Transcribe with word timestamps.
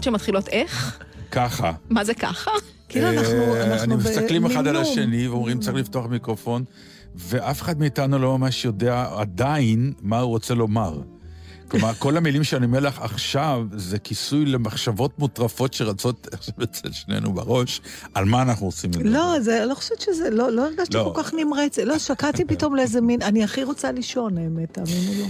תוכניות 0.00 0.04
שמתחילות 0.04 0.48
איך? 0.48 0.98
ככה. 1.30 1.72
מה 1.90 2.04
זה 2.04 2.14
ככה? 2.14 2.50
כאילו 2.88 3.08
אנחנו, 3.08 3.54
אה, 3.54 3.64
אנחנו 3.64 3.84
אני 3.84 3.96
מסתכלים 3.96 4.46
אחד 4.46 4.66
על. 4.66 4.76
השני 4.76 5.28
ואומרים 5.28 5.60
צריך 5.60 5.76
לפתוח 5.76 6.06
מיקרופון, 6.06 6.64
ואף 7.14 7.62
אחד 7.62 7.78
מאיתנו 7.78 8.18
לא 8.18 8.38
ממש 8.38 8.64
יודע 8.64 9.06
עדיין 9.16 9.92
מה 10.02 10.20
הוא 10.20 10.28
רוצה 10.30 10.54
לומר. 10.54 11.00
כלומר, 11.68 11.92
כל 11.98 12.16
המילים 12.16 12.44
שאני 12.44 12.66
אומר 12.66 12.80
לך 12.80 13.00
עכשיו, 13.02 13.66
זה 13.72 13.98
כיסוי 13.98 14.44
למחשבות 14.46 15.18
מוטרפות 15.18 15.74
שרצות 15.74 16.28
עכשיו 16.32 16.54
אצל 16.62 16.92
שנינו 16.92 17.32
בראש, 17.32 17.80
על 18.14 18.24
מה 18.24 18.42
אנחנו 18.42 18.66
עושים 18.66 18.90
את 18.90 18.94
זה. 18.94 19.04
לא, 19.04 19.40
זה, 19.40 19.64
לא 19.68 19.74
חושבת 19.74 20.00
שזה, 20.00 20.30
לא, 20.30 20.50
לא 20.50 20.66
הרגשתי 20.66 20.96
לא. 20.96 21.12
כל 21.14 21.22
כך 21.22 21.34
נמרץ. 21.34 21.78
לא, 21.78 21.98
שקעתי 21.98 22.44
פתאום 22.44 22.76
לאיזה 22.76 23.00
מין, 23.00 23.22
אני 23.22 23.44
הכי 23.44 23.64
רוצה 23.64 23.92
לישון, 23.92 24.38
האמת, 24.38 24.72
תאמינו 24.72 25.12
לו. 25.18 25.26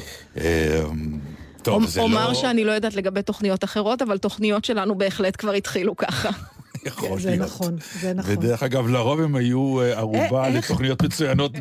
אה, 1.68 1.74
טוב, 1.74 1.86
זה 1.86 2.00
לא... 2.00 2.04
אומר 2.04 2.34
שאני 2.34 2.64
לא 2.64 2.72
יודעת 2.72 2.94
לגבי 2.94 3.22
תוכניות 3.22 3.64
אחרות, 3.64 4.02
אבל 4.02 4.18
תוכניות 4.18 4.64
שלנו 4.64 4.94
בהחלט 4.98 5.36
כבר 5.38 5.52
התחילו 5.52 5.96
ככה. 5.96 6.30
יכול 6.86 7.20
זה 7.20 7.30
להיות. 7.30 7.46
נכון, 7.46 7.76
זה 8.00 8.14
נכון. 8.14 8.32
ודרך 8.32 8.62
אגב, 8.62 8.88
לרוב 8.88 9.20
הם 9.20 9.36
היו 9.36 9.80
אה, 9.80 9.98
ערובה 9.98 10.42
אה, 10.42 10.46
איך? 10.46 10.64
לתוכניות 10.70 11.02
מצוינות 11.02 11.52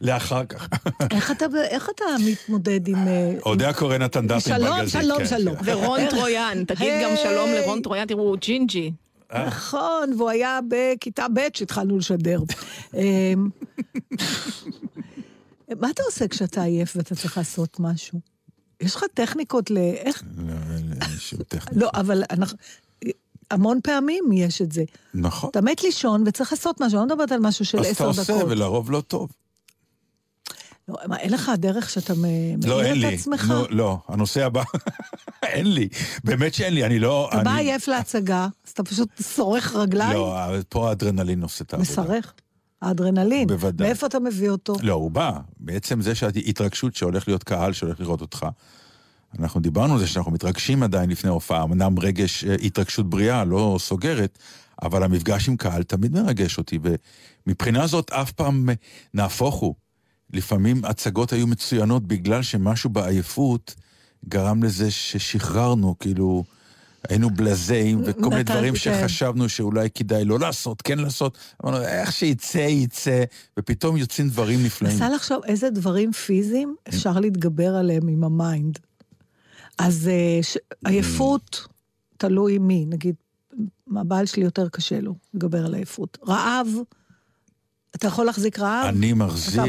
לאחר 0.00 0.44
כך. 0.44 0.68
איך 1.16 1.30
אתה, 1.30 1.46
איך 1.68 1.90
אתה 1.94 2.04
מתמודד 2.26 2.88
עם... 2.88 3.08
אה, 3.08 3.32
אודה 3.46 3.68
הקורא 3.68 3.98
נתן 3.98 4.40
שלום, 4.40 4.80
בגזית. 4.80 5.02
שלום, 5.02 5.18
כן. 5.18 5.26
שלום. 5.26 5.56
ורון 5.64 6.00
טרויאן, 6.10 6.64
תגיד 6.64 6.92
גם. 7.02 7.10
שלום 7.22 7.50
לרון 7.52 7.82
טרויאן, 7.82 8.06
תראו, 8.06 8.22
הוא 8.22 8.36
ג'ינג'י. 8.36 8.92
אה. 9.32 9.46
נכון, 9.46 10.12
והוא 10.18 10.30
היה 10.30 10.58
בכיתה 10.68 11.26
ב' 11.34 11.40
שהתחלנו 11.54 11.98
לשדר. 11.98 12.40
אמ, 12.94 13.48
מה 15.80 15.90
אתה 15.90 16.02
עושה 16.06 16.28
כשאתה 16.28 16.62
עייף 16.62 16.96
ואתה 16.96 17.14
צריך 17.14 17.38
לעשות 17.38 17.76
משהו? 17.80 18.37
יש 18.80 18.94
לך 18.96 19.04
טכניקות 19.14 19.70
ל... 19.70 19.78
איך... 19.78 20.22
לא, 20.38 20.52
אין 20.72 21.10
לי 21.10 21.18
שום 21.18 21.42
טכניקה. 21.42 21.70
לא, 21.84 21.90
אבל 21.94 22.22
אנחנו... 22.30 22.56
המון 23.50 23.80
פעמים 23.82 24.24
יש 24.32 24.62
את 24.62 24.72
זה. 24.72 24.84
נכון. 25.14 25.50
אתה 25.50 25.60
מת 25.60 25.82
לישון 25.82 26.24
וצריך 26.26 26.52
לעשות 26.52 26.80
משהו, 26.80 27.00
אני 27.00 27.08
לא 27.08 27.14
מדברת 27.14 27.32
על 27.32 27.40
משהו 27.40 27.64
של 27.64 27.78
אז 27.78 27.84
אתה 27.86 27.90
עשר 27.92 28.06
עושה, 28.06 28.22
דקות. 28.22 28.44
ולרוב 28.50 28.90
לא 28.90 29.00
טוב. 29.00 29.30
לא, 30.88 30.96
מה, 31.06 31.16
אין 31.18 31.32
לך 31.32 31.52
דרך 31.58 31.90
שאתה 31.90 32.14
מ- 32.14 32.24
לא, 32.66 32.82
אין 32.82 32.92
את 32.92 32.98
לי. 32.98 33.14
עצמך? 33.14 33.44
נו, 33.48 33.64
לא, 33.70 33.98
הנושא 34.08 34.44
הבא, 34.46 34.62
אין 35.42 35.72
לי. 35.74 35.88
באמת 36.24 36.54
שאין 36.54 36.74
לי, 36.74 36.84
אני 36.84 36.98
לא... 36.98 37.28
אתה 37.32 37.42
בא 37.42 37.50
אני- 37.50 37.60
עייף 37.60 37.88
להצגה, 37.88 38.48
אז 38.66 38.70
אתה 38.72 38.82
פשוט 38.84 39.08
שורך 39.34 39.74
רגליים, 39.76 40.12
לא, 40.18 40.36
פה 40.68 40.88
האדרנלין 40.88 41.42
עושה 41.42 41.64
את 41.64 41.72
העבודה. 41.74 41.90
מסרך. 41.92 42.32
האדרנלין. 42.82 43.46
בוודאי. 43.46 43.86
מאיפה 43.86 44.06
אתה 44.06 44.20
מביא 44.20 44.50
אותו? 44.50 44.74
לא, 44.82 44.92
הוא 44.92 45.10
בא. 45.10 45.32
בעצם 45.60 46.00
זה 46.00 46.14
שההתרגשות 46.14 46.94
שהולך 46.94 47.28
להיות 47.28 47.44
קהל 47.44 47.72
שהולך 47.72 48.00
לראות 48.00 48.20
אותך. 48.20 48.46
אנחנו 49.38 49.60
דיברנו 49.60 49.92
על 49.92 49.98
זה 49.98 50.06
שאנחנו 50.06 50.32
מתרגשים 50.32 50.82
עדיין 50.82 51.10
לפני 51.10 51.30
הופעה, 51.30 51.62
אמנם 51.62 51.98
רגש, 51.98 52.44
אה, 52.44 52.54
התרגשות 52.54 53.10
בריאה, 53.10 53.44
לא 53.44 53.76
סוגרת, 53.80 54.38
אבל 54.82 55.02
המפגש 55.02 55.48
עם 55.48 55.56
קהל 55.56 55.82
תמיד 55.82 56.12
מרגש 56.12 56.58
אותי, 56.58 56.78
ומבחינה 57.46 57.86
זאת 57.86 58.10
אף 58.10 58.32
פעם 58.32 58.68
אה, 58.68 58.74
נהפוך 59.14 59.54
הוא. 59.54 59.74
לפעמים 60.32 60.84
הצגות 60.84 61.32
היו 61.32 61.46
מצוינות 61.46 62.06
בגלל 62.06 62.42
שמשהו 62.42 62.90
בעייפות 62.90 63.74
גרם 64.28 64.62
לזה 64.62 64.90
ששחררנו, 64.90 65.98
כאילו, 65.98 66.44
היינו 67.08 67.30
בלזים, 67.30 68.02
וכל 68.04 68.28
מיני 68.28 68.42
דברים 68.42 68.74
כן. 68.74 68.78
שחשבנו 68.78 69.48
שאולי 69.48 69.90
כדאי 69.90 70.24
לא 70.24 70.38
לעשות, 70.38 70.82
כן 70.82 70.98
לעשות. 70.98 71.38
אמרנו, 71.64 71.82
איך 71.82 72.12
שיצא, 72.12 72.58
יצא, 72.58 73.24
ופתאום 73.58 73.96
יוצאים 73.96 74.28
דברים 74.28 74.64
נפלאים. 74.64 74.94
נסה 74.94 75.08
לחשוב 75.08 75.44
איזה 75.44 75.70
דברים 75.70 76.12
פיזיים 76.12 76.74
אפשר 76.88 77.20
להתגבר 77.20 77.74
עליהם 77.74 78.08
עם 78.08 78.24
המיינד. 78.24 78.78
אז 79.78 80.08
אה, 80.08 80.42
ש- 80.42 80.58
עייפות, 80.86 81.66
תלוי 82.16 82.58
מי, 82.58 82.84
נגיד, 82.88 83.14
הבעל 83.96 84.26
שלי 84.26 84.42
יותר 84.44 84.68
קשה 84.68 85.00
לו 85.00 85.14
להתגבר 85.34 85.66
על 85.66 85.74
עייפות. 85.74 86.18
רעב, 86.28 86.68
אתה 87.96 88.06
יכול 88.06 88.26
להחזיק 88.26 88.58
רעב? 88.58 88.86
אני 88.86 89.12
מחזיק, 89.12 89.60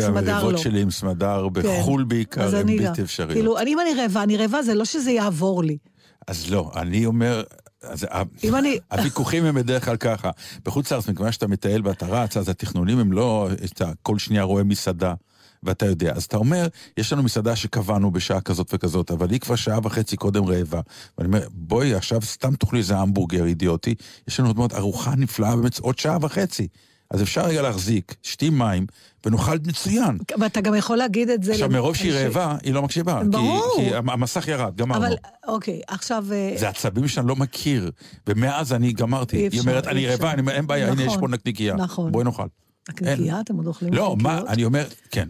והמריבות 0.00 0.52
לא. 0.52 0.58
שלי 0.58 0.82
עם 0.82 0.90
סמדר, 0.90 1.46
כן. 1.54 1.62
בחו"ל 1.62 2.04
בעיקר, 2.04 2.56
הן. 2.56 2.78
בלתי 2.78 3.02
אפשריות. 3.02 3.32
כאילו, 3.32 3.58
אני, 3.58 3.72
אם 3.72 3.80
אני 3.80 3.94
רעבה, 4.02 4.22
אני 4.22 4.36
רעבה, 4.36 4.62
זה 4.62 4.74
לא 4.74 4.84
שזה 4.84 5.10
יעבור 5.10 5.64
לי. 5.64 5.78
אז 6.26 6.50
לא, 6.50 6.70
אני 6.76 7.06
אומר... 7.06 7.42
אז 7.82 8.06
אם 8.44 8.56
אני... 8.56 8.78
הוויכוחים 8.92 9.44
הם 9.44 9.54
בדרך 9.54 9.84
כלל 9.84 9.96
ככה. 9.96 10.30
בחוץ 10.64 10.92
לארץ, 10.92 11.08
מכיוון 11.08 11.32
שאתה 11.32 11.46
מטייל 11.46 11.82
ואתה 11.84 12.06
רץ, 12.06 12.36
אז 12.36 12.48
התכנונים 12.48 12.98
הם 12.98 13.12
לא, 13.12 13.48
אתה 13.64 13.90
כל 14.02 14.18
שנייה 14.18 14.42
רואה 14.42 14.64
מסעדה, 14.64 15.14
ואתה 15.62 15.86
יודע. 15.86 16.12
אז 16.12 16.24
אתה 16.24 16.36
אומר, 16.36 16.66
יש 16.96 17.12
לנו 17.12 17.22
מסעדה 17.22 17.56
שקבענו 17.56 18.10
בשעה 18.10 18.40
כזאת 18.40 18.74
וכזאת, 18.74 19.10
אבל 19.10 19.30
היא 19.30 19.40
כבר 19.40 19.56
שעה 19.56 19.78
וחצי 19.82 20.16
קודם 20.16 20.44
רעבה. 20.44 20.80
ואני 21.18 21.26
אומר, 21.26 21.48
בואי, 21.50 21.94
עכשיו 21.94 22.22
סתם 22.22 22.56
תאכלי 22.56 22.78
איזה 22.78 22.96
המבורגר 22.96 23.44
אידיוטי, 23.44 23.94
יש 24.28 24.40
לנו 24.40 24.48
עוד 24.48 24.56
מאוד 24.56 24.72
ארוחה 24.72 25.14
נפלאה, 25.16 25.56
באמת 25.56 25.78
עוד 25.78 25.98
שעה 25.98 26.18
וחצי. 26.20 26.68
אז 27.10 27.22
אפשר 27.22 27.44
רגע 27.46 27.62
להחזיק, 27.62 28.14
שתי 28.22 28.50
מים, 28.50 28.86
ונאכל 29.26 29.56
מצוין. 29.66 30.18
ואתה 30.40 30.60
גם 30.60 30.74
יכול 30.74 30.96
להגיד 30.96 31.30
את 31.30 31.42
זה... 31.42 31.52
עכשיו, 31.52 31.68
מרוב 31.68 31.96
שהיא 31.96 32.12
רעבה, 32.12 32.56
היא 32.62 32.74
לא 32.74 32.82
מקשיבה. 32.82 33.20
כי- 33.22 33.28
ברור. 33.28 33.74
כי 33.76 33.94
המסך 33.94 34.48
ירד, 34.48 34.76
גמרנו. 34.76 35.06
אבל, 35.06 35.14
אוקיי, 35.48 35.80
עכשיו... 35.88 36.24
אה, 36.32 36.54
זה 36.58 36.68
עצבים 36.68 37.08
שאני 37.08 37.28
לא 37.28 37.36
מכיר, 37.36 37.90
ומאז 38.26 38.72
אני 38.72 38.92
גמרתי. 38.92 39.36
היא 39.52 39.60
אומרת, 39.60 39.86
אני. 39.86 40.06
רעבה, 40.06 40.32
אין 40.50 40.66
בעיה, 40.66 40.90
הנה 40.92 41.02
יש 41.02 41.06
נכון, 41.08 41.20
פה 41.20 41.28
נקניקייה. 41.28 41.74
נכון. 41.76 42.12
בואי 42.12 42.24
נאכל. 42.24 42.46
נקניקייה, 42.88 43.40
אתם 43.40 43.56
עוד 43.56 43.66
אוכלים 43.66 43.92
לא, 43.94 44.16
מה? 44.22 44.40
אני 44.48 44.64
אומר, 44.64 44.86
כן. 45.10 45.28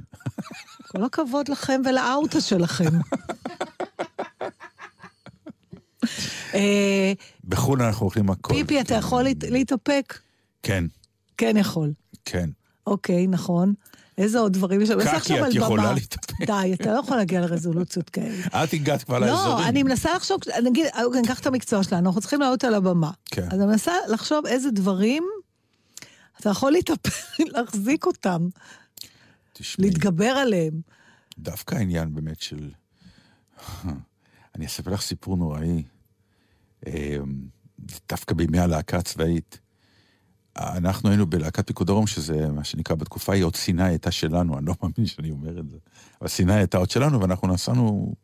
כל 0.89 1.05
הכבוד 1.05 1.49
לכם 1.49 1.81
ולאוטו 1.85 2.41
שלכם. 2.41 2.85
אה, 6.55 7.13
בחו"ל 7.45 7.83
אנחנו 7.83 8.07
אוכלים 8.07 8.31
הכל. 8.31 8.55
פיפי, 8.55 8.81
אתה 8.81 8.95
יכול 8.95 9.23
להת- 9.23 9.45
להתאפק? 9.51 10.19
כן, 10.63 10.85
כן 11.39 11.57
יכול. 11.57 11.93
כן. 12.25 12.51
אוקיי, 12.87 13.27
נכון. 13.27 13.75
איזה 14.19 14.39
עוד 14.39 14.53
דברים 14.53 14.81
יש? 14.81 14.91
אני 14.91 14.97
מנסה 14.97 15.21
קקי, 15.21 15.43
את 15.43 15.55
יכולה. 15.55 15.93
להתאפק. 15.93 16.47
די, 16.47 16.75
אתה 16.75 16.93
לא 16.93 16.99
יכול 16.99 17.17
להגיע 17.17 17.41
לרזולוציות 17.41 18.11
כאלה. 18.11 18.47
את 18.65 18.73
הגעת 18.73 19.03
כבר 19.03 19.19
לא, 19.19 19.27
לאזורים. 19.27 19.67
אני 19.67 19.83
מנסה 19.83 20.15
לחשוב, 20.15 20.41
נגיד, 20.65 20.87
אוקיי, 21.05 21.21
ניקח 21.21 21.41
את 21.41 21.47
המקצוע 21.47 21.83
שלנו, 21.83 22.07
אנחנו 22.07 22.21
צריכים 22.21 22.41
לעלות 22.41 22.65
על 22.65 22.75
הבמה. 22.75 23.11
כן. 23.25 23.49
אז 23.51 23.61
אני 23.61 23.67
מנסה 23.67 23.93
לחשוב 24.09 24.47
איזה 24.47 24.71
דברים 24.71 25.25
אתה 26.41 26.51
יכול 26.51 26.73
להתאפק, 26.73 27.41
להחזיק 27.53 28.07
אותם, 28.07 28.49
תשמעי, 29.53 29.89
להתגבר 29.91 30.25
עליהם. 30.25 30.81
דווקא 31.39 31.75
העניין 31.75 32.15
באמת 32.15 32.41
של... 32.41 32.71
אני 34.55 34.67
אספר 34.67 34.91
לך 34.91 35.01
סיפור 35.01 35.37
נוראי. 35.37 35.83
אמ, 36.87 37.49
דווקא 38.09 38.35
בימי 38.35 38.59
הלהקה 38.59 38.99
הצבאית. 38.99 39.61
אנחנו 40.59 41.09
היינו 41.09 41.27
בלהקת 41.27 41.67
פיקוד 41.67 41.87
דרום, 41.87 42.07
שזה 42.07 42.49
מה 42.49 42.65
שנקרא 42.65 42.97
בתקופה 42.97 43.33
ההיא 43.33 43.45
עוד 43.45 43.57
סיני 43.57 43.83
הייתה 43.83 44.11
שלנו, 44.11 44.59
אני 44.59 44.67
לא 44.67 44.75
מאמין 44.83 45.07
שאני 45.07 45.31
אומר 45.31 45.61
את 45.61 45.71
זה. 45.71 45.77
אבל 46.21 46.29
סיני 46.29 46.55
הייתה 46.55 46.79
עוד 46.79 46.91
שלנו, 46.91 47.21
ואנחנו 47.21 47.49
נסענו, 47.49 48.15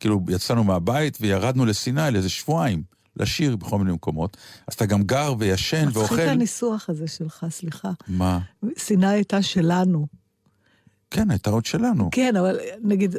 כאילו 0.00 0.20
יצאנו 0.28 0.64
מהבית 0.64 1.18
וירדנו 1.20 1.66
לסיני 1.66 2.10
לאיזה 2.12 2.28
שבועיים, 2.28 2.82
לשיר 3.16 3.56
בכל 3.56 3.78
מיני 3.78 3.92
מקומות, 3.92 4.36
אז 4.68 4.74
אתה 4.74 4.86
גם 4.86 5.02
גר 5.02 5.34
וישן 5.38 5.88
ואוכל. 5.92 6.14
מצחיק 6.14 6.28
הניסוח 6.28 6.90
הזה 6.90 7.08
שלך, 7.08 7.46
סליחה. 7.50 7.90
מה? 8.08 8.38
סיני 8.78 9.06
הייתה 9.06 9.42
שלנו. 9.42 10.06
כן, 11.10 11.30
הייתה 11.30 11.50
עוד 11.50 11.64
שלנו. 11.64 12.08
כן, 12.12 12.36
אבל 12.36 12.58
נגיד, 12.82 13.16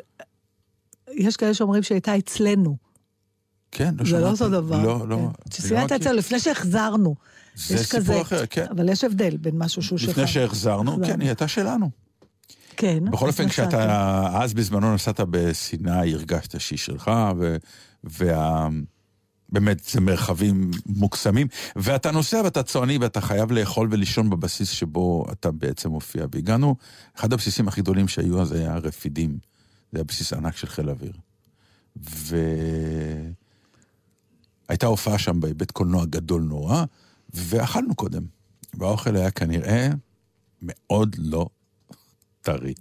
יש 1.12 1.38
כאלה 1.38 1.54
שאומרים 1.54 1.84
שהייתה 1.84 2.18
אצלנו. 2.18 2.85
כן, 3.76 3.96
לא 4.00 4.06
זה 4.06 4.20
לא 4.20 4.36
שמעתי. 4.36 4.44
אותו 4.44 4.50
דבר. 4.50 4.84
לא, 4.84 5.08
לא. 5.08 5.18
כן. 5.18 5.70
לא 5.70 5.80
הייתה 5.80 5.96
מכיר. 5.96 5.96
אצלנו 5.96 6.18
לפני 6.18 6.40
שהחזרנו. 6.40 7.16
זה 7.56 7.78
סיפור 7.78 8.02
כזה. 8.02 8.22
אחר, 8.22 8.46
כן. 8.46 8.66
אבל 8.72 8.90
יש 8.90 9.04
הבדל 9.04 9.38
בין 9.38 9.58
משהו 9.58 9.82
שהוא 9.82 10.00
שלך. 10.00 10.10
לפני 10.10 10.28
שהחזרנו, 10.28 10.98
כן, 11.06 11.22
היא 11.22 11.30
הייתה 11.30 11.48
שלנו. 11.48 11.90
כן. 12.78 13.06
בכל 13.12 13.28
אופן. 13.28 13.50
כשאתה 13.50 14.30
אז 14.42 14.54
בזמנו 14.54 14.94
נסעת 14.94 15.20
בסיני, 15.20 16.14
הרגשת 16.14 16.60
שהיא 16.60 16.80
שלך, 16.80 17.12
ו- 17.38 17.58
וה... 18.04 18.68
באמת, 19.50 19.84
זה 19.84 20.02
מרחבים 20.02 20.72
מוקסמים, 20.86 21.48
ואתה 21.76 22.12
נוסע 22.12 22.42
ואתה 22.44 22.64
צועני 22.64 22.98
ואתה 22.98 23.22
חייב 23.22 23.52
לאכול 23.52 23.88
ולישון 23.92 24.30
בבסיס 24.30 24.70
שבו 24.70 25.26
אתה 25.32 25.52
בעצם 25.52 25.90
מופיע. 25.90 26.26
והגענו, 26.32 26.76
אחד 27.18 27.34
הבסיסים 27.34 27.68
הכי 27.68 27.82
גדולים 27.82 28.08
שהיו 28.08 28.42
אז 28.42 28.52
היה 28.52 28.78
רפידים. 28.78 29.38
זה 29.92 29.98
היה 29.98 30.04
בסיס 30.04 30.34
ענק 30.34 30.58
של 30.58 30.68
חיל 30.68 30.90
אוויר. 30.90 31.14
והייתה 34.70 34.86
הופעה 34.88 35.18
שם 35.20 35.40
בבית 35.40 35.72
קולנוע 35.72 36.06
גדול 36.06 36.42
נורא, 36.42 36.84
ואכלנו 37.34 37.96
קודם. 37.96 38.24
והאוכל 38.74 39.16
היה 39.16 39.32
כנראה 39.32 39.90
מאוד 40.62 41.16
לא 41.20 41.48
טרי. 42.42 42.74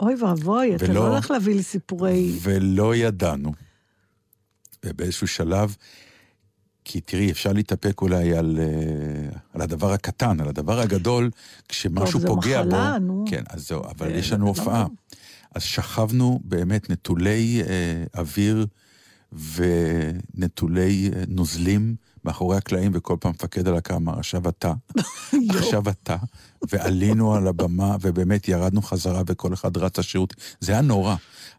אוי 0.00 0.14
ואבוי, 0.22 0.76
אתה 0.76 0.92
לא 0.92 1.08
הולך 1.08 1.30
להביא 1.30 1.54
לי 1.54 1.62
סיפורי... 1.62 2.38
ולא 2.42 2.94
ידענו. 2.96 3.52
ובאיזשהו 4.84 5.26
שלב, 5.26 5.76
כי 6.84 7.00
תראי, 7.00 7.30
אפשר 7.30 7.52
להתאפק 7.52 8.00
אולי 8.02 8.34
על, 8.36 8.58
אה, 8.60 9.30
על 9.54 9.60
הדבר 9.60 9.92
הקטן, 9.92 10.40
על 10.40 10.48
הדבר 10.48 10.80
הגדול, 10.80 11.30
כשמשהו 11.68 12.12
טוב, 12.12 12.20
זו 12.20 12.26
פוגע 12.28 12.62
מחלה, 12.64 12.92
בו. 12.98 13.06
נו. 13.06 13.24
כן, 13.30 13.42
אז 13.50 13.68
זהו, 13.68 13.84
אבל 13.84 14.08
זה- 14.08 14.14
יש 14.18 14.32
לנו 14.32 14.44
לא 14.44 14.48
הופעה. 14.48 14.86
טוב. 14.86 14.96
אז 15.54 15.62
שכבנו 15.62 16.40
באמת 16.44 16.90
נטולי 16.90 17.62
אה, 17.68 18.04
אוויר 18.20 18.66
ונטולי 19.54 21.10
אה, 21.16 21.22
נוזלים 21.28 21.94
מאחורי 22.24 22.56
הקלעים, 22.56 22.90
וכל 22.94 23.16
פעם 23.20 23.30
מפקד 23.30 23.68
הלהקה 23.68 23.96
אמר, 23.96 24.18
עכשיו 24.18 24.48
אתה, 24.48 24.72
עכשיו 25.58 25.82
אתה, 25.88 26.16
ועלינו 26.72 27.34
על 27.34 27.46
הבמה, 27.46 27.96
ובאמת 28.00 28.48
ירדנו 28.48 28.82
חזרה, 28.82 29.22
וכל 29.26 29.54
אחד 29.54 29.76
רץ 29.76 29.98
לשירות. 29.98 30.34
זה 30.60 30.72
היה 30.72 30.80
נורא. 30.80 31.14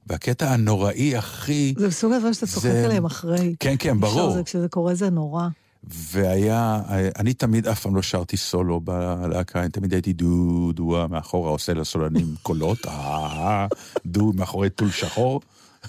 והקטע 0.07 0.51
הנוראי 0.54 1.16
הכי... 1.18 1.74
זה 1.77 1.88
מסוג 1.88 2.13
הדברים 2.13 2.33
שאתה 2.33 2.48
צוחק 2.48 2.62
זה- 2.62 2.86
עליהם 2.86 3.06
אחרי. 3.06 3.56
כן, 3.60 3.75
כן, 3.80 4.00
ברור. 4.00 4.31
זה- 4.33 4.44
כשזה 4.44 4.68
קורה 4.68 4.95
זה 4.95 5.10
נורא. 5.10 5.48
והיה, 5.83 6.81
אני 7.19 7.33
תמיד 7.33 7.68
אף 7.68 7.81
פעם 7.81 7.95
לא 7.95 8.01
שרתי 8.01 8.38
סולו 8.38 8.80
בלהקה, 8.80 9.62
אני 9.62 9.69
תמיד 9.69 9.94
הייתי 9.94 10.13
דו, 10.13 10.71
דו, 10.71 11.06
מאחורה 11.10 11.50
עושה 11.51 11.74
לסולנים 11.74 12.36
קולות, 12.44 12.86
אה, 12.88 13.68
דו, 14.06 14.33
מאחורי 14.36 14.69
טול 14.69 14.92
שחור. 14.92 15.42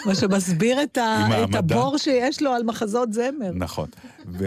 מה 0.06 0.14
שמסביר 0.14 0.82
את, 0.82 0.98
ה... 0.98 1.28
את. 1.44 1.54
הבור 1.54 1.98
שיש 1.98 2.42
לו 2.42 2.52
על 2.52 2.62
מחזות 2.62 3.12
זמר. 3.12 3.50
נכון. 3.54 3.88
ו, 4.38 4.46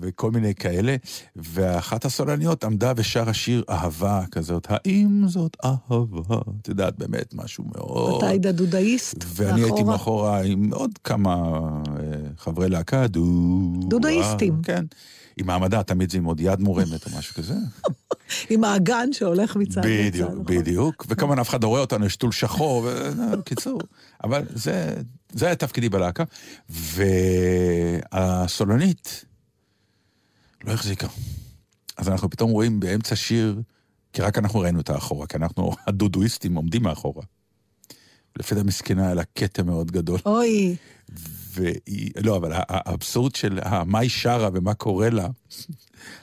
וכל 0.00 0.30
מיני 0.30 0.54
כאלה. 0.54 0.96
ואחת 1.36 2.04
הסולניות 2.04 2.64
עמדה 2.64 2.92
ושרה 2.96 3.34
שיר 3.34 3.64
אהבה 3.70 4.22
כזאת, 4.30 4.66
האם 4.70 5.22
זאת 5.26 5.56
אהבה? 5.64 6.38
את 6.62 6.68
יודעת, 6.68 6.98
באמת, 6.98 7.34
משהו 7.34 7.64
מאוד... 7.76 8.16
אתה 8.18 8.28
היית 8.28 8.46
דודאיסט. 8.46 9.24
ואני 9.26 9.62
הייתי 9.62 9.82
מאחורה. 9.82 9.92
מאחורה 9.92 10.42
עם 10.42 10.70
עוד 10.72 10.90
כמה 11.04 11.34
אה, 11.34 12.02
חברי 12.38 12.68
להקה, 12.68 13.06
דו... 13.06 13.24
דודאיסטים. 13.88 14.62
כן. 14.62 14.84
עם 15.40 15.46
מעמדה, 15.46 15.82
תמיד 15.82 16.10
זה 16.10 16.18
עם 16.18 16.24
עוד 16.24 16.40
יד 16.40 16.60
מורמת 16.60 17.06
או 17.06 17.18
משהו 17.18 17.34
כזה. 17.34 17.54
עם 18.50 18.64
האגן 18.64 19.12
שהולך 19.12 19.56
מצד 19.56 19.84
לצד. 19.84 19.88
בדיוק, 20.08 20.30
נכון? 20.30 20.44
בדיוק. 20.44 21.06
וכמובן 21.08 21.38
אף 21.38 21.48
אחד 21.48 21.62
לא 21.62 21.68
רואה 21.68 21.80
אותנו, 21.80 22.06
יש 22.06 22.16
טול 22.16 22.32
שחור, 22.32 22.88
בקיצור. 23.38 23.80
אבל 24.24 24.42
זה, 24.54 24.94
זה 25.32 25.46
היה 25.46 25.54
תפקידי 25.54 25.88
בלהקה. 25.88 26.24
והסולנית 28.12 29.24
לא 30.64 30.72
החזיקה. 30.72 31.06
אז 31.96 32.08
אנחנו 32.08 32.30
פתאום 32.30 32.50
רואים 32.50 32.80
באמצע 32.80 33.16
שיר, 33.16 33.60
כי 34.12 34.22
רק 34.22 34.38
אנחנו 34.38 34.60
ראינו 34.60 34.80
את 34.80 34.90
האחורה, 34.90 35.26
כי 35.26 35.36
אנחנו 35.36 35.72
הדודואיסטים 35.86 36.54
עומדים 36.54 36.82
מאחורה. 36.82 37.22
לפי 38.38 38.54
דעתי 38.54 38.66
מסכנה 38.66 39.04
היה 39.04 39.14
לה 39.14 39.22
כתם 39.34 39.66
מאוד 39.66 39.90
גדול. 39.90 40.18
אוי, 40.26 40.76
והיא, 41.52 42.10
לא, 42.24 42.36
אבל 42.36 42.52
האבסורד 42.54 43.34
של 43.34 43.58
מה 43.86 43.98
היא 43.98 44.10
שרה 44.10 44.48
ומה 44.52 44.74
קורה 44.74 45.10
לה, 45.10 45.28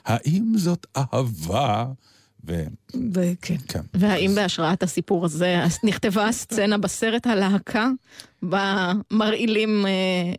האם 0.04 0.52
זאת 0.56 0.86
אהבה? 0.96 1.86
וכן. 2.44 2.70
וכן. 3.12 3.80
והאם 3.94 4.34
בהשראת 4.34 4.82
הסיפור 4.82 5.24
הזה 5.24 5.62
אז 5.64 5.78
נכתבה 5.84 6.28
הסצנה 6.28 6.78
בסרט 6.78 7.26
הלהקה, 7.26 7.90
בה 8.42 8.92
מרעילים 9.10 9.86
אה, 9.86 9.90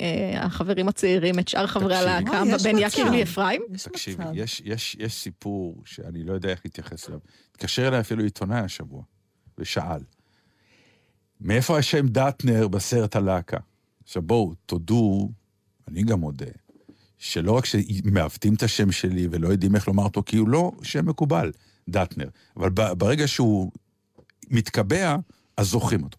אה, 0.01 0.45
החברים 0.45 0.87
הצעירים 0.87 1.39
את 1.39 1.47
שאר 1.47 1.67
חברי 1.67 1.95
תקשיבי. 1.95 2.11
הלהקה, 2.11 2.41
יש 2.45 2.61
בבן 2.61 2.77
יקיר. 2.77 3.09
לי 3.09 3.23
אפרים? 3.23 3.61
תקשיבי. 3.83 4.23
יש, 4.33 4.61
יש, 4.65 4.95
יש 4.99 5.13
סיפור 5.13 5.81
שאני 5.85 6.23
לא 6.23 6.33
יודע 6.33 6.49
איך 6.49 6.61
להתייחס 6.65 7.09
אליו. 7.09 7.19
התקשר 7.51 7.87
אליי 7.87 7.99
אפילו 7.99 8.23
עיתונאי 8.23 8.59
השבוע, 8.59 9.03
ושאל, 9.57 10.01
מאיפה 11.41 11.77
השם 11.77 12.07
דטנר 12.07 12.67
בסרט 12.67 13.15
הלהקה? 13.15 13.57
עכשיו 14.03 14.21
בואו, 14.21 14.53
תודו, 14.65 15.29
אני 15.87 16.03
גם 16.03 16.19
מודה, 16.19 16.45
שלא 17.17 17.51
רק 17.51 17.65
שמעוותים 17.65 18.53
את 18.53 18.63
השם 18.63 18.91
שלי 18.91 19.27
ולא 19.31 19.47
יודעים 19.47 19.75
איך 19.75 19.87
לומר 19.87 20.03
אותו, 20.03 20.23
כי 20.25 20.37
הוא 20.37 20.49
לא 20.49 20.71
שם 20.83 21.05
מקובל, 21.05 21.51
דטנר, 21.89 22.29
אבל 22.57 22.69
ברגע 22.69 23.27
שהוא 23.27 23.71
מתקבע, 24.49 25.15
אז 25.57 25.67
זוכרים 25.67 26.03
אותו. 26.03 26.17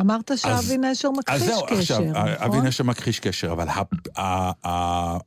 אמרת 0.00 0.30
שאבי 0.36 0.78
נשר 0.78 1.08
אז 1.08 1.18
מכחיש 1.18 1.42
זהו, 1.42 1.66
קשר, 1.66 1.78
עכשיו, 1.78 2.00
נכון? 2.00 2.28
אבי 2.28 2.60
נשר 2.60 2.84
מכחיש 2.84 3.20
קשר, 3.20 3.52
אבל 3.52 3.66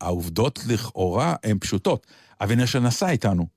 העובדות 0.01 0.59
לכאורה 0.67 1.35
הן 1.43 1.57
פשוטות. 1.59 2.07
אבי 2.41 2.55
נשר 2.55 2.79
נסע 2.79 3.09
איתנו 3.09 3.47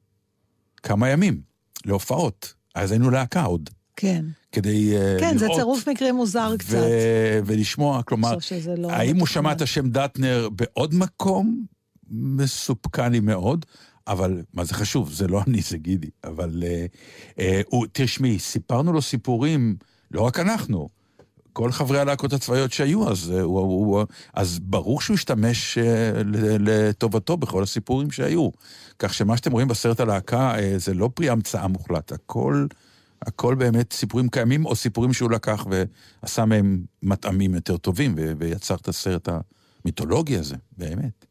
כמה 0.83 1.09
ימים 1.09 1.41
להופעות, 1.85 2.55
אז 2.75 2.91
היינו 2.91 3.11
להקה 3.11 3.43
עוד, 3.43 3.71
כן. 3.97 4.25
כדי 4.53 4.97
אה, 4.97 5.01
לראות. 5.03 5.21
כן, 5.21 5.39
זה 5.39 5.47
צירוף 5.55 5.89
מקרים 5.89 6.15
מוזר 6.15 6.57
קצת. 6.59 6.79
ו- 6.79 7.39
ולשמוע, 7.47 8.03
כלומר, 8.03 8.37
לא 8.77 8.91
האם 8.91 9.17
הוא. 9.17 9.27
שמע 9.27 9.53
את 9.53 9.63
השם 9.63 9.89
דטנר 9.89 10.49
בעוד 10.53 10.95
מקום? 10.95 11.65
מסופקני 12.11 13.21
מאוד, 13.21 13.67
אבל 14.07 14.43
מה 14.55 14.65
זה 14.65 14.75
חשוב? 14.75 15.13
זה 15.13 15.29
לא 15.29 15.43
אני, 15.47 15.61
זה 15.61 15.79
גידי. 15.79 16.11
אבל 16.25 16.63
אה, 16.67 16.87
אה, 17.39 17.61
הוא, 17.67 17.87
תשמעי, 17.93 18.39
סיפרנו 18.39 18.93
לו 18.93 19.03
סיפורים, 19.03 19.77
לא 20.11 20.21
רק 20.21 20.39
אנחנו, 20.39 20.89
כל 21.53 21.73
חברי 21.73 22.01
הלהקות 22.01 22.33
הצבאיות 22.33 22.73
שהיו 22.73 23.11
אז, 23.11 23.33
אה, 23.37 23.41
הוא, 23.41 23.61
הוא, 23.61 23.97
הוא, 23.97 24.05
אז 24.35 24.59
ברור 24.59 25.01
שהוא 25.01 25.15
השתמש 25.15 25.79
אה, 25.79 26.23
לטובתו 26.59 27.37
בכל 27.37 27.63
הסיפורים 27.63 28.11
שהיו. 28.11 28.49
כך 28.99 29.15
שמה 29.15 29.37
שאתם 29.37 29.53
רואים 29.53 29.69
בסרט 29.69 30.01
הלהקה 30.01 30.55
זה 30.77 30.95
לא 30.95 31.11
פרי 31.15 31.29
המצאה 31.29 31.69
מוחלט, 31.69 32.13
הכל... 32.13 32.67
הכל 33.27 33.55
באמת 33.55 33.93
סיפורים 33.93 34.29
קיימים, 34.29 34.67
או 34.67 34.77
סיפורים 34.77 35.13
שהוא 35.13 35.31
לקח 35.31 35.67
ועשה 36.23 36.45
מהם 36.45 36.85
מטעמים 37.03 37.55
יותר 37.55 37.77
טובים, 37.77 38.15
ו- 38.17 38.33
ויצר 38.39 38.75
את 38.75 38.89
הסרט 38.89 39.29
המיתולוגי 39.85 40.37
הזה, 40.37 40.57
באמת. 40.79 41.25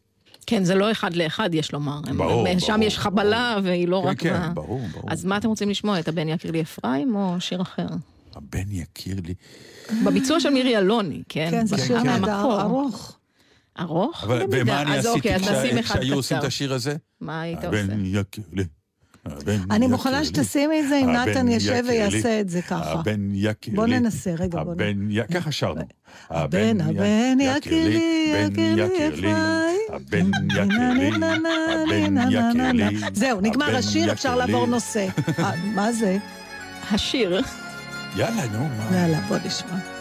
כן, 0.47 0.63
זה 0.63 0.75
לא 0.75 0.91
אחד 0.91 1.15
לאחד, 1.15 1.49
יש 1.53 1.71
לומר. 1.71 1.99
הם- 2.07 2.17
ברור, 2.17 2.47
הם- 2.47 2.59
שם 2.59 2.73
ברור, 2.73 2.83
יש 2.83 2.97
חבלה, 2.99 3.57
והיא 3.63 3.87
לא 3.87 4.01
כן, 4.03 4.09
רק... 4.09 4.19
כן, 4.19 4.33
מה- 4.33 4.49
ברור, 4.49 4.81
ברור. 4.93 5.11
אז 5.11 5.25
מה 5.25 5.37
אתם 5.37 5.47
רוצים 5.49 5.69
לשמוע, 5.69 5.99
את 5.99 6.07
הבן 6.07 6.27
יקיר 6.29 6.51
לי 6.51 6.61
אפרים 6.61 7.15
או 7.15 7.35
שיר 7.39 7.61
אחר? 7.61 7.87
הבן 8.35 8.71
יכיר 8.71 9.17
לי. 9.25 9.33
בביצוע 10.05 10.39
של 10.39 10.49
מירי 10.49 10.77
אלוני, 10.77 11.23
כן? 11.29 11.47
כן, 11.51 11.65
זה 11.65 11.77
שיר 11.77 11.99
כן. 11.99 12.05
נהדר, 12.05 12.25
מהמקור. 12.25 12.61
ארוך. 12.61 13.17
ארוך? 13.79 14.23
אבל. 14.23 14.41
ומה 14.51 14.81
אני 14.81 14.97
אז 14.97 15.07
אוקיי, 15.07 15.33
עשיתי 15.33 15.79
אחד 15.79 15.95
כשהיו 15.99 16.15
עושים 16.15 16.37
את. 16.37 16.43
השיר 16.43 16.73
הזה? 16.73 16.95
מה 17.21 17.41
היית 17.41 17.57
עושה? 17.63 17.67
הבן 17.83 18.03
יכיר 18.05 18.43
לי. 18.53 18.63
הבן 19.31 19.59
אני 19.71 19.87
מוכנה. 19.87 20.25
שתשימי 20.25 20.79
את 20.79 20.87
זה 20.89 20.97
אם 20.97 21.09
נתן 21.09 21.47
לי. 21.47 21.57
ויעשה 21.87 22.39
את 22.39 22.49
זה 22.49 22.61
ככה. 22.61 22.91
הבן 22.91 23.29
יכיר 23.33 23.73
לי. 23.73 23.75
בוא 23.75 23.87
ננסה, 23.87 24.31
רגע, 24.39 24.63
בוא 24.63 24.73
י... 25.09 25.19
ככה 25.33 25.51
שרנו. 25.51 25.81
הבן, 26.29 26.81
הבן 26.81 27.37
יכיר 27.39 27.87
לי, 27.89 28.49
בן. 28.49 28.79
אפרים. 28.79 29.35
הבן 29.89 30.31
יכיר 30.49 30.91
לי. 30.93 31.09
הבן 31.09 32.17
יכיר 32.29 32.71
לי. 32.71 32.83
זהו, 33.13 33.41
נגמר 33.41 33.75
השיר, 33.75 34.11
אפשר. 34.11 34.35
לעבור 34.35 34.67
נושא. 34.67 35.07
אה, 35.39 35.51
מה 35.75 35.91
זה? 35.91 36.17
השיר, 36.91 37.41
יאללה, 38.15 38.47
נו, 38.51 38.59
מה? 38.59 38.97
יאללה, 38.97 39.19
בוא 39.27 39.37
נשמע. 39.45 39.96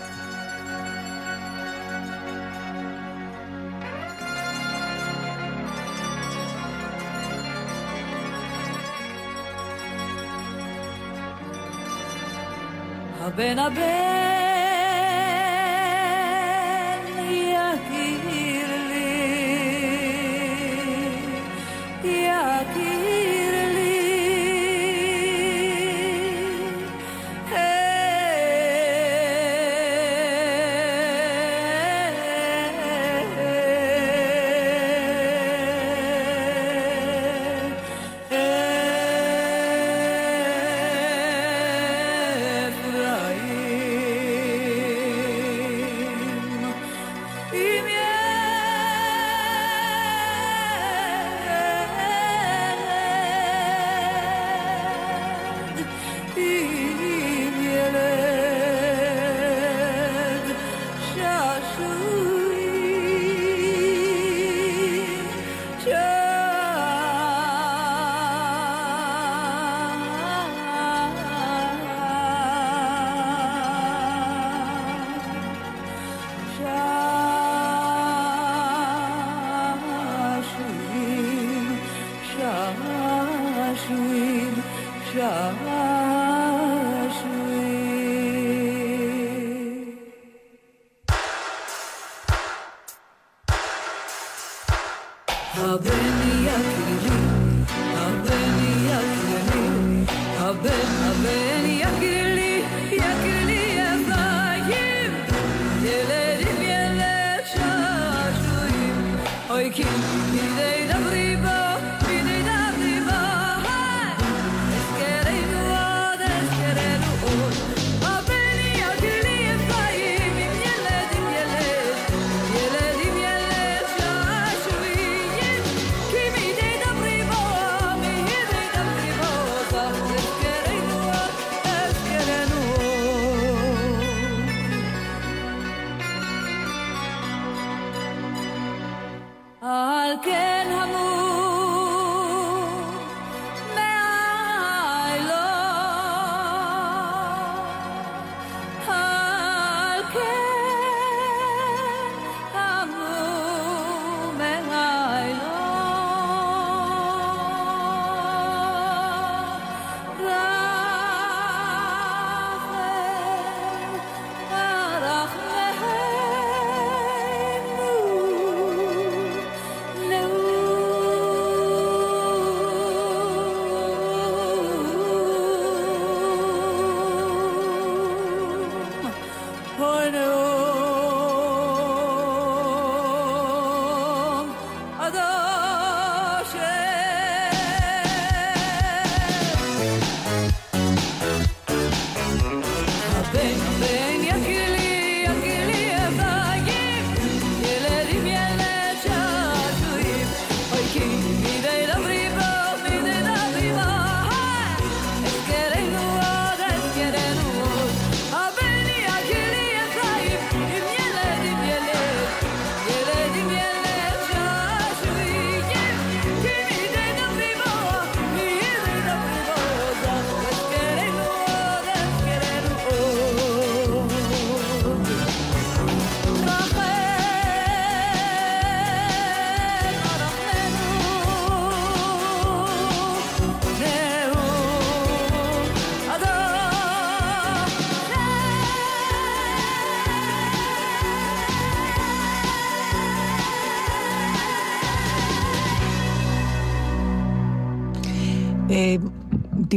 הבן 13.37 13.59
הבן 13.59 14.76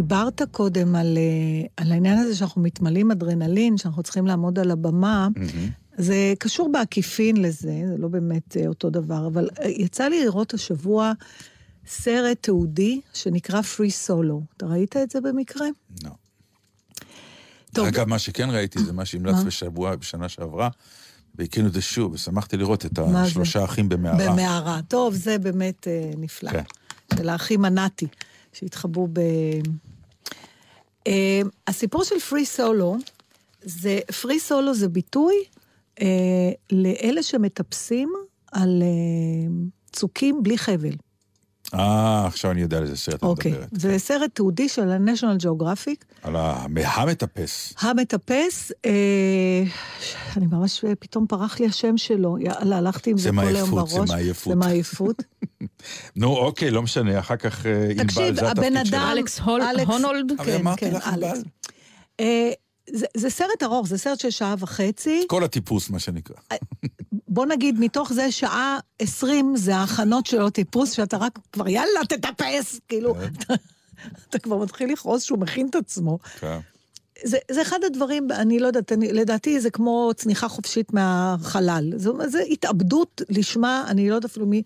דיברת 0.01 0.41
קודם 0.51 0.95
על, 0.95 1.17
אה, 1.17 1.67
על 1.77 1.91
העניין 1.91 2.17
הזה 2.17 2.35
שאנחנו 2.35 2.61
מתמלאים 2.61 3.11
אדרנלין, 3.11 3.77
שאנחנו 3.77 4.03
צריכים 4.03 4.27
לעמוד 4.27 4.59
על 4.59 4.71
הבמה. 4.71 5.27
זה 5.97 6.33
קשור 6.39 6.71
בעקיפין 6.71 7.37
לזה, 7.37 7.81
זה 7.89 7.95
לא 7.97 8.07
באמת 8.07 8.57
אה, 8.57 8.67
אותו 8.67 8.89
דבר, 8.89 9.27
אבל 9.27 9.49
אה, 9.61 9.67
יצא 9.69 10.07
לי 10.07 10.23
לראות 10.23 10.53
השבוע 10.53 11.11
סרט 11.87 12.37
תיעודי 12.41 13.01
שנקרא 13.13 13.61
Free 13.61 14.07
Solo. 14.07 14.55
אתה 14.57 14.65
ראית 14.65 14.97
את 14.97 15.11
זה 15.11 15.21
במקרה? 15.21 15.67
לא. 16.03 16.09
טוב. 17.73 17.87
אגב, 17.87 18.07
מה 18.07 18.19
שכן 18.19 18.49
ראיתי 18.49 18.79
זה 18.83 18.93
מה 18.93 19.05
שהמלץ? 19.05 19.35
בשבוע, 19.45 19.95
בשנה 19.95 20.29
שעברה, 20.29 20.69
והקרינו 21.35 21.67
את 21.67 21.73
זה 21.73 21.81
שוב, 21.81 22.13
ושמחתי 22.13 22.57
לראות 22.57 22.85
את? 22.85 22.99
השלושה 22.99 23.63
אחים 23.63 23.89
במערה. 23.89 24.31
במערה. 24.31 24.79
טוב, 24.87 25.13
זה 25.13 25.37
באמת 25.37 25.87
אה, 25.87 26.11
נפלא. 26.17 26.51
כן. 26.51 26.63
של 27.17 27.29
האחים 27.29 27.65
הנאטי, 27.65 28.07
שהתחבאו 28.53 29.07
ב... 29.13 29.19
אה, 31.07 31.41
הסיפור 31.67 32.03
של 32.03 32.19
פרי 32.19 32.45
סולו, 32.45 32.97
זה, 33.61 33.99
פרי 34.21 34.39
סולו 34.39 34.73
זה 34.73 34.87
ביטוי 34.87 35.35
אה, 36.01 36.51
לאלה 36.71 37.23
שמטפסים 37.23 38.13
על 38.51 38.81
אה, 38.81 39.51
צוקים 39.91 40.43
בלי 40.43 40.57
חבל. 40.57 40.93
אה, 41.73 42.27
עכשיו 42.27 42.51
אני 42.51 42.61
יודע 42.61 42.77
על 42.77 42.83
איזה 42.83 42.97
סרט 42.97 43.15
את 43.15 43.23
אוקיי. 43.23 43.51
מדברת. 43.51 43.67
זה 43.71 43.99
סרט 43.99 44.29
תיעודי 44.35 44.69
של 44.69 44.89
ה-National 44.91 45.43
Geographic. 45.45 46.03
על 46.23 46.35
המטפס. 46.75 47.73
המטפס, 47.81 48.71
אה, 48.85 49.63
אני 50.37 50.45
ממש, 50.47 50.85
אה, 50.85 50.95
פתאום 50.95 51.25
פרח 51.27 51.59
לי 51.59 51.65
השם 51.65 51.97
שלו, 51.97 52.37
יאללה, 52.39 52.77
הלכתי 52.77 53.09
עם 53.11 53.17
זה 53.17 53.23
זה 53.23 53.29
כל 53.35 53.55
היום 53.55 53.71
בראש. 53.71 53.91
זה 53.91 53.99
מעייפות. 54.13 54.53
זה 54.53 54.59
מעייפות. 54.59 55.23
נו, 56.15 56.37
אוקיי, 56.37 56.71
לא 56.71 56.81
משנה, 56.81 57.19
אחר 57.19 57.35
כך 57.35 57.65
אה, 57.65 57.83
ענבל, 57.89 58.03
תקשיב, 58.03 58.35
זה 58.35 58.51
הבן 58.51 58.77
התפקיד 58.77 58.77
אדם... 58.77 58.85
שלה. 58.85 59.11
אלכס 59.11 59.39
הול- 59.39 59.61
אלכס- 59.61 59.87
הונולד? 59.87 60.31
כן, 60.45 60.55
אמרתי 60.59 60.85
כן, 60.89 60.95
לך, 60.95 61.07
ענבל. 61.07 61.41
אה, 62.93 62.97
זה, 62.97 63.05
זה 63.17 63.29
סרט 63.29 63.63
ארוך, 63.63 63.87
זה 63.87 63.97
סרט 63.97 64.19
של 64.19 64.29
שעה 64.29 64.55
וחצי. 64.59 65.23
כל 65.27 65.43
הטיפוס, 65.43 65.89
מה 65.89 65.99
שנקרא. 65.99 66.35
בוא 67.27 67.45
נגיד, 67.45 67.79
מתוך 67.79 68.13
זה 68.13 68.31
שעה 68.31 68.79
עשרים 68.99 69.53
זה 69.57 69.75
ההכנות 69.75 70.25
של 70.25 70.41
אוטיפוס, 70.41 70.91
שאתה 70.91 71.17
רק 71.17 71.39
כבר 71.51 71.67
יאללה, 71.67 72.05
תטפס, 72.09 72.79
כאילו, 72.87 73.15
כן. 73.15 73.27
אתה, 73.37 73.53
אתה 74.29 74.39
כבר 74.39 74.57
מתחיל 74.57 74.91
לכעוס 74.91 75.23
שהוא 75.23 75.39
מכין 75.39 75.67
את 75.69 75.75
עצמו. 75.75 76.19
כן. 76.39 76.59
זה, 77.23 77.37
זה 77.51 77.61
אחד 77.61 77.79
הדברים, 77.83 78.27
אני 78.31 78.59
לא 78.59 78.67
יודעת, 78.67 78.91
אני, 78.91 79.13
לדעתי 79.13 79.59
זה 79.59 79.69
כמו 79.69 80.11
צניחה 80.15 80.47
חופשית 80.47 80.93
מהחלל. 80.93 81.93
זה, 81.95 82.09
זה 82.27 82.41
התאבדות 82.49 83.21
לשמה, 83.29 83.85
אני 83.87 84.09
לא 84.09 84.15
יודעת 84.15 84.31
אפילו 84.31 84.45
מי... 84.45 84.63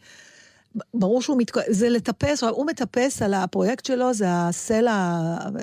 ברור 0.94 1.22
שהוא 1.22 1.38
מתק... 1.38 1.58
זה 1.70 1.90
לטפס, 1.90 2.44
הוא 2.44 2.66
מטפס 2.66 3.22
על 3.22 3.34
הפרויקט 3.34 3.86
שלו, 3.86 4.14
זה 4.14 4.26
הסלע 4.30 5.20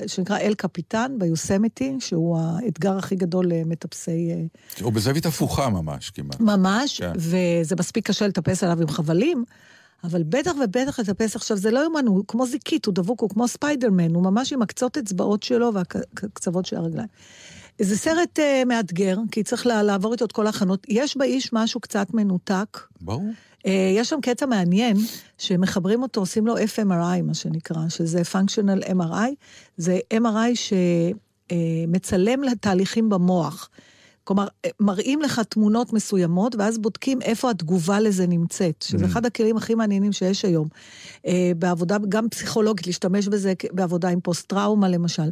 שנקרא 0.07 0.39
אל 0.39 0.55
קפיטן 0.55 1.13
ביוסמתי, 1.19 1.97
שהוא 2.01 2.39
האתגר 2.39 2.97
הכי 2.97 3.17
גדול 3.17 3.47
למטפסי... 3.49 4.31
אה, 4.31 4.45
הוא 4.83 4.93
בזווית 4.93 5.27
הפוכה 5.27 5.69
ממש 5.69 6.11
כמעט. 6.11 6.41
ממש, 6.41 7.01
כן. 7.01 7.13
וזה 7.17 7.77
מספיק 7.79 8.07
קשה 8.07 8.27
לטפס 8.27 8.65
עליו 8.65 8.81
עם 8.81 8.89
חבלים, 8.89 9.45
אבל 10.05 10.23
בטח 10.23 10.53
ובטח 10.65 11.01
לטפס 11.01 11.37
עכשיו, 11.37 11.57
זה 11.57 11.71
לא 11.71 11.81
יאומן, 11.81 12.07
הוא 12.07 12.25
כמו 12.29 12.47
זיקית, 12.47 12.87
הוא 12.87 12.95
דבוק, 12.95 13.21
הוא 13.21 13.31
כמו 13.31 13.49
ספיידרמן, 13.49 14.15
הוא 14.15 14.23
ממש 14.23 14.53
עם 14.53 14.63
הקצות 14.63 14.97
אצבעות 14.99 15.43
שלו 15.43 15.73
והקצוות 15.75 16.67
של 16.67 16.77
הרגליים. 16.77 17.09
זה 17.81 17.99
סרט 17.99 18.39
uh, 18.39 18.65
מאתגר, 18.67 19.19
כי 19.33 19.43
צריך 19.43 19.67
לעבור 19.67 20.13
איתו 20.13 20.25
את 20.25 20.33
כל 20.33 20.47
ההכנות. 20.47 20.87
יש 20.89 21.17
באיש 21.17 21.53
משהו 21.53 21.81
קצת 21.81 22.07
מנותק. 22.15 22.79
ברור. 23.01 23.23
Uh, 23.67 23.71
יש 23.97 24.09
שם 24.09 24.21
קטע 24.23 24.47
מעניין, 24.47 24.97
שמחברים 25.39 26.03
אותו, 26.03 26.21
עושים 26.21 26.47
לו 26.47 26.57
FMRI, 26.57 27.23
מה 27.23 27.35
שנקרא, 27.35 27.89
שזה 27.89 28.23
functional 28.33 28.85
MRI. 28.85 29.31
זה 29.77 29.99
MRI 30.15 30.75
שמצלם 31.53 32.43
לתהליכים 32.43 33.09
במוח. 33.09 33.71
כלומר, 34.25 34.47
אה, 34.65 34.71
מראים 34.81 35.23
לך 35.23 35.41
תמונות 35.49 35.93
מסוימות, 35.93 36.57
ואז 36.59 36.79
בודקים 36.79 37.23
איפה 37.23 37.51
התגובה 37.51 38.01
לזה 38.01 38.27
נמצאת, 38.27 38.83
שזה 38.83 39.05
Mm. 39.05 39.09
אחד 39.09 39.27
הכלים 39.27 39.57
הכי 39.57 39.75
מעניינים 39.75 40.13
שיש 40.13 40.45
היום. 40.45 40.69
אה, 41.27 41.53
בעבודה, 41.59 41.97
גם 42.09 42.29
פסיכולוגית, 42.29 42.87
להשתמש 42.87 43.29
בזה 43.29 43.53
בעבודה 43.73 44.09
עם 44.09 44.21
פוסט-טראומה, 44.21 44.89
למשל. 44.89 45.31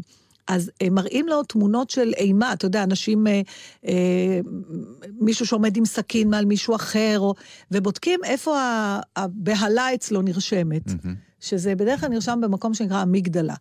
אז 0.49 0.71
אה, 0.83 0.91
מראים 0.91 1.29
לו 1.29 1.43
תמונות 1.43 1.91
של 1.91 2.13
אימה, 2.17 2.53
אתה 2.53 2.67
יודע, 2.67 2.83
אנשים, 2.83 3.27
אה, 3.27 3.41
אה, 3.87 4.41
מישהו 5.21 5.47
שעומד 5.47 5.77
עם 5.77 5.85
סכין 5.85 6.31
מעל 6.31 6.45
מישהו 6.45 6.75
אחר, 6.75 7.17
או, 7.19 7.35
ובודקים 7.71 8.21
איפה 8.25 8.57
הבהלה 9.17 9.95
אצלו 9.95 10.23
נרשמת, 10.23 10.87
מהמם. 10.87 11.17
שזה 11.41 11.75
בדרך 11.75 12.01
כלל 12.01 12.09
נרשם 12.09 12.39
במקום 12.43 12.75
שנקרא 12.75 13.03
אמיגדלה. 13.03 13.55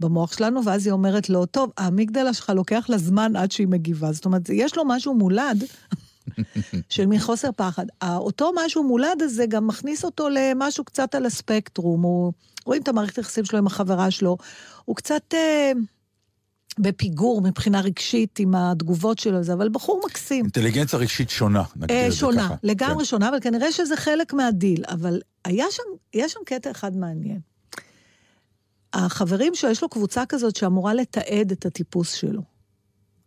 במוח 0.00 0.36
שלנו, 0.36 0.64
ואז 0.64 0.86
היא 0.86 0.92
אומרת 0.92 1.30
לו, 1.30 1.46
טוב, 1.46 1.70
האמיגדלה 1.76 2.34
שלך 2.34 2.52
לוקח 2.54 2.86
לה 2.88 2.98
זמן 2.98 3.36
עד 3.36 3.50
שהיא 3.50 3.68
מגיבה. 3.68 4.12
זאת 4.12 4.24
אומרת, 4.24 4.48
יש 4.48 4.76
לו 4.76 4.84
משהו 4.86 5.14
מולד 5.14 5.64
של 6.88 7.06
מין 7.06 7.18
חוסר 7.18 7.48
פחד. 7.56 7.86
אותו 8.02 8.52
משהו 8.64 8.84
מולד 8.84 9.22
הזה 9.22 9.46
גם 9.46 9.66
מכניס 9.66 10.04
אותו 10.04 10.28
למשהו 10.28 10.84
קצת 10.84 11.14
על 11.14 11.26
הספקטרום. 11.26 12.02
הוא, 12.02 12.32
רואים 12.64 12.82
את 12.82 12.88
המערכת 12.88 13.16
היחסים 13.18 13.44
שלו 13.44 13.58
עם 13.58 13.66
החברה 13.66 14.10
שלו. 14.10 14.36
הוא 14.84 14.96
קצת 14.96 15.34
אה, 15.34 15.72
בפיגור 16.78 17.42
מבחינה 17.42 17.80
רגשית 17.80 18.38
עם 18.38 18.54
התגובות 18.54 19.18
שלו 19.18 19.40
לזה, 19.40 19.52
אבל 19.52 19.68
בחור 19.68 20.00
מקסים. 20.04 20.44
אינטליגנציה 20.44 20.98
רגשית 20.98 21.30
שונה, 21.30 21.62
נגדיר 21.76 21.96
אה, 21.96 22.06
את 22.06 22.10
זה 22.10 22.16
שונה, 22.16 22.44
ככה. 22.44 22.54
לגמרי 22.62 22.98
כן. 22.98 23.04
שונה, 23.04 23.28
אבל 23.28 23.40
כנראה 23.40 23.72
שזה 23.72 23.96
חלק 23.96 24.32
מהדיל. 24.32 24.84
אבל 24.88 25.20
היה 25.44 25.66
שם, 25.70 25.82
יש 26.14 26.32
שם 26.32 26.40
קטע 26.46 26.70
אחד 26.70 26.96
מעניין. 26.96 27.40
החברים 28.92 29.54
שלו, 29.54 29.70
יש 29.70 29.82
לו 29.82 29.88
קבוצה 29.88 30.26
כזאת 30.26 30.56
שאמורה 30.56 30.94
לתעד 30.94 31.52
את 31.52 31.66
הטיפוס 31.66 32.12
שלו. 32.12 32.42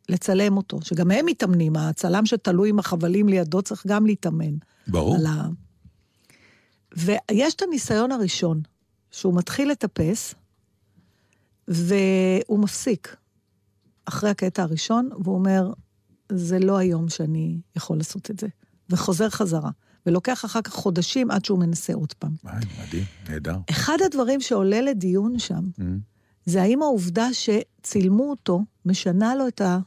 לצלם 0.09 0.57
אותו, 0.57 0.81
שגם 0.81 1.11
הם 1.11 1.25
מתאמנים, 1.25 1.75
הצלם 1.75 2.25
שתלוי 2.25 2.69
עם 2.69 2.79
החבלים 2.79 3.29
לידו 3.29 3.61
צריך 3.61 3.87
גם 3.87 4.05
להתאמן. 4.05 4.53
ברור. 4.87 5.17
ה... 5.27 5.47
ויש 6.97 7.53
את 7.53 7.61
הניסיון 7.61 8.11
הראשון, 8.11 8.61
שהוא 9.11 9.35
מתחיל 9.35 9.71
לטפס, 9.71 10.35
והוא 11.67 12.59
מפסיק 12.59 13.15
אחרי 14.05 14.29
הקטע 14.29 14.63
הראשון, 14.63 15.09
והוא 15.23 15.35
אומר, 15.35 15.73
זה 16.31 16.59
לא 16.59 16.77
היום 16.77 17.09
שאני 17.09 17.57
יכול 17.75 17.97
לעשות 17.97 18.31
את 18.31 18.39
זה. 18.39 18.47
וחוזר 18.89 19.29
חזרה. 19.29 19.69
ולוקח 20.05 20.45
אחר 20.45 20.61
כך 20.61 20.73
חודשים 20.73 21.31
עד 21.31 21.45
שהוא 21.45 21.59
מנסה 21.59 21.93
עוד 21.93 22.13
פעם. 22.13 22.35
מדהים, 22.43 23.03
נהדר. 23.29 23.57
אחד 23.69 23.97
הדברים 24.05 24.41
שעולה 24.41 24.81
לדיון 24.81 25.39
שם, 25.39 25.63
Mm. 25.79 25.81
זה 26.45 26.61
האם 26.61 26.81
העובדה 26.81 27.27
שצילמו 27.33 28.29
אותו 28.29 28.63
משנה 28.85 29.35
לו 29.35 29.47
את, 29.47 29.61
ה... 29.61 29.79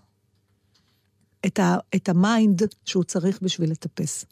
את, 1.47 1.59
ה... 1.59 1.77
את 1.97 2.09
המיינד 2.09 2.63
שהוא 2.85 3.05
צריך 3.05 3.39
בשביל 3.43 3.71
לטפס. 3.71 4.25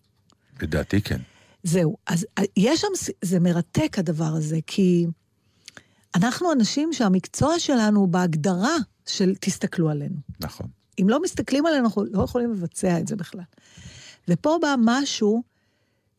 לדעתי 0.62 1.02
כן. 1.02 1.20
זהו, 1.62 1.96
אז 2.06 2.26
יש 2.56 2.80
שם, 2.80 3.12
זה 3.24 3.40
מרתק 3.40 3.96
הדבר 3.98 4.24
הזה, 4.24 4.58
כי 4.66 5.06
אנחנו 6.14 6.52
אנשים 6.52 6.92
שהמקצוע 6.92 7.58
שלנו 7.58 8.06
בהגדרה 8.06 8.76
של 9.08 9.34
תסתכלו 9.40 9.90
עלינו. 9.90 10.16
נכון. 10.40 10.66
אם 11.02 11.08
לא 11.08 11.22
מסתכלים 11.22 11.66
עלינו, 11.66 11.84
אנחנו 11.84 12.04
לא 12.12 12.24
יכולים 12.24 12.52
לבצע 12.52 12.98
את 12.98 13.08
זה 13.08 13.16
בכלל. 13.16 13.40
ופה 14.28 14.58
בא 14.62 14.74
משהו 14.78 15.42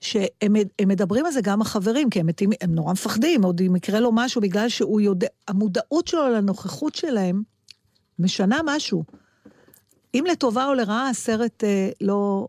שהם 0.02 0.56
הם 0.80 0.88
מדברים 0.88 1.26
על 1.26 1.32
זה 1.32 1.41
גם 1.41 1.62
החברים, 1.62 2.10
כי 2.10 2.19
הם, 2.19 2.26
מתים- 2.26 2.50
הם 2.62 2.76
נורא 2.76 2.93
מפחדים, 2.93 3.43
עוד 3.43 3.62
אם 3.62 3.76
יקרה 3.76 4.00
לו 4.00 4.12
משהו, 4.13 4.41
בגלל 4.41 4.69
שהוא 4.69 5.02
יודע, 5.02 5.28
המודעות 5.47 6.08
שלו 6.08 6.30
לנוכחות 6.30 6.95
שלהם 6.95 7.43
משנה 8.19 8.60
משהו. 8.65 9.04
אם 10.15 10.23
לטובה 10.32 10.65
או 10.65 10.73
לרעה, 10.73 11.10
הסרט 11.10 11.63
אה, 11.63 11.89
לא... 12.02 12.47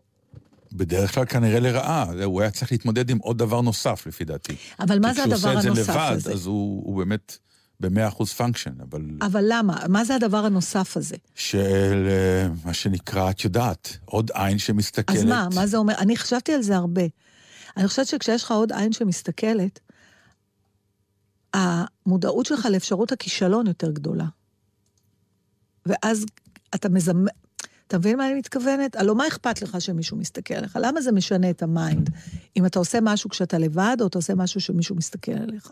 בדרך 0.73 1.15
כלל 1.15 1.25
כנראה 1.25 1.59
לרעה, 1.59 2.05
הוא 2.23 2.41
היה 2.41 2.51
צריך 2.51 2.71
להתמודד 2.71 3.09
עם 3.09 3.17
עוד 3.17 3.37
דבר 3.37 3.61
נוסף, 3.61 4.07
לפי 4.07 4.25
דעתי. 4.25 4.55
אבל 4.79 4.99
מה 4.99 5.09
כי 5.09 5.13
זה 5.15 5.21
כשהוא 5.21 5.33
הדבר 5.33 5.49
עושה 5.49 5.59
את 5.59 5.65
הנוסף 5.65 5.85
זה 5.85 5.91
לבד, 5.91 6.11
הזה? 6.15 6.33
אז 6.33 6.45
הוא, 6.45 6.83
הוא 6.85 6.97
באמת 6.97 7.37
במאה 7.79 8.07
אחוז 8.07 8.33
פונקשן, 8.33 8.73
אבל... 8.81 9.01
אבל 9.21 9.45
למה? 9.47 9.77
מה 9.89 10.05
זה 10.05 10.15
הדבר 10.15 10.45
הנוסף 10.45 10.97
הזה? 10.97 11.15
של 11.35 12.07
אה, 12.09 12.47
מה 12.65 12.73
שנקרא, 12.73 13.29
את 13.31 13.43
יודעת, 13.43 13.97
עוד 14.05 14.31
עין 14.33 14.57
שמסתכלת. 14.57 15.17
אז 15.17 15.23
מה, 15.23 15.47
מה 15.55 15.67
זה 15.67 15.77
אומר? 15.77 15.93
אני 15.97 16.17
חשבתי 16.17 16.53
על 16.53 16.61
זה 16.61 16.75
הרבה. 16.75 17.03
אני 17.77 17.87
חושבת 17.87 18.07
שכשיש 18.07 18.43
לך 18.43 18.51
עוד 18.51 18.71
עין 18.73 18.91
שמסתכלת, 18.91 19.79
המודעות 21.53 22.45
שלך 22.45 22.65
לאפשרות 22.71 23.11
הכישלון 23.11 23.67
יותר 23.67 23.91
גדולה. 23.91 24.25
ואז 25.85 26.25
אתה 26.75 26.89
מזמ... 26.89 27.25
אתה 27.87 27.97
מבין 27.97 28.17
מה 28.17 28.27
אני 28.27 28.33
מתכוונת? 28.33 28.95
הלוא 28.95 29.15
מה 29.15 29.27
אכפת 29.27 29.61
לך 29.61 29.81
שמישהו 29.81 30.17
מסתכל 30.17 30.53
עליך? 30.53 30.77
למה 30.81 31.01
זה 31.01 31.11
משנה 31.11 31.49
את 31.49 31.63
המיינד? 31.63 32.09
אם 32.57 32.65
אתה 32.65 32.79
עושה 32.79 32.99
משהו 33.01 33.29
כשאתה 33.29 33.57
לבד, 33.57 33.97
או 34.01 34.07
אתה 34.07 34.17
עושה 34.17 34.35
משהו 34.35 34.61
שמישהו 34.61 34.95
מסתכל 34.95 35.31
עליך? 35.31 35.71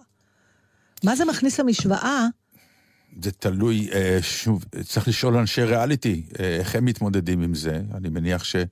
מה 1.03 1.15
זה 1.15 1.25
מכניס 1.25 1.59
למשוואה? 1.59 2.27
זה 3.21 3.31
תלוי, 3.31 3.89
אה, 3.93 4.19
שוב, 4.21 4.65
צריך 4.83 5.07
לשאול 5.07 5.37
אנשי 5.37 5.63
ריאליטי, 5.63 6.23
אה, 6.39 6.55
איך 6.55 6.75
הם 6.75 6.85
מתמודדים 6.85 7.41
עם 7.41 7.55
זה. 7.55 7.81
אני 7.93 8.09
מניח 8.09 8.43
שיש 8.43 8.59
להם 8.59 8.67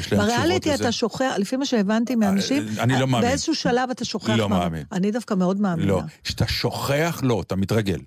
תשובות 0.00 0.24
לזה. 0.24 0.36
בריאליטי 0.36 0.74
אתה 0.74 0.92
שוכח, 0.92 1.34
לפי 1.38 1.56
מה 1.56 1.66
שהבנתי 1.66 2.14
מאנשים, 2.14 2.66
אה, 2.78 2.82
אני 2.82 3.00
לא 3.00 3.06
מאמין. 3.06 3.28
באיזשהו 3.28 3.54
שלב 3.54 3.90
אתה 3.90 4.04
שוכח. 4.04 4.30
לא 4.30 4.48
מאמין. 4.48 4.84
אני 4.92 5.10
דווקא 5.10 5.34
מאוד 5.34 5.60
מאמינה. 5.60 5.88
לא. 5.88 6.00
כשאתה 6.24 6.46
שוכח, 6.46 7.20
לא, 7.22 7.40
אתה 7.40 7.56
מתרגל. 7.56 7.98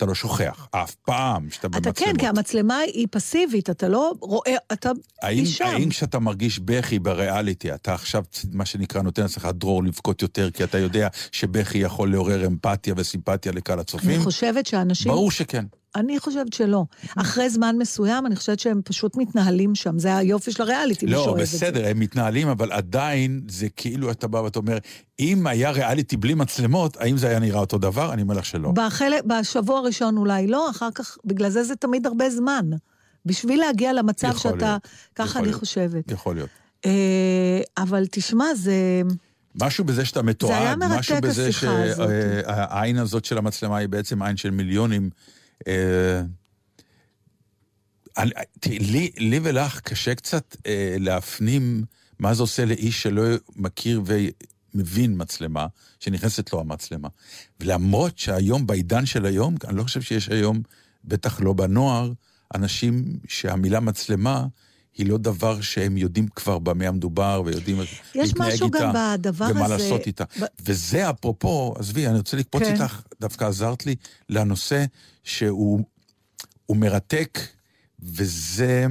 אתה 0.00 0.08
לא 0.08 0.14
שוכח, 0.14 0.68
אף 0.70 0.94
פעם 0.94 1.50
שאתה 1.50 1.66
אתה 1.66 1.78
במצלמות. 1.78 1.98
כן, 1.98 2.16
כי 2.18 2.26
המצלמה 2.26 2.78
היא 2.78 3.06
פסיבית, 3.10 3.70
אתה 3.70 3.88
לא 3.88 4.12
רואה, 4.20 4.56
אתה 4.72 4.90
האם, 5.22 5.46
שם. 5.46 5.64
האם 5.64 5.90
כשאתה 5.90 6.18
מרגיש 6.18 6.58
בכי 6.58 6.98
בריאליטי, 6.98 7.74
אתה 7.74 7.94
עכשיו, 7.94 8.24
מה 8.52 8.64
שנקרא, 8.64 9.02
נותן 9.02 9.22
לעצמך 9.22 9.48
דרור 9.54 9.84
לבכות 9.84 10.22
יותר, 10.22 10.50
כי 10.50 10.64
אתה 10.64 10.78
יודע 10.78 11.08
שבכי 11.32 11.78
יכול 11.78 12.10
לעורר 12.10 12.46
אמפתיה 12.46 12.94
וסימפתיה 12.96 13.52
לקהל 13.52 13.74
אני 13.74 13.80
הצופים? 13.80 14.22
חושבת 14.22 14.66
שאנשים... 14.66 15.12
ברור 15.12 15.30
שכן. 15.30 15.64
אני 15.96 16.18
חושבת 16.18 16.52
שלא. 16.52 16.84
אחרי 17.16 17.50
זמן 17.50 17.76
מסוים, 17.78 18.26
אני 18.26 18.36
חושבת 18.36 18.60
שהם 18.60 18.80
פשוט 18.84 19.16
מתנהלים 19.16 19.74
שם. 19.74 19.98
זה 19.98 20.16
היופי 20.16 20.52
של 20.52 20.62
הריאליטי, 20.62 21.06
מי 21.06 21.12
לא, 21.12 21.24
שאוהב 21.24 21.40
את 21.40 21.46
זה. 21.46 21.56
בסדר, 21.56 21.86
הם 21.86 22.00
מתנהלים, 22.00 22.48
אבל 22.48 22.72
עדיין 22.72 23.40
זה 23.48 23.68
כאילו 23.68 24.10
אתה 24.10 24.28
בא 24.28 24.38
ואתה 24.38 24.58
אומר, 24.58 24.78
אם 25.20 25.46
היה 25.46 25.70
ריאליטי 25.70 26.16
בלי 26.16 26.34
מצלמות, 26.34 26.96
האם 26.96 27.16
זה 27.16 27.28
היה 27.28 27.38
נראה 27.38 27.60
אותו 27.60 27.78
דבר? 27.78 28.12
אני 28.12 28.22
אומר 28.22 28.34
לך 28.34 28.44
שלא. 28.44 28.72
בחלק, 28.72 29.24
בשבוע 29.24 29.78
הראשון 29.78 30.16
אולי 30.16 30.46
לא, 30.46 30.70
אחר 30.70 30.88
כך, 30.94 31.16
בגלל 31.24 31.50
זה 31.50 31.62
זה 31.62 31.76
תמיד 31.76 32.06
הרבה 32.06 32.30
זמן. 32.30 32.70
בשביל 33.26 33.60
להגיע 33.60 33.92
למצב 33.92 34.36
שאתה... 34.36 34.56
להיות, 34.56 34.88
ככה 35.14 35.38
אני 35.38 35.46
להיות. 35.46 35.60
חושבת. 35.60 36.10
יכול 36.10 36.34
להיות. 36.34 36.48
אה, 36.86 37.60
אבל 37.78 38.06
תשמע, 38.10 38.54
זה... 38.54 39.02
משהו 39.60 39.84
בזה 39.84 40.04
שאתה 40.04 40.22
מתועד, 40.22 40.78
משהו 40.78 41.16
בזה. 41.22 41.52
שהעין 41.52 42.98
הזאת 42.98 43.24
של 43.24 43.38
המצלמה 43.38 43.76
היא 43.76 43.88
בעצם 43.88 44.22
עין 44.22 44.36
של 44.36 44.50
מיליונים. 44.50 45.10
אה, 45.68 46.22
לי, 48.66 49.10
לי 49.16 49.40
ולך 49.42 49.80
קשה 49.80 50.14
קצת 50.14 50.56
אה, 50.66 50.96
להפנים 50.98 51.84
מה 52.18 52.34
זה 52.34 52.42
עושה 52.42 52.64
לאיש 52.64 53.02
שלא 53.02 53.22
מכיר 53.56 54.02
ומבין 54.04 55.14
מצלמה, 55.16 55.66
שנכנסת 56.00 56.52
לו 56.52 56.60
המצלמה. 56.60 57.08
ולמרות 57.60 58.18
שהיום, 58.18 58.66
בעידן 58.66 59.06
של 59.06 59.26
היום, 59.26 59.54
אני 59.68 59.76
לא 59.76 59.82
חושב 59.82 60.00
שיש 60.02 60.28
היום, 60.28 60.62
בטח 61.04 61.40
לא 61.40 61.52
בנוער, 61.52 62.12
אנשים 62.54 63.18
שהמילה 63.28 63.80
מצלמה 63.80 64.46
היא 65.00 65.08
לא 65.08 65.18
דבר 65.18 65.60
שהם 65.60 65.96
יודעים 65.96 66.28
כבר 66.28 66.58
במה 66.58 66.88
המדובר 66.88 67.42
ויודעים 67.46 67.82
יש 67.82 68.02
להתנהג 68.14 68.52
משהו 68.52 68.66
איתה. 68.66 68.78
גם 68.80 68.92
בדבר 69.18 69.46
ומה 69.50 69.64
הזה- 69.64 69.74
לעשות 69.76 70.06
איתה. 70.06 70.24
ב- 70.40 70.44
וזה 70.66 71.10
אפרופו, 71.10 71.74
עזבי, 71.78 72.06
אני 72.06 72.18
רוצה 72.18 72.36
לקפוץ 72.36 72.62
כן. 72.62 72.72
איתך, 72.72 73.00
דווקא 73.20 73.44
עזרת 73.44 73.86
לי 73.86 73.94
לנושא 74.28 74.84
שהוא 75.24 75.80
הוא 76.66 76.76
מרתק, 76.76 77.38
וזה... 78.02 78.86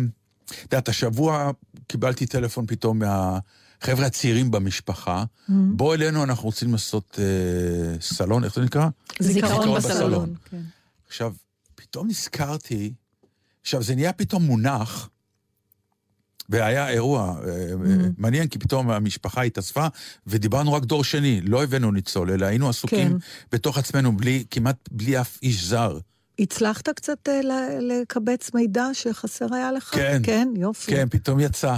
את 0.45 0.73
יודעת, 0.73 0.89
השבוע 0.89 1.51
קיבלתי 1.87 2.25
טלפון 2.25 2.65
פתאום 2.67 2.99
מהחבר'ה 2.99 4.05
הצעירים 4.05 4.51
במשפחה, 4.51 5.23
Mm-hmm. 5.23 5.51
בוא 5.75 5.95
אלינו, 5.95 6.23
אנחנו 6.23 6.43
רוצים 6.45 6.71
לעשות 6.71 7.19
אה, 7.21 8.01
סלון, 8.01 8.43
איך 8.43 8.55
זה 8.55 8.61
נקרא? 8.61 8.87
זיכרון 9.19 9.33
זיכרון 9.61 9.77
בסלון. 9.77 9.93
בסלון. 10.11 10.33
כן. 10.49 10.61
עכשיו, 11.07 11.33
פתאום 11.75 12.07
נזכרתי, 12.07 12.93
עכשיו, 13.61 13.83
זה 13.83 13.95
נהיה 13.95 14.13
פתאום 14.13 14.43
מונח, 14.43 15.09
והיה 16.49 16.89
אירוע 16.89 17.35
אה, 17.47 17.69
Mm-hmm. 17.69 18.11
מעניין, 18.17 18.47
כי 18.47 18.59
פתאום 18.59 18.89
המשפחה 18.89 19.41
התאספה, 19.41 19.87
ודיברנו 20.27 20.73
רק 20.73 20.83
דור 20.83 21.03
שני, 21.03 21.41
לא 21.41 21.63
הבאנו 21.63 21.91
ניצול, 21.91 22.31
אלא 22.31 22.45
היינו 22.45 22.69
עסוקים 22.69 23.09
כן. 23.09 23.15
בתוך 23.51 23.77
עצמנו, 23.77 24.17
בלי, 24.17 24.43
כמעט 24.51 24.89
בלי 24.91 25.21
אף 25.21 25.37
איש 25.43 25.63
זר. 25.63 25.97
הצלחת 26.39 26.89
קצת 26.89 27.29
אה, 27.29 27.41
לקבץ 27.81 28.53
מידע 28.53 28.85
שחסר 28.93 29.45
היה 29.51 29.71
לך? 29.71 29.83
כן. 29.83 30.21
כן, 30.23 30.47
יופי. 30.55 30.91
כן, 30.91 31.09
פתאום 31.09 31.39
יצא. 31.39 31.75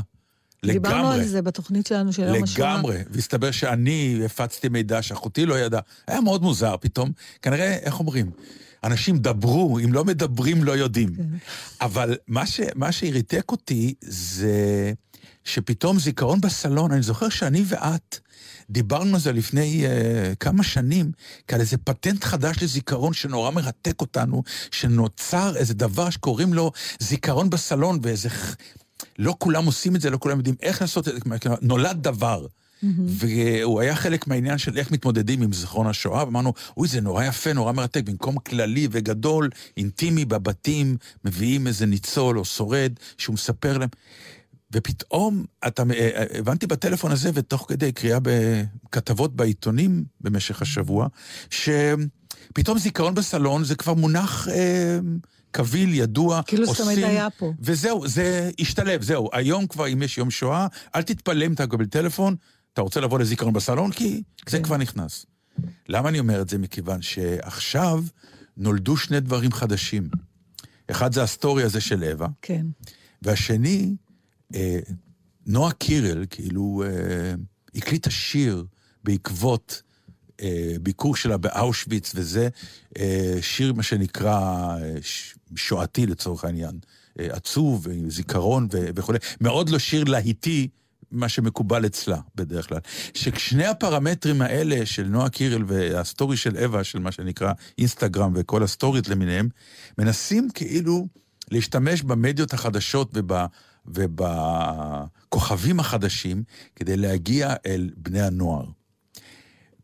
דיברנו 0.65 0.97
לגמרי. 0.97 1.15
על 1.15 1.23
זה 1.23 1.41
בתוכנית 1.41 1.87
שלנו 1.87 2.13
של 2.13 2.21
יום 2.21 2.43
השואה. 2.43 2.73
לגמרי, 2.73 2.97
והסתבר 3.09 3.51
שאני 3.51 4.21
הפצתי 4.25 4.69
מידע 4.69 5.01
שאחותי 5.01 5.45
לא 5.45 5.59
ידעה. 5.59 5.81
היה 6.07 6.21
מאוד 6.21 6.41
מוזר 6.41 6.75
פתאום. 6.81 7.11
כנראה, 7.41 7.73
איך 7.73 7.99
אומרים? 7.99 8.31
אנשים 8.83 9.17
דברו, 9.17 9.79
אם 9.79 9.93
לא 9.93 10.05
מדברים 10.05 10.63
לא 10.63 10.71
יודעים. 10.71 11.15
כן. 11.15 11.23
אבל 11.81 12.17
מה, 12.27 12.45
ש, 12.45 12.61
מה 12.75 12.91
שהריתק 12.91 13.51
אותי 13.51 13.93
זה 14.01 14.91
שפתאום 15.43 15.99
זיכרון 15.99 16.41
בסלון, 16.41 16.91
אני 16.91 17.01
זוכר 17.01 17.29
שאני 17.29 17.63
ואת 17.67 18.19
דיברנו 18.69 19.15
על 19.15 19.21
זה 19.21 19.31
לפני 19.31 19.85
uh, 19.85 20.35
כמה 20.35 20.63
שנים, 20.63 21.11
כעל 21.47 21.59
איזה 21.59 21.77
פטנט 21.77 22.23
חדש 22.23 22.63
לזיכרון 22.63 23.13
שנורא 23.13 23.51
מרתק 23.51 24.01
אותנו, 24.01 24.43
שנוצר 24.71 25.57
איזה 25.57 25.73
דבר 25.73 26.09
שקוראים 26.09 26.53
לו 26.53 26.71
זיכרון 26.99 27.49
בסלון, 27.49 27.99
ואיזה... 28.01 28.29
לא 29.19 29.35
כולם 29.39 29.65
עושים 29.65 29.95
את 29.95 30.01
זה, 30.01 30.09
לא 30.09 30.17
כולם 30.17 30.37
יודעים 30.37 30.55
איך 30.61 30.81
לעשות 30.81 31.07
את 31.07 31.13
זה, 31.13 31.19
נולד 31.61 32.03
דבר. 32.03 32.45
והוא 33.07 33.81
היה 33.81 33.95
חלק 33.95 34.27
מהעניין 34.27 34.57
של 34.57 34.77
איך 34.77 34.91
מתמודדים 34.91 35.41
עם 35.41 35.53
זיכרון 35.53 35.87
השואה, 35.87 36.25
ואמרנו, 36.25 36.53
אוי, 36.77 36.87
זה 36.87 37.01
נורא 37.01 37.23
יפה, 37.23 37.53
נורא 37.53 37.71
מרתק, 37.71 38.03
במקום 38.03 38.37
כללי 38.37 38.87
וגדול, 38.91 39.49
אינטימי 39.77 40.25
בבתים, 40.25 40.97
מביאים 41.25 41.67
איזה 41.67 41.85
ניצול 41.85 42.39
או 42.39 42.45
שורד 42.45 42.93
שהוא 43.17 43.33
מספר 43.33 43.77
להם. 43.77 43.89
ופתאום, 44.73 45.45
אתה, 45.67 45.83
אה, 45.93 46.25
הבנתי 46.39 46.67
בטלפון 46.67 47.11
הזה, 47.11 47.31
ותוך 47.33 47.65
כדי 47.69 47.91
קריאה 47.91 48.17
בכתבות 48.21 49.35
בעיתונים 49.35 50.03
במשך 50.21 50.61
השבוע, 50.61 51.07
שפתאום 51.49 52.77
זיכרון 52.77 53.15
בסלון 53.15 53.63
זה 53.63 53.75
כבר 53.75 53.93
מונח 53.93 54.47
אה, 54.47 54.99
קביל, 55.51 55.93
ידוע, 55.93 56.41
כאילו 56.47 56.73
זה 56.73 56.83
תמיד 56.83 56.97
היה 56.97 57.29
פה. 57.29 57.53
וזהו, 57.59 58.07
זה 58.07 58.51
השתלב, 58.59 59.01
זהו. 59.01 59.29
היום 59.33 59.67
כבר, 59.67 59.87
אם 59.87 60.03
יש 60.03 60.17
יום 60.17 60.31
שואה, 60.31 60.67
אל 60.95 61.01
תתפלא 61.01 61.45
אם 61.45 61.53
אתה 61.53 61.65
מקבל 61.65 61.85
טלפון, 61.85 62.35
אתה 62.73 62.81
רוצה 62.81 62.99
לבוא 62.99 63.19
לזיכרון 63.19 63.53
בסלון, 63.53 63.91
כי 63.91 64.23
זה 64.49 64.57
כן. 64.57 64.63
כבר 64.63 64.77
נכנס. 64.77 65.25
למה 65.89 66.09
אני 66.09 66.19
אומר 66.19 66.41
את 66.41 66.49
זה? 66.49 66.57
מכיוון 66.57 67.01
שעכשיו 67.01 68.03
נולדו 68.57 68.97
שני 68.97 69.19
דברים 69.19 69.51
חדשים. 69.51 70.09
אחד 70.91 71.13
זה 71.13 71.23
הסטורי 71.23 71.63
הזה 71.63 71.81
של 71.81 72.03
אווה, 72.03 72.27
כן. 72.41 72.65
והשני, 73.21 73.95
אה, 74.55 74.79
נועה 75.45 75.71
קירל, 75.71 76.25
כאילו, 76.29 76.83
אה, 76.85 77.33
הקליטה 77.75 78.11
שיר 78.11 78.65
בעקבות 79.03 79.81
אה, 80.41 80.75
ביקור 80.81 81.15
שלה 81.15 81.37
באושוויץ 81.37 82.11
וזה, 82.15 82.49
אה, 82.97 83.37
שיר 83.41 83.73
מה 83.73 83.83
שנקרא 83.83 84.37
אה, 84.81 84.95
שואתי 85.55 86.05
לצורך 86.05 86.45
העניין, 86.45 86.79
אה, 87.19 87.27
עצוב, 87.31 87.87
עם 87.89 88.09
זיכרון 88.09 88.67
וכולי, 88.71 89.19
מאוד 89.41 89.69
לא 89.69 89.79
שיר 89.79 90.03
להיטי. 90.03 90.67
מה 91.11 91.29
שמקובל 91.29 91.85
אצלה 91.85 92.17
בדרך 92.35 92.69
כלל. 92.69 92.79
ששני 93.13 93.65
הפרמטרים 93.65 94.41
האלה 94.41 94.85
של 94.85 95.03
נועה 95.03 95.29
קירל 95.29 95.63
והסטורי 95.67 96.37
של 96.37 96.57
אווה, 96.57 96.83
של 96.83 96.99
מה 96.99 97.11
שנקרא 97.11 97.53
אינסטגרם 97.77 98.31
וכל 98.35 98.63
הסטוריות 98.63 99.09
למיניהם, 99.09 99.49
מנסים 99.97 100.47
כאילו 100.53 101.07
להשתמש 101.51 102.01
במדיות 102.01 102.53
החדשות 102.53 103.11
וב, 103.13 103.31
ובכוכבים 103.85 105.79
החדשים 105.79 106.43
כדי 106.75 106.97
להגיע 106.97 107.53
אל 107.65 107.89
בני 107.97 108.21
הנוער. 108.21 108.65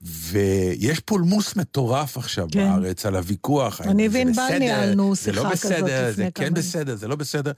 ויש 0.01 0.99
פולמוס 0.99 1.55
מטורף 1.55 2.17
עכשיו 2.17 2.47
כן. 2.51 2.59
בארץ 2.59 3.05
על 3.05 3.15
הוויכוח. 3.15 3.81
אני 3.81 4.09
זה 4.09 4.17
וענבל 4.17 4.31
בסדר, 4.31 4.59
ניהלנו 4.59 5.15
זה 5.15 5.31
לא 5.31 5.41
שיחה 5.41 5.51
כזאת 5.51 5.71
בסדר, 5.71 6.01
לפני 6.09 6.13
זה 6.13 6.29
כן 6.35 6.45
כמה- 6.45 6.55
בסדר, 6.55 6.95
זה 6.95 7.07
לא 7.07 7.15
בסדר. 7.15 7.51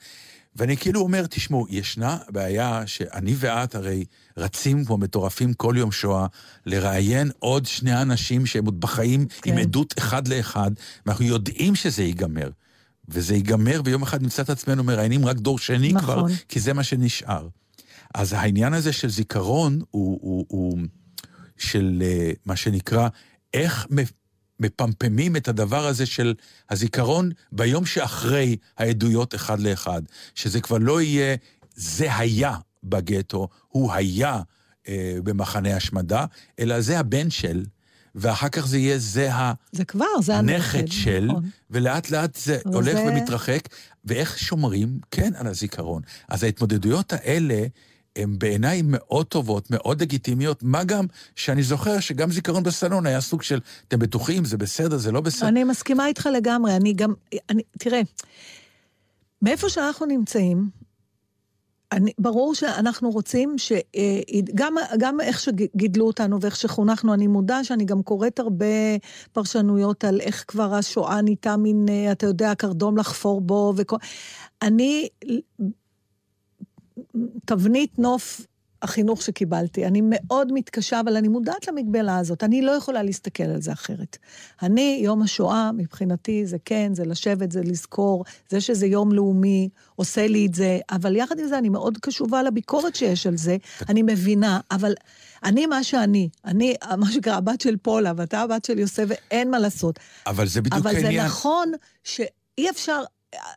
ואני 0.56 0.78
כאילו 0.78 1.02
אומר, 1.02 1.26
תשמעו, 1.28 1.66
ישנה 1.70 2.18
בעיה 2.30 2.84
שאני 2.86 3.36
ואת 3.38 3.76
הרי 3.76 4.06
רצים 4.38 4.86
כמו 4.86 4.98
מטורפים 4.98 5.54
כל 5.54 5.76
יום 5.78 5.92
שואה 5.92 6.26
לראיין 6.66 7.32
עוד 7.40 7.66
שני 7.66 8.02
אנשים 8.02 8.46
שהם 8.46 8.66
עוד 8.66 8.80
בחיים 8.80 9.26
כן. 9.42 9.52
עם 9.52 9.58
עדות 9.58 9.94
אחד 9.98 10.28
לאחד, 10.28 10.72
ואנחנו 11.06 11.26
יודעים 11.26 11.76
שזה 11.76 12.04
ייגמר. 12.04 12.50
וזה 13.08 13.36
ייגמר, 13.36 13.82
ויום 13.86 14.02
אחד 14.04 14.22
נמצא 14.22 14.42
את 14.42 14.50
עצמנו 14.50 14.84
מראיינים 14.84 15.26
רק 15.26 15.38
דור 15.38 15.60
שני 15.60 15.94
נכון. 15.94 16.16
כבר, 16.16 16.26
כי 16.48 16.60
זה 16.60 16.74
מה 16.74 16.84
שנשאר. 16.84 17.48
אז 18.16 18.34
העניין 18.34 18.74
הזה 18.74 18.94
של 18.94 19.10
זיכרון 19.10 19.80
הוא, 19.90 20.20
הוא, 20.22 20.46
הוא 20.48 20.78
של 21.58 22.04
אה, 22.06 22.32
מה 22.46 22.56
שנקרא, 22.56 23.08
איך 23.54 23.88
מפמפמים 24.60 25.36
את 25.36 25.48
הדבר 25.48 25.86
הזה 25.88 26.06
של 26.06 26.34
הזיכרון 26.70 27.32
ביום 27.52 27.86
שאחרי 27.86 28.56
העדויות 28.78 29.36
אחד 29.36 29.60
לאחד. 29.60 30.02
שזה 30.36 30.62
כבר 30.62 30.78
לא 30.78 31.02
יהיה, 31.02 31.36
זה 31.76 32.16
היה 32.16 32.56
בגטו, 32.84 33.48
הוא 33.68 33.94
היה 33.94 34.42
אה, 34.88 35.18
במחנה 35.24 35.76
השמדה, 35.76 36.26
אלא 36.60 36.82
זה 36.82 37.00
הבן 37.00 37.30
של, 37.30 37.66
ואחר 38.16 38.50
כך 38.50 38.68
זה 38.68 38.78
יהיה 38.78 38.98
זה 38.98 39.34
ה... 39.34 39.54
זה 39.72 39.86
כבר, 39.86 40.06
זה 40.24 40.36
הנכד 40.36 40.88
של, 40.88 41.26
נכון. 41.30 41.50
ולאט 41.72 42.10
לאט 42.12 42.36
זה 42.36 42.58
הולך 42.66 42.94
זה- 42.94 43.04
ומתרחק, 43.08 43.62
ואיך 44.06 44.40
שומרים, 44.40 45.00
כן, 45.12 45.32
על 45.36 45.48
הזיכרון. 45.48 46.02
אז 46.30 46.44
ההתמודדויות 46.44 47.14
האלה 47.14 47.66
הן 48.22 48.40
בעיניי 48.40 48.82
מאוד 48.86 49.26
טובות, 49.26 49.72
מאוד 49.72 50.02
לגיטימיות, 50.02 50.64
מה 50.64 50.84
גם 50.84 51.06
שאני 51.36 51.64
זוכר 51.64 52.00
שגם 52.00 52.32
זיכרון 52.32 52.64
בסלון 52.64 53.06
היה 53.06 53.22
סוג 53.22 53.42
של, 53.42 53.60
אתם 53.88 54.00
בטוחים, 54.00 54.46
זה 54.46 54.58
בסדר, 54.58 54.98
זה 54.98 55.12
לא 55.12 55.22
בסדר. 55.22 55.48
אני 55.48 55.64
מסכימה 55.64 56.08
איתך 56.08 56.30
לגמרי, 56.34 56.76
אני 56.76 56.94
גם, 56.94 57.14
אני, 57.50 57.62
תראה, 57.80 58.02
מאיפה 59.42 59.70
שאנחנו 59.70 60.06
נמצאים, 60.06 60.70
אני, 61.92 62.12
ברור 62.20 62.56
שאנחנו 62.56 63.10
רוצים 63.10 63.58
ש... 63.58 63.72
אה, 63.72 64.22
גם, 64.56 64.76
גם 65.00 65.22
איך 65.22 65.40
שגידלו 65.40 66.08
אותנו 66.08 66.42
ואיך 66.42 66.56
שחונכנו, 66.56 67.14
אני 67.14 67.28
מודה 67.28 67.64
שאני 67.64 67.86
גם 67.86 68.04
קוראת 68.04 68.40
הרבה 68.40 68.66
פרשנויות 69.32 70.04
על 70.04 70.22
איך 70.22 70.46
כבר 70.48 70.74
השואה 70.74 71.22
נהייתה 71.22 71.58
מין, 71.58 71.86
אה, 71.90 72.12
אתה 72.12 72.26
יודע, 72.26 72.56
קרדום 72.56 72.98
לחפור 72.98 73.42
בו 73.42 73.74
וכל... 73.78 73.98
אני, 74.62 75.08
תבנית 77.46 78.00
נוף 78.00 78.42
החינוך 78.82 79.22
שקיבלתי. 79.22 79.86
אני 79.86 80.02
מאוד 80.04 80.52
מתקשה, 80.54 81.00
אבל 81.00 81.18
אני 81.18 81.28
מודעת 81.28 81.68
למגבלה 81.68 82.18
הזאת. 82.18 82.44
אני 82.44 82.62
לא 82.62 82.72
יכולה 82.72 83.04
להסתכל 83.04 83.44
על 83.44 83.62
זה 83.62 83.74
אחרת. 83.74 84.18
אני, 84.64 85.00
יום 85.04 85.22
השואה, 85.22 85.72
מבחינתי, 85.72 86.46
זה 86.46 86.58
כן, 86.66 86.94
זה 86.94 87.06
לשבת, 87.06 87.52
זה 87.52 87.62
לזכור, 87.62 88.26
זה 88.50 88.62
שזה 88.62 88.88
יום 88.88 89.12
לאומי, 89.12 89.70
עושה 89.96 90.28
לי 90.28 90.46
את 90.46 90.54
זה, 90.54 90.80
אבל 90.92 91.16
יחד 91.16 91.40
עם 91.40 91.48
זה, 91.48 91.58
אני 91.58 91.70
מאוד 91.70 91.98
קשובה 91.98 92.44
לביקורת 92.44 92.96
שיש 92.96 93.28
על 93.28 93.38
זה, 93.38 93.58
אני 93.90 94.02
מבינה, 94.02 94.60
אבל 94.72 94.94
אני 95.44 95.66
מה 95.66 95.84
שאני, 95.84 96.30
אני, 96.46 96.76
מה 96.98 97.12
שנקרא, 97.12 97.36
הבת 97.36 97.62
של 97.62 97.78
פולה, 97.78 98.12
ואתה 98.18 98.42
הבת 98.42 98.66
של 98.66 98.80
יוסף, 98.80 99.06
ואין 99.08 99.52
מה 99.52 99.60
לעשות. 99.60 100.00
אבל 100.28 100.48
זה 100.48 100.62
בדיוק 100.62 100.86
אבל 100.86 100.92
זה 100.92 101.06
העניין. 101.06 101.26
נכון 101.26 101.72
שאי 102.04 102.70
אפשר, 102.70 103.04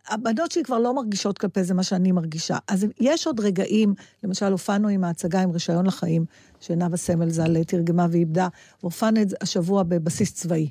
הבנות 0.09 0.53
שלי 0.53 0.63
כבר 0.63 0.79
לא 0.79 0.95
מרגישות 0.95 1.39
כלפי 1.39 1.65
זה 1.65 1.75
מה 1.75 1.83
שאני 1.83 2.13
מרגישה. 2.13 2.57
אז 2.69 2.87
יש 3.01 3.27
עוד 3.27 3.41
רגעים, 3.41 3.95
למשל 4.23 4.53
הופענו 4.53 4.89
עם 4.89 5.05
ההצגה 5.05 5.41
עם 5.41 5.51
רישיון 5.51 5.87
לחיים, 5.87 6.25
שנאוה 6.61 6.97
סמל 6.97 7.31
ז"ל 7.31 7.65
תרגמה 7.65 8.07
ואיבדה, 8.11 8.49
והופענו 8.83 9.23
את 9.23 9.29
זה 9.29 9.37
השבוע 9.41 9.83
בבסיס 9.83 10.35
צבאי. 10.35 10.71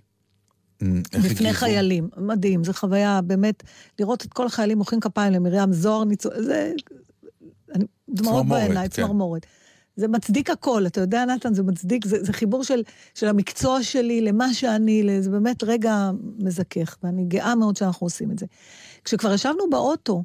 איך 1.13 1.25
בפני? 1.25 1.53
חיילים. 1.53 2.09
מדהים, 2.17 2.63
זו 2.63 2.73
חוויה 2.73 3.21
באמת, 3.21 3.63
לראות 3.99 4.25
את 4.25 4.33
כל 4.33 4.45
החיילים 4.45 4.77
מוחאים 4.77 5.01
כפיים 5.01 5.33
למרים 5.33 5.73
זוהר 5.73 6.03
ניצול, 6.03 6.31
זה... 6.43 6.73
אני, 7.75 7.85
דמעות 8.09 8.45
צמרמורת, 8.45 8.61
בעיניי, 8.61 8.89
כן. 8.89 9.01
זה 10.01 10.07
מצדיק 10.07 10.49
הכל, 10.49 10.87
אתה 10.87 11.01
יודע, 11.01 11.25
נתן, 11.25 11.53
זה 11.53 11.63
מצדיק, 11.63 12.05
זה, 12.05 12.23
זה 12.23 12.33
חיבור 12.33 12.63
של, 12.63 12.83
של 13.15 13.27
המקצוע 13.27 13.83
שלי 13.83 14.21
למה 14.21 14.53
שאני, 14.53 15.21
זה 15.21 15.29
באמת 15.29 15.63
רגע 15.63 16.11
מזכך, 16.39 16.97
ואני 17.03 17.23
גאה 17.23 17.55
מאוד 17.55 17.75
שאנחנו 17.77 18.05
עושים 18.05 18.31
את 18.31 18.39
זה. 18.39 18.45
כשכבר 19.03 19.33
ישבנו 19.33 19.69
באוטו, 19.69 20.23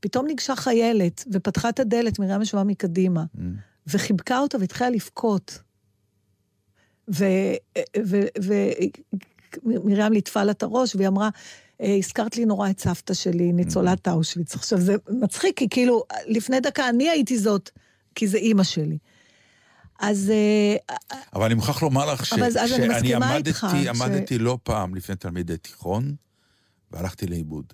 פתאום 0.00 0.26
ניגשה 0.26 0.56
חיילת 0.56 1.24
ופתחה 1.32 1.68
את 1.68 1.80
הדלת, 1.80 2.18
מרים 2.18 2.42
ישבה 2.42 2.64
מקדימה, 2.64 3.24
Mm. 3.34 3.40
וחיבקה 3.86 4.38
אותה 4.38 4.58
והתחילה 4.60 4.90
לבכות. 4.90 5.58
ומרים 9.64 10.12
ליטפה 10.12 10.44
לה 10.44 10.52
את 10.52 10.62
הראש, 10.62 10.96
והיא 10.96 11.08
אמרה, 11.08 11.28
"אה, 11.80 11.96
הזכרת 11.96 12.36
לי 12.36 12.44
נורא 12.44 12.70
את 12.70 12.80
סבתא 12.80 13.14
שלי, 13.14 13.52
ניצולת 13.52 14.08
אושוויץ. 14.08 14.54
עכשיו, 14.54 14.80
זה 14.80 14.94
מצחיק, 15.08 15.56
כי 15.56 15.68
כאילו, 15.68 16.02
לפני 16.26 16.60
דקה 16.60 16.88
אני 16.88 17.08
הייתי 17.08 17.38
זאת, 17.38 17.70
כי 18.14 18.28
זה 18.28 18.38
אימא 18.38 18.62
שלי. 18.64 18.98
אז 20.00 20.30
אה, 20.30 20.96
אבל 21.34 21.44
אני 21.44 21.54
מוכרח 21.54 21.82
לומר 21.82 22.12
לך 22.12 22.26
ש- 22.26 22.32
אבל 22.32 22.42
אני 22.42 22.52
שאני 22.52 23.14
עמדתי, 23.14 23.50
איתך 23.50 23.66
ש- 23.84 23.86
עמדתי 23.86 24.38
לא 24.38 24.58
פעם 24.62 24.94
לפני 24.94 25.16
תלמידי 25.16 25.56
תיכון, 25.56 26.14
והלכתי 26.90 27.26
לאיבוד. 27.26 27.64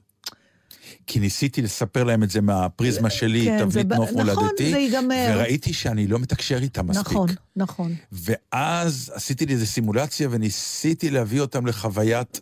כי 1.07 1.20
ניסיתי 1.20 1.62
לספר 1.62 2.05
להם 2.05 2.22
את 2.22 2.31
זה 2.31 2.40
מהפריזמה 2.40 3.11
שלי, 3.11 3.44
כן, 3.44 3.59
תבנית 3.59 3.87
נוף 3.87 4.11
נכון, 4.11 4.14
מולדתי, 4.27 4.70
זה 4.70 4.79
ייגמר. 4.79 5.31
וראיתי 5.35 5.72
שאני 5.72 6.07
לא 6.07 6.18
מתקשר 6.18 6.59
איתם 6.62 6.87
מספיק. 6.87 7.07
נכון, 7.07 7.29
נכון. 7.57 7.94
ואז 8.12 9.12
עשיתי 9.14 9.46
לי 9.46 9.53
איזו 9.53 9.66
סימולציה 9.66 10.29
וניסיתי 10.31 11.11
להביא 11.11 11.40
אותם 11.40 11.66
לחוויית, 11.66 12.40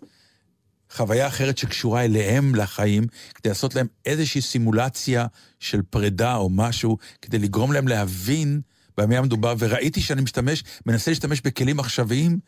חוויה 0.96 1.26
אחרת 1.26 1.58
שקשורה 1.58 2.04
אליהם 2.04 2.54
לחיים, 2.54 3.06
כדי 3.34 3.48
לעשות 3.48 3.74
להם 3.74 3.86
איזושהי 4.06 4.40
סימולציה 4.40 5.26
של 5.60 5.82
פרידה 5.82 6.36
או 6.36 6.50
משהו, 6.50 6.98
כדי 7.22 7.38
לגרום 7.38 7.72
להם 7.72 7.88
להבין 7.88 8.60
במה 8.98 9.20
מדובר, 9.20 9.54
וראיתי 9.58 10.00
שאני 10.00 10.22
משתמש, 10.22 10.64
מנסה 10.86 11.10
להשתמש 11.10 11.40
בכלים 11.40 11.80
עכשוויים, 11.80 12.38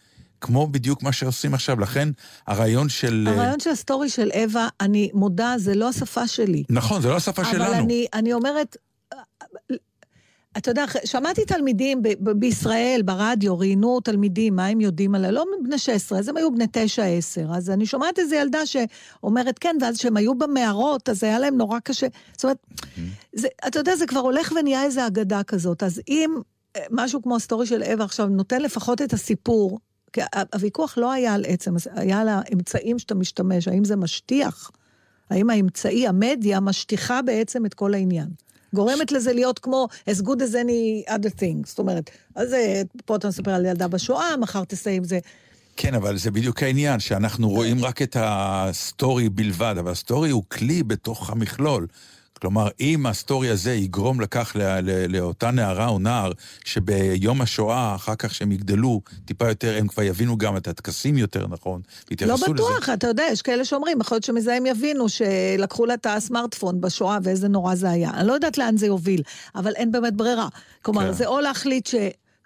כמו 0.41 0.67
בדיוק 0.67 1.03
מה 1.03 1.13
שעושים 1.13 1.55
עכשיו. 1.55 1.81
לכן 1.81 2.09
הרעיון 2.47 2.89
של... 2.89 3.29
הרעיון 3.31 3.61
של 3.61 3.71
הסטורי 3.71 4.09
של 4.09 4.31
אווה, 4.35 4.69
אני 4.81 5.11
מודה, 5.15 5.55
זה 5.59 5.75
לא 5.75 5.89
השפה 5.89 6.29
שלי. 6.29 6.65
נכון, 6.71 7.03
זה 7.03 7.09
לא 7.09 7.17
השפה 7.17 7.43
אבל 7.43 7.53
שלנו. 7.53 7.75
אני, 7.75 8.07
אני 8.15 8.33
אומרת, 8.33 8.77
אתה 10.59 10.71
יודע, 10.71 10.85
שמעתי 11.05 11.45
תלמידים 11.45 12.03
ב- 12.03 12.09
ב- 12.21 12.31
בישראל, 12.31 13.01
ברדיו, 13.05 13.59
ראיינו 13.59 14.01
תלמידים, 14.01 14.57
מה 14.57 14.67
הם 14.67 14.81
יודעים 14.81 15.15
עליה, 15.15 15.31
לא 15.31 15.45
בני 15.63 15.79
16, 15.79 16.19
אז 16.19 16.29
הם 16.29 16.37
היו 16.37 16.51
בני 16.51 16.65
9-10. 16.65 17.55
אז 17.55 17.71
אני 17.71 17.87
שומעת 17.87 18.19
איזו 18.19 18.35
ילדה 18.35 18.67
שאומרת 18.67 19.59
כן, 19.59 19.77
ואז 19.81 19.99
כשהם 19.99 20.17
היו 20.17 20.35
במערות, 20.35 21.09
אז 21.09 21.25
היה 21.25 21.39
להם 21.39 21.57
נורא 21.57 21.79
קשה. 21.79 22.07
זאת 22.33 22.45
אומרת, 22.45 22.67
זה, 23.33 23.49
אתה 23.69 23.79
יודע, 23.79 23.97
זה 23.97 24.07
כבר 24.07 24.21
הולך 24.21 24.53
ונהיה 24.61 24.83
איזו 24.83 25.07
אגדה 25.07 25.43
כזאת. 25.43 25.83
אז 25.83 26.01
אם 26.09 26.31
אה, 26.77 26.83
משהו 26.91 27.23
כמו 27.23 27.37
הסטורי 27.37 27.67
של 27.67 27.83
אווה 27.83 28.05
עכשיו 28.05 28.27
נותן 28.27 28.63
לפחות 28.63 29.03
את 29.03 29.13
הסיפור, 29.13 29.79
כי 30.13 30.21
הוויכוח 30.55 30.99
לא 30.99 31.13
היה 31.13 31.35
על 31.35 31.45
עצם, 31.49 31.75
היה 31.93 32.21
על 32.21 32.29
האמצעים 32.29 32.99
שאתה 32.99 33.15
משתמש, 33.15 33.69
האם 33.69 33.85
זה 33.85 33.97
משטיח, 33.97 34.71
האם 35.31 35.51
האמצעי, 35.51 36.09
המדיה, 36.09 36.61
משטיחה 36.61 37.23
בעצם 37.23 37.67
את 37.67 37.75
כל 37.75 37.95
העניין. 37.95 38.29
גורמת 38.75 39.13
לזה 39.13 39.33
להיות 39.33 39.59
כמו 39.59 39.89
as 40.11 40.23
good 40.23 40.41
as 40.41 40.55
any 40.55 41.11
other 41.11 41.41
thing. 41.41 41.67
זאת 41.67 41.79
אומרת, 41.79 42.11
אז 42.35 42.55
פה 43.05 43.17
אתה 43.17 43.29
מספר 43.29 43.51
על 43.51 43.67
ילדה 43.67 43.89
בשואה, 43.89 44.37
מחר 44.37 44.65
תסיים 44.65 45.05
זה. 45.05 45.19
כן, 45.77 45.95
אבל 45.95 46.19
זה 46.19 46.31
בדיוק 46.31 46.63
העניין, 46.63 47.01
שאנחנו 47.01 47.49
רואים 47.49 47.85
רק 47.85 48.03
את 48.03 48.17
הסטורי 48.21 49.29
בלבד, 49.29 49.75
אבל 49.79 49.91
הסטורי 49.91 50.31
הוא 50.31 50.43
כלי 50.49 50.83
בתוך 50.83 51.31
המכלול. 51.31 51.87
כלומר, 52.41 52.69
אם 52.81 53.07
הסטורי 53.07 53.49
הזה 53.49 53.75
יגרום 53.75 54.21
לכך 54.21 54.53
לא, 54.55 54.81
לא, 54.81 54.93
לאותה 55.09 55.51
נערה 55.51 55.89
או 55.89 55.99
נער, 55.99 56.33
שביום 56.65 57.41
השואה, 57.41 57.95
אחר 57.95 58.15
כך 58.15 58.35
שהם 58.35 58.53
יגדלו 58.53 59.01
טיפה 59.25 59.49
יותר, 59.49 59.77
הם 59.79 59.89
כבר 59.89 60.03
יבינו 60.03 60.39
גם 60.39 60.57
את 60.57 60.69
הטקסים 60.69 61.19
יותר 61.19 61.47
נכון, 61.47 61.81
לא 61.87 62.05
ויתייחסו 62.11 62.45
לזה. 62.45 62.53
בטוח, 62.55 62.89
אתה 62.89 63.07
יודע, 63.07 63.23
יש 63.33 63.43
כאלה 63.43 63.65
שאומרים, 63.65 64.01
יכול 64.01 64.15
להיות 64.15 64.25
שמזה 64.25 64.55
הם 64.55 64.67
יבינו 64.67 65.09
שלקחו 65.09 65.87
לה 65.87 65.95
את 65.95 66.07
הסמארטפון 66.11 66.81
בשואה 66.81 67.19
ואיזה 67.23 67.49
נורא 67.49 67.75
זה 67.75 67.91
היה. 67.91 68.11
אני 68.11 68.27
לא 68.27 68.33
יודעת 68.33 68.59
לאן 68.59 68.77
זה 68.77 68.87
יוביל, 68.87 69.23
אבל 69.55 69.73
אין 69.77 69.93
באמת 69.93 70.15
ברירה. 70.15 70.49
כלומר, 70.83 71.07
כן. 71.07 71.13
זה 71.13 71.27
או 71.27 71.41
להחליט 71.41 71.89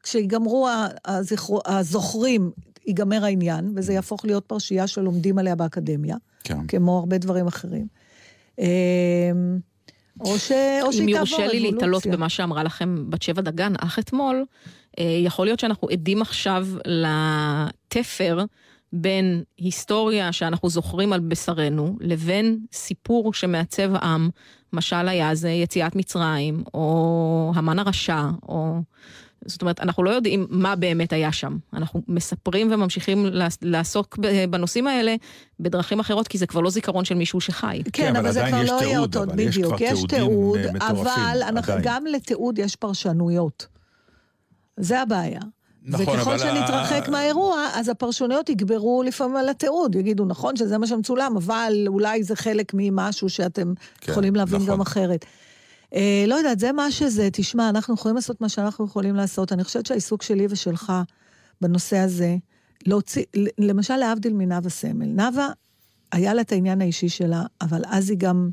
שכשיגמרו 0.02 0.68
ה- 0.68 0.86
הזכרו- 1.04 1.60
הזוכרים, 1.66 2.50
ייגמר 2.86 3.24
העניין, 3.24 3.72
וזה 3.76 3.92
יהפוך 3.92 4.24
להיות 4.24 4.44
פרשייה 4.46 4.86
שלומדים 4.86 5.38
עליה 5.38 5.54
באקדמיה, 5.54 6.16
כן. 6.44 6.66
כמו 6.66 6.98
הרבה 6.98 7.18
דברים 7.18 7.46
אחרים. 7.46 7.86
או 10.24 10.38
ש- 10.38 10.52
או 10.82 10.92
שהיא 10.92 11.02
אם 11.02 11.12
תעבור 11.12 11.28
יורשה 11.40 11.46
לי 11.46 11.60
להתעלות. 11.60 12.06
במה 12.06 12.28
שאמרה 12.28 12.62
לכם 12.62 13.10
בת 13.10 13.22
שבע 13.22 13.42
דגן 13.42 13.72
אך 13.80 13.98
אתמול, 13.98 14.44
אה, 14.98 15.04
יכול 15.24 15.46
להיות 15.46 15.60
שאנחנו 15.60 15.88
עדים 15.88 16.22
עכשיו 16.22 16.66
לתפר 16.86 18.44
בין 18.92 19.42
היסטוריה 19.58 20.32
שאנחנו 20.32 20.68
זוכרים 20.68 21.12
על 21.12 21.20
בשרנו, 21.20 21.96
לבין 22.00 22.58
סיפור 22.72 23.34
שמעצב 23.34 23.94
עם, 23.94 24.30
משל 24.72 25.08
היה 25.08 25.34
זה 25.34 25.50
יציאת 25.50 25.96
מצרים, 25.96 26.64
או 26.74 27.52
המן 27.54 27.78
הרשע, 27.78 28.22
או... 28.48 28.80
זאת 29.46 29.62
אומרת, 29.62 29.80
אנחנו 29.80 30.02
לא 30.02 30.10
יודעים 30.10 30.46
מה 30.50 30.76
באמת 30.76 31.12
היה 31.12 31.32
שם. 31.32 31.56
אנחנו 31.74 32.02
מספרים 32.08 32.72
וממשיכים 32.72 33.26
לעס- 33.26 33.58
לעסוק 33.62 34.18
ב- 34.20 34.44
בנושאים 34.50 34.86
האלה 34.86 35.14
בדרכים 35.60 36.00
אחרות, 36.00 36.28
כי 36.28 36.38
זה 36.38 36.46
כבר 36.46 36.60
לא 36.60 36.70
זיכרון 36.70 37.04
של 37.04 37.14
מישהו 37.14 37.40
שחי. 37.40 37.82
כן, 37.92 38.08
אבל 38.16 38.18
אבל 38.26 38.32
זה 38.32 38.44
כבר 38.48 38.62
יש 38.62 38.70
לא 38.70 38.82
יהיה 38.82 38.98
אותו, 38.98 39.22
אבל 39.22 39.40
יש 39.40 39.58
בדיוק. 39.58 39.74
יש 39.80 40.02
תיעוד, 40.08 40.58
מטורפים, 40.74 40.96
אבל 41.06 41.42
אנחנו. 41.42 41.72
גם 41.82 42.06
לתיעוד 42.06 42.58
יש 42.58 42.76
פרשנויות. 42.76 43.66
זה 44.76 45.00
הבעיה. 45.00 45.40
נכון, 45.84 46.06
וככל 46.06 46.20
אבל 46.20 46.38
שנתרחק 46.38 47.08
ה- 47.08 47.10
מהאירוע, 47.10 47.66
אז 47.74 47.88
הפרשנויות 47.88 48.48
יגברו 48.48 49.02
לפעמים 49.06 49.36
על 49.36 49.48
התיעוד. 49.48 49.94
יגידו, 49.94 50.24
נכון 50.24 50.56
שזה 50.56 50.78
מה 50.78 50.86
שמצולם, 50.86 51.34
אבל 51.36 51.72
אולי 51.86 52.22
זה 52.22 52.36
חלק 52.36 52.72
ממשהו 52.74 53.28
שאתם 53.28 53.72
כן, 54.00 54.12
יכולים 54.12 54.34
להבין 54.36 54.56
נכון. 54.62 54.68
גם 54.74 54.80
אחרת. 54.80 55.24
אה, 55.94 56.24
לא 56.26 56.34
יודעת, 56.34 56.58
זה 56.58 56.72
מה 56.72 56.90
שזה. 56.90 57.28
תשמע, 57.32 57.68
אנחנו 57.68 57.94
יכולים 57.94 58.16
לעשות 58.16 58.40
מה 58.40 58.48
שאנחנו 58.48 58.84
יכולים 58.84 59.16
לעשות. 59.16 59.52
אני 59.52 59.64
חושבת 59.64 59.86
שהעיסוק 59.86 60.22
שלי 60.22 60.46
ושלך 60.50 60.92
בנושא 61.60 61.96
הזה, 61.96 62.36
להוציא, 62.86 63.24
למשל 63.58 63.96
להבדיל 63.96 64.32
מנאוה 64.32 64.70
סמל. 64.70 65.06
נאוה, 65.06 65.48
היה 66.12 66.34
לה 66.34 66.40
את 66.40 66.52
העניין 66.52 66.80
האישי 66.80 67.08
שלה, 67.08 67.42
אבל 67.60 67.82
אז 67.86 68.10
היא 68.10 68.18
גם... 68.18 68.50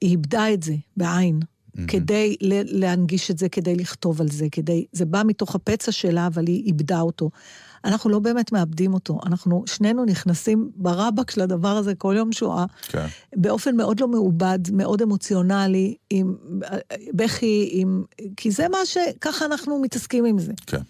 היא 0.00 0.10
איבדה 0.10 0.52
את 0.52 0.62
זה 0.62 0.74
בעין, 0.96 1.40
כדי 1.88 2.36
ל- 2.40 2.80
להנגיש 2.80 3.30
את 3.30 3.38
זה, 3.38 3.48
כדי 3.48 3.74
לכתוב 3.76 4.20
על 4.20 4.28
זה, 4.28 4.46
כדי... 4.52 4.86
זה 4.92 5.04
בא 5.04 5.22
מתוך 5.26 5.54
הפצע 5.54 5.92
שלה, 5.92 6.26
אבל 6.26 6.46
היא 6.46 6.64
איבדה 6.64 7.00
אותו. 7.00 7.30
אנחנו 7.84 8.10
לא 8.10 8.18
באמת 8.18 8.52
מאבדים 8.52 8.94
אותו, 8.94 9.18
אנחנו 9.26 9.64
שנינו 9.66 10.04
נכנסים 10.04 10.70
ברבק 10.76 11.30
של 11.30 11.40
הדבר 11.40 11.68
הזה 11.68 11.94
כל 11.94 12.14
יום 12.18 12.32
שואה, 12.32 12.64
כן. 12.82 13.06
באופן 13.36 13.76
מאוד 13.76 14.00
לא 14.00 14.08
מעובד, 14.08 14.58
מאוד 14.72 15.02
אמוציונלי, 15.02 15.94
עם 16.10 16.34
בכי, 17.12 17.68
עם... 17.72 18.04
כי 18.36 18.50
זה 18.50 18.68
מה 18.68 18.78
ש... 18.84 18.96
ככה 19.20 19.44
אנחנו 19.44 19.78
מתעסקים 19.78 20.24
עם 20.24 20.38
זה. 20.38 20.52
כן. 20.66 20.80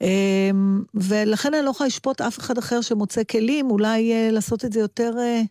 אמ, 0.00 0.82
ולכן 0.94 1.54
אני 1.54 1.64
לא 1.64 1.70
יכולה 1.70 1.88
לשפוט 1.88 2.20
אף 2.20 2.38
אחד 2.38 2.58
אחר 2.58 2.80
שמוצא 2.80 3.24
כלים, 3.24 3.70
אולי 3.70 4.12
אה, 4.12 4.30
לעשות 4.30 4.64
את 4.64 4.72
זה 4.72 4.80
יותר, 4.80 5.14
אה, 5.18 5.42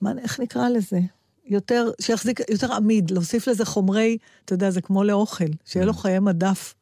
מה, 0.00 0.12
איך 0.22 0.40
נקרא 0.40 0.68
לזה? 0.68 1.00
יותר, 1.44 1.90
שיחזיק, 2.00 2.40
יותר 2.50 2.72
עמיד, 2.72 3.10
להוסיף 3.10 3.48
לזה 3.48 3.64
חומרי, 3.64 4.18
אתה 4.44 4.54
יודע, 4.54 4.70
זה 4.70 4.80
כמו 4.80 5.04
לאוכל, 5.04 5.44
שיהיה 5.64 5.86
לו 5.86 5.92
חיי 5.92 6.18
מדף. 6.18 6.74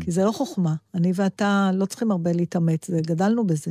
כי 0.00 0.10
זה 0.10 0.24
לא 0.24 0.32
חוכמה. 0.32 0.74
אני 0.94 1.12
ואתה 1.14 1.70
לא 1.74 1.86
צריכים 1.86 2.10
הרבה 2.10 2.32
להתאמץ, 2.32 2.90
גדלנו 2.90 3.46
בזה. 3.46 3.70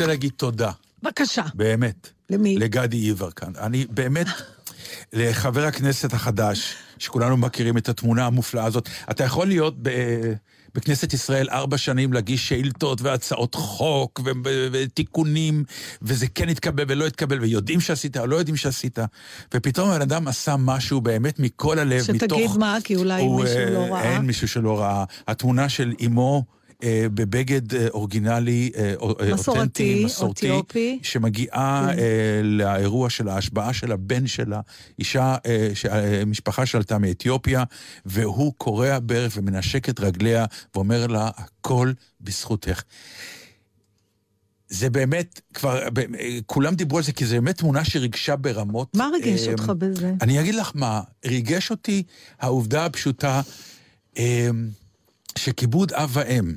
רוצה 0.00 0.12
להגיד 0.12 0.32
תודה, 0.36 0.70
בבקשה. 1.02 1.42
באמת. 1.54 2.08
למי? 2.30 2.58
לגדי 2.58 2.96
יברקן. 2.96 3.52
אני 3.58 3.86
באמת, 3.90 4.26
לחבר 5.12 5.64
הכנסת 5.64 6.12
החדש, 6.12 6.74
שכולנו 6.98 7.36
מכירים 7.36 7.76
את 7.78 7.88
התמונה 7.88 8.26
המופלאה 8.26 8.64
הזאת, 8.64 8.88
אתה 9.10 9.24
יכול 9.24 9.46
להיות 9.46 9.74
ב... 9.82 9.90
בכנסת 10.74 11.12
ישראל 11.12 11.48
ארבע 11.50 11.78
שנים 11.78 12.12
להגיש 12.12 12.48
שאילתות 12.48 13.02
והצעות 13.02 13.54
חוק 13.54 14.20
ו- 14.24 14.30
ו- 14.44 14.68
ותיקונים, 14.72 15.64
וזה 16.02 16.26
כן 16.34 16.48
התקבל 16.48 16.84
ולא 16.88 17.06
התקבל, 17.06 17.40
ויודעים 17.40 17.80
שעשית 17.80 18.16
או 18.16 18.26
לא 18.26 18.36
יודעים 18.36 18.56
שעשית, 18.56 18.98
ופתאום 19.54 19.90
הבן 19.90 20.02
אדם 20.02 20.28
עשה 20.28 20.56
משהו 20.58 21.00
באמת 21.00 21.38
מכל 21.38 21.78
הלב, 21.78 22.02
שתגיד 22.02 22.24
מתוך... 22.24 22.56
מה, 22.56 22.78
כי 22.84 22.96
אולי 22.96 23.22
הוא, 23.22 23.42
מישהו 23.42 23.58
אה, 23.58 23.70
לא 23.70 23.94
ראה. 23.94 24.02
אין 24.02 24.22
מישהו 24.22 24.48
שלא 24.48 24.80
ראה. 24.80 25.04
התמונה 25.28 25.68
של 25.68 25.92
אימו... 25.98 26.59
אה, 26.82 27.06
בבגד 27.14 27.74
אה, 27.74 27.88
אורגינלי, 27.88 28.70
אה, 28.76 28.94
אה, 29.20 29.34
מסורתי, 29.34 29.60
אותנטי, 29.60 30.04
מסורתי, 30.04 30.46
אתיופי. 30.50 30.98
שמגיעה 31.02 31.88
כן. 31.92 31.98
אה, 31.98 32.04
לאירוע 32.42 33.10
של 33.10 33.28
ההשבעה 33.28 33.72
של 33.72 33.92
הבן 33.92 34.26
שלה, 34.26 34.60
אישה, 34.98 35.36
אה, 35.46 35.70
ש- 35.74 35.86
אה, 35.86 36.24
משפחה 36.26 36.66
שעלתה 36.66 36.98
מאתיופיה, 36.98 37.64
והוא 38.06 38.52
קורע 38.58 38.98
ברך 39.02 39.32
ומנשק 39.36 39.88
את 39.88 40.00
רגליה 40.00 40.44
ואומר 40.74 41.06
לה, 41.06 41.30
הכל 41.36 41.92
בזכותך. 42.20 42.82
זה 44.68 44.90
באמת, 44.90 45.40
כבר, 45.54 45.82
אה, 45.82 45.88
כולם 46.46 46.74
דיברו 46.74 46.98
על 46.98 47.04
זה, 47.04 47.12
כי 47.12 47.26
זו 47.26 47.34
באמת 47.34 47.58
תמונה 47.58 47.84
שריגשה 47.84 48.36
ברמות. 48.36 48.96
מה 48.96 49.08
ריגש 49.12 49.46
אה, 49.48 49.52
אותך 49.52 49.72
בזה? 49.78 50.12
אני 50.22 50.40
אגיד 50.40 50.54
לך 50.54 50.70
מה, 50.74 51.00
ריגש 51.26 51.70
אותי 51.70 52.02
העובדה 52.40 52.86
הפשוטה 52.86 53.40
אה, 54.18 54.48
שכיבוד 55.38 55.92
אב 55.92 56.10
ואם, 56.12 56.52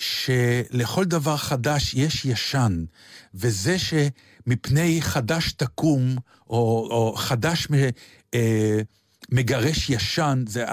שלכל 0.00 1.04
דבר 1.04 1.36
חדש 1.36 1.94
יש 1.94 2.24
ישן, 2.24 2.84
וזה 3.34 3.76
שמפני 3.78 5.02
חדש 5.02 5.52
תקום, 5.52 6.16
או, 6.50 6.88
או 6.90 7.14
חדש 7.16 7.70
מ, 7.70 7.74
אה, 8.34 8.80
מגרש 9.32 9.90
ישן, 9.90 10.44
זה 10.48 10.64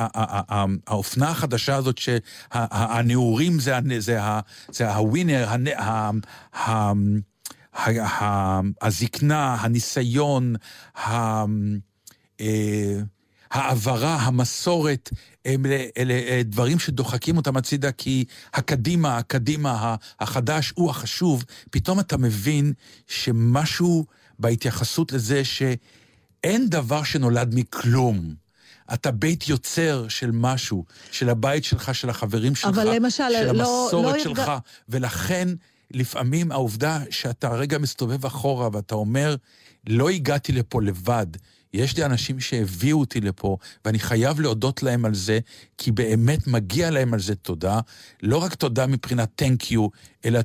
האופנה 0.88 1.30
החדשה 1.30 1.76
הזאת 1.76 1.98
שהנעורים 1.98 3.60
זה, 3.60 3.80
זה, 4.00 4.20
זה 4.72 4.94
הווינר, 4.94 5.48
הזקנה, 8.82 9.56
הניסיון, 9.56 10.56
ה- 10.98 11.46
אה, 12.42 13.00
העברה, 13.52 14.16
המסורת, 14.16 15.10
אלה, 15.46 15.84
אלה 15.98 16.14
אה, 16.14 16.42
דברים 16.46 16.80
שדוחקים 16.80 17.38
אותם 17.38 17.58
הצידה, 17.58 17.92
כי 17.92 18.26
הקדימה, 18.54 19.18
הקדימה, 19.18 19.96
החדש 20.20 20.74
הוא 20.76 20.90
החשוב. 20.90 21.44
פתאום 21.72 22.00
אתה 22.00 22.18
מבין 22.18 22.74
שמשהו 23.08 24.06
בהתייחסות 24.40 25.12
לזה 25.12 25.46
שאין 25.46 26.70
דבר 26.70 27.04
שנולד 27.04 27.52
מכלום. 27.56 28.34
אתה 28.94 29.12
בית 29.12 29.48
יוצר 29.50 30.06
של 30.08 30.32
משהו, 30.34 30.86
של 31.12 31.30
הבית 31.30 31.64
שלך, 31.64 31.96
של 31.96 32.10
החברים 32.10 32.56
שלך, 32.56 32.70
אבל 32.70 32.96
למשל, 32.96 33.24
של 33.40 33.52
לא- 33.52 33.86
המסורת 33.86 34.16
לא 34.18 34.24
שלך, 34.24 34.40
הרג- 34.40 34.60
ולכן 34.90 35.48
לפעמים 35.92 36.52
העובדה 36.52 37.00
שאתה 37.10 37.50
רגע 37.50 37.78
מסתובב 37.78 38.26
אחורה 38.26 38.70
ואתה 38.74 38.96
אומר, 38.96 39.36
לא 39.88 40.10
הגעתי 40.10 40.52
לפה 40.52 40.82
לבד. 40.82 41.28
יש 41.78 41.98
לי 41.98 42.06
אנשים 42.06 42.40
שהביאו 42.40 43.00
אותי 43.00 43.22
לפה, 43.22 43.58
ואני 43.86 44.00
חייב 44.00 44.40
להודות 44.40 44.84
להם 44.84 45.06
על 45.06 45.14
זה, 45.16 45.40
כי 45.78 45.92
באמת 45.92 46.48
מגיע 46.48 46.90
להם 46.92 47.14
על 47.14 47.20
זה 47.20 47.36
תודה. 47.36 47.80
לא 48.24 48.38
רק 48.38 48.56
תודה 48.56 48.88
מבחינת 48.88 49.42
thank 49.42 49.64
you, 49.72 49.80
אלא, 50.26 50.40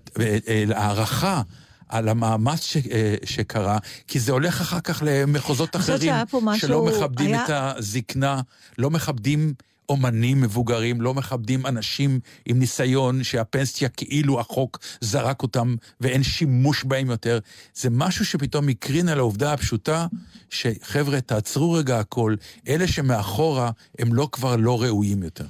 אלא 0.49 0.75
הערכה. 0.77 1.43
על 1.89 2.09
המאמץ 2.09 2.61
ש, 2.65 2.77
אה, 2.77 3.15
שקרה, 3.25 3.79
כי 4.09 4.21
זה 4.21 4.33
הולך 4.33 4.61
אחר 4.61 4.81
כך 4.81 5.03
למחוזות 5.07 5.77
אחרים, 5.77 5.99
משהו- 6.43 6.69
שלא 6.69 6.85
מכבדים 6.85 7.27
היה- 7.35 7.45
את 7.45 7.51
הזקנה, 7.51 8.41
לא 8.79 8.91
מכבדים 8.91 9.55
אומנים 9.93 10.41
מבוגרים, 10.41 11.01
לא 11.01 11.15
מכבדים 11.15 11.67
אנשים 11.67 12.21
עם 12.47 12.59
ניסיון 12.59 13.25
שהפנסיה 13.25 13.89
כאילו 13.89 14.41
החוק 14.41 14.79
זרק 15.01 15.43
אותם 15.43 15.75
ואין 16.01 16.23
שימוש 16.23 16.85
בהם 16.85 17.11
יותר. 17.11 17.39
זה 17.75 17.89
משהו 17.91 18.25
שפתאום 18.25 18.69
הקרין 18.69 19.09
על 19.09 19.19
העובדה 19.19 19.53
הפשוטה 19.53 20.07
שחבר'ה, 20.51 21.21
תעצרו 21.21 21.73
רגע 21.73 21.99
הכל, 22.01 22.35
אלה 22.69 22.87
שמאחורה 22.89 23.71
הם 23.99 24.15
לא 24.15 24.29
כבר 24.33 24.57
לא 24.57 24.83
ראויים 24.83 25.23
יותר. 25.23 25.45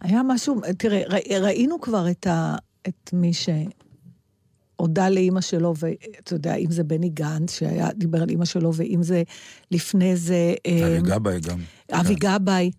היה 0.00 0.20
משהו, 0.28 0.60
תראה, 0.78 1.02
ראי- 1.08 1.38
ראינו 1.40 1.80
כבר 1.80 2.10
את, 2.10 2.26
ה, 2.26 2.56
את 2.88 3.10
מי 3.12 3.30
שהודה 3.32 5.08
לאימא 5.08 5.40
שלו, 5.40 5.74
ואתה 5.78 6.34
יודע, 6.34 6.54
אם 6.54 6.70
זה 6.70 6.84
בני 6.84 7.08
גנץ, 7.08 7.54
שהיה, 7.58 7.88
דיבר 7.96 8.22
על 8.22 8.28
אימא 8.28 8.44
שלו, 8.44 8.74
ואם 8.74 9.02
זה 9.02 9.22
לפני 9.70 10.16
זה... 10.16 10.54
אבי 10.66 11.00
גבאי 11.02 11.40
גם. 11.40 11.58
אבי 11.92 12.14
גבאי. 12.14 12.70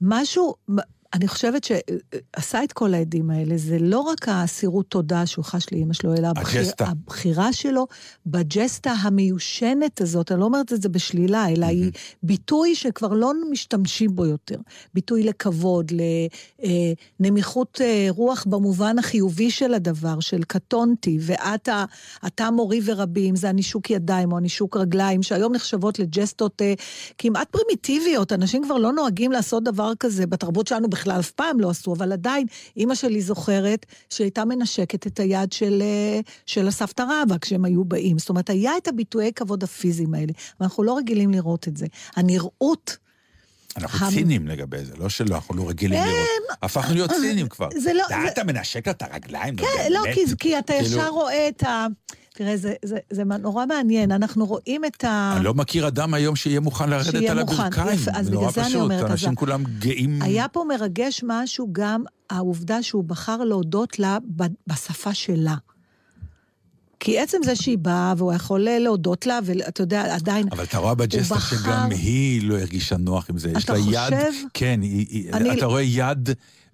משהו, 0.00 0.54
אני 1.14 1.28
חושבת 1.28 1.64
שעשה 1.64 2.64
את 2.64 2.72
כל 2.72 2.94
העדים 2.94 3.30
האלה, 3.30 3.56
זה 3.56 3.78
לא 3.78 4.00
רק 4.00 4.28
האסירות 4.28 4.86
תודה 4.88 5.26
שהוא 5.26 5.44
חש 5.44 5.66
לאימא 5.72 5.94
שלו, 5.94 6.14
אלא 6.14 6.28
הבחיר. 6.28 6.62
הבחירה 6.78 7.52
שלו 7.52 7.86
בג'סטה 8.26 8.92
המיושנת 8.92 10.00
הזאת, 10.00 10.32
אני 10.32 10.40
לא 10.40 10.44
אומרת 10.44 10.72
את 10.72 10.82
זה 10.82 10.88
בשלילה, 10.88 11.48
אלא 11.48 11.66
היא 11.66 11.90
ביטוי 12.22 12.74
שכבר 12.74 13.08
לא 13.08 13.32
משתמשים 13.50 14.14
בו 14.14 14.26
יותר. 14.26 14.56
ביטוי 14.94 15.22
לכבוד, 15.22 15.92
לנמיכות 17.20 17.80
אה, 17.80 18.06
רוח 18.08 18.44
במובן 18.48 18.98
החיובי 18.98 19.50
של 19.50 19.74
הדבר, 19.74 20.20
של 20.20 20.42
קטונתי, 20.42 21.18
ואתה 21.20 21.84
אתה 22.26 22.50
מורי 22.50 22.80
ורבי, 22.84 23.30
אם 23.30 23.36
זה 23.36 23.48
הנישוק 23.48 23.90
ידיים 23.90 24.32
או 24.32 24.36
הנישוק 24.36 24.76
רגליים, 24.76 25.22
שהיום 25.22 25.54
נחשבות 25.54 25.98
לג'סטות 25.98 26.62
אה, 26.62 26.74
כמעט 27.18 27.48
פרימיטיביות, 27.50 28.32
אנשים 28.32 28.64
כבר 28.64 28.76
לא 28.76 28.92
נוהגים 28.92 29.32
לעשות 29.32 29.64
דבר 29.64 29.92
כזה, 30.00 30.26
בתרבות 30.26 30.66
שלנו 30.66 30.88
בכלל 31.00 31.20
אף 31.20 31.30
פעם 31.30 31.60
לא 31.60 31.70
עשו, 31.70 31.92
אבל 31.92 32.12
עדיין, 32.12 32.46
אימא 32.76 32.94
שלי 32.94 33.20
זוכרת 33.22 33.86
שהייתה 34.10 34.44
מנשקת 34.44 35.06
את 35.06 35.20
היד 35.20 35.52
של, 35.52 35.82
אה, 35.82 36.20
של 36.46 36.68
הסבתא 36.68 37.02
רבא 37.02 37.36
כשהם 37.40 37.64
היו 37.64 37.84
באים. 37.84 38.18
זאת 38.18 38.28
אומרת, 38.28 38.50
היה 38.50 38.72
את 38.76 38.88
הביטויי 38.88 39.32
כבוד 39.32 39.62
הפיזיים 39.64 40.14
האלה, 40.14 40.32
ואנחנו 40.60 40.82
לא 40.82 40.96
רגילים 40.96 41.30
לראות 41.30 41.68
את 41.68 41.76
זה. 41.76 41.86
הנראות... 42.16 42.96
אנחנו 43.76 44.06
המ- 44.06 44.12
ציניים 44.12 44.48
לגבי 44.48 44.84
זה, 44.84 44.92
לא 44.98 45.08
שלא, 45.08 45.34
אנחנו 45.34 45.54
לא 45.56 45.68
רגילים 45.68 46.02
לראות. 46.04 46.58
הפכנו 46.62 46.94
להיות 46.94 47.10
ציניים 47.10 47.48
כבר. 47.48 47.68
זה 47.78 47.92
לא- 47.92 48.04
אתה 48.32 48.44
מנשק 48.44 48.86
לה 48.86 48.92
את 48.92 49.02
הרגליים, 49.02 49.56
כן, 49.56 49.66
לא, 49.90 50.02
באמת. 50.02 50.14
כי, 50.14 50.24
כי 50.38 50.58
אתה 50.58 50.72
כאילו- 50.72 50.86
ישר 50.86 51.08
רואה 51.08 51.48
את 51.48 51.62
ה... 51.62 51.86
תראה, 52.40 52.56
זה, 52.56 52.74
זה, 52.84 52.96
זה 53.10 53.24
נורא 53.24 53.66
מעניין, 53.66 54.12
אנחנו 54.12 54.46
רואים 54.46 54.84
את 54.84 55.04
ה... 55.04 55.32
אני 55.36 55.44
לא 55.44 55.54
מכיר 55.54 55.88
אדם 55.88 56.14
היום 56.14 56.36
שיהיה 56.36 56.60
מוכן 56.60 56.90
לרדת 56.90 57.10
שיהיה 57.10 57.32
על 57.32 57.40
מוכן. 57.40 57.62
הברכיים. 57.62 57.94
יפה, 57.94 58.10
אז 58.14 58.30
בגלל 58.30 58.50
זה 58.50 58.60
אני 58.60 58.68
פשוט, 58.68 58.80
אומרת, 58.82 59.04
אז 59.04 59.10
אנשים 59.10 59.34
כולם 59.34 59.64
גאים. 59.78 60.22
היה 60.22 60.48
פה 60.48 60.64
מרגש 60.68 61.20
משהו 61.26 61.68
גם 61.72 62.02
העובדה 62.30 62.82
שהוא 62.82 63.04
בחר 63.04 63.36
להודות 63.44 63.98
לה 63.98 64.18
בשפה 64.66 65.14
שלה. 65.14 65.54
כי 67.00 67.18
עצם 67.18 67.38
זה 67.44 67.56
שהיא 67.56 67.78
באה 67.78 68.14
והוא 68.16 68.32
יכול 68.32 68.60
להודות 68.60 69.26
לה, 69.26 69.38
ואתה 69.44 69.82
יודע, 69.82 70.14
עדיין... 70.14 70.46
אבל 70.52 70.64
אתה 70.64 70.78
רואה 70.78 70.94
בג'סטה 70.94 71.34
בחר- 71.34 71.56
שגם 71.56 71.88
היא 71.90 72.48
לא 72.48 72.58
הרגישה 72.58 72.96
נוח 72.96 73.30
עם 73.30 73.38
זה. 73.38 73.52
יש 73.56 73.70
לה 73.70 73.78
יד... 73.78 73.84
חושב? 73.86 74.32
כן, 74.54 74.80
היא- 74.82 75.06
היא- 75.10 75.32
אני- 75.32 75.52
אתה 75.58 75.66
רואה 75.66 75.82
יד 75.82 76.28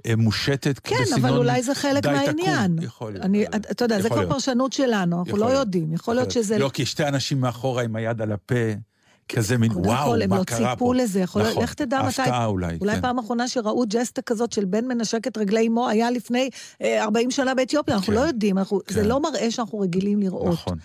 אה, 0.06 0.16
מושטת 0.16 0.78
כן, 0.78 0.96
בסגנון... 1.02 1.24
אבל 1.24 1.38
אולי 1.38 1.62
זה 1.62 1.74
חלק 1.74 2.06
מהעניין. 2.06 2.72
תקום. 2.72 2.84
יכול 2.84 3.12
להיות. 3.12 3.24
אני, 3.24 3.46
אתה 3.46 3.84
יודע, 3.84 4.02
זה 4.02 4.08
כבר. 4.08 4.28
פרשנות 4.28 4.72
שלנו, 4.72 5.18
אנחנו 5.18 5.36
לא. 5.36 5.46
יודעים. 5.46 5.92
יכול 5.92 6.14
להיות 6.14 6.30
שזה... 6.30 6.58
לא, 6.58 6.70
כי 6.74 6.86
שתי 6.86 7.08
אנשים 7.08 7.40
מאחורה 7.40 7.82
עם 7.82 7.96
היד 7.96 8.22
על 8.22 8.32
הפה, 8.32 8.54
כזה 9.28 9.58
מין, 9.58 9.72
וואו, 9.74 10.10
כל, 10.10 10.22
הם 10.22 10.30
מה 10.30 10.38
לא 10.38 10.44
קרה 10.44 10.58
פה? 10.58 10.74
ציפו 10.74 10.92
לזה, 10.92 11.20
יכול 11.20 11.42
נכון, 11.42 11.62
לך 11.62 11.74
תדע 11.74 12.02
מתי... 12.02 12.22
הפתעה 12.22 12.46
אולי, 12.46 12.78
אולי 12.80 12.94
כן. 12.94 13.00
פעם 13.00 13.18
אחרונה 13.18 13.48
שראו 13.48 13.84
ג'סטה 13.88 14.22
כזאת 14.22 14.52
של 14.52 14.64
בן 14.64 14.84
מנשק 14.84 15.26
את 15.26 15.38
רגלי 15.38 15.66
אמו, 15.66 15.88
היה 15.88 16.10
לפני 16.10 16.50
אה, 16.82 17.04
40 17.04 17.30
שנה 17.30 17.54
באתיופיה, 17.54 17.94
אנחנו 17.94 18.06
כן, 18.06 18.12
לא 18.12 18.20
יודעים, 18.20 18.58
אנחנו, 18.58 18.80
זה 18.88 19.00
כן. 19.00 19.08
לא 19.08 19.20
מראה 19.20 19.50
שאנחנו 19.50 19.78
רגילים 19.78 20.20
לראות. 20.20 20.52
נכון. 20.52 20.78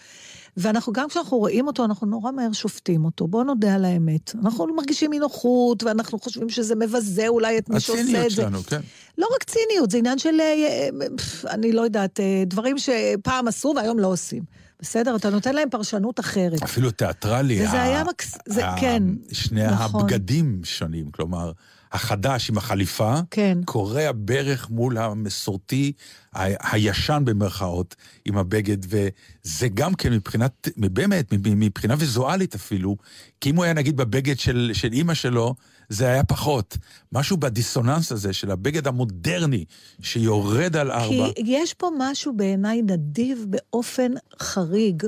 ואנחנו, 0.58 0.94
גם 0.94 1.10
כשאנחנו 1.10 1.38
רואים 1.38 1.68
אותו, 1.68 1.86
אנחנו 1.86 2.08
נורא 2.08 2.32
מהר 2.32 2.52
שופטים 2.52 3.06
אותו. 3.06 3.28
בואו 3.28 3.44
נודה 3.44 3.76
על 3.76 3.86
האמת. 3.86 4.36
אנחנו 4.44 4.68
מרגישים 4.76 5.14
אי 5.14 5.20
נוחות, 5.20 5.84
ואנחנו 5.84 6.20
חושבים 6.20 6.50
שזה 6.50 6.76
מבזה 6.76 7.28
אולי 7.28 7.58
את 7.58 7.70
מי 7.70 7.80
שעושה 7.80 8.02
הציניות 8.02 8.26
את 8.26 8.32
זה. 8.32 8.36
שלנו, 8.42 8.64
כן. 8.64 8.80
לא 9.18 9.28
רק 9.36 9.44
ציניות, 9.44 9.92
זה 9.92 9.98
עניין 9.98 10.18
של, 10.18 10.40
אה, 10.40 10.54
אה, 11.02 11.08
פף, 11.18 11.46
אני 11.46 11.72
לא 11.72 11.82
יודעת, 11.82 12.20
אה, 12.20 12.44
דברים 12.48 12.76
שפעם 12.78 13.48
עשו 13.48 13.74
והיום 13.76 14.00
לא 14.00 14.08
עושים. 14.08 14.44
בסדר? 14.80 15.16
אתה 15.16 15.30
נותן 15.30 15.56
להם 15.56 15.70
פרשנות 15.70 16.20
אחרת. 16.20 16.64
אפילו 16.64 16.92
תיאטרלי. 16.92 17.62
וזה 17.68 17.80
ה- 17.80 17.84
היה 17.84 18.04
מקס- 18.04 18.38
זה- 18.48 18.68
ה- 18.68 18.76
כן, 18.80 19.04
שני 19.32 19.68
נכון. 19.68 20.02
הבגדים 20.02 20.62
שונים, 20.64 21.12
כלומר, 21.12 21.52
החדש 21.92 22.50
עם 22.50 22.58
החליפה, 22.58 23.16
כן. 23.32 23.58
קורע 23.66 24.10
ברך 24.16 24.70
מול 24.70 24.98
המסורתי, 24.98 25.92
ה- 26.36 26.72
הישן 26.74 27.22
במרכאות, 27.26 27.96
עם 28.26 28.38
הבגד, 28.38 28.78
וזה 28.90 29.68
גם 29.74 29.94
כן 29.96 30.14
מבחינת, 30.14 30.68
באמת, 30.78 31.34
מבחינה 31.46 31.96
ויזואלית 31.98 32.56
אפילו, 32.56 32.98
כי 33.42 33.50
אם 33.50 33.56
הוא 33.56 33.64
היה 33.64 33.74
נגיד 33.74 33.98
בבגד 33.98 34.40
של, 34.40 34.72
של 34.74 34.94
אימא 34.94 35.14
שלו, 35.14 35.56
זה 35.90 36.08
היה 36.08 36.24
פחות. 36.24 36.78
משהו 37.12 37.38
בדיסוננס 37.38 38.12
הזה 38.12 38.34
של 38.34 38.52
הבגד 38.52 38.88
המודרני, 38.88 39.66
שיורד 40.02 40.76
על 40.76 40.92
ארבע. 40.92 41.28
כי 41.36 41.44
יש 41.46 41.74
פה 41.74 41.90
משהו 42.00 42.34
בעיניי 42.38 42.82
נדיב 42.82 43.46
באופן 43.50 44.12
חריג. 44.42 45.04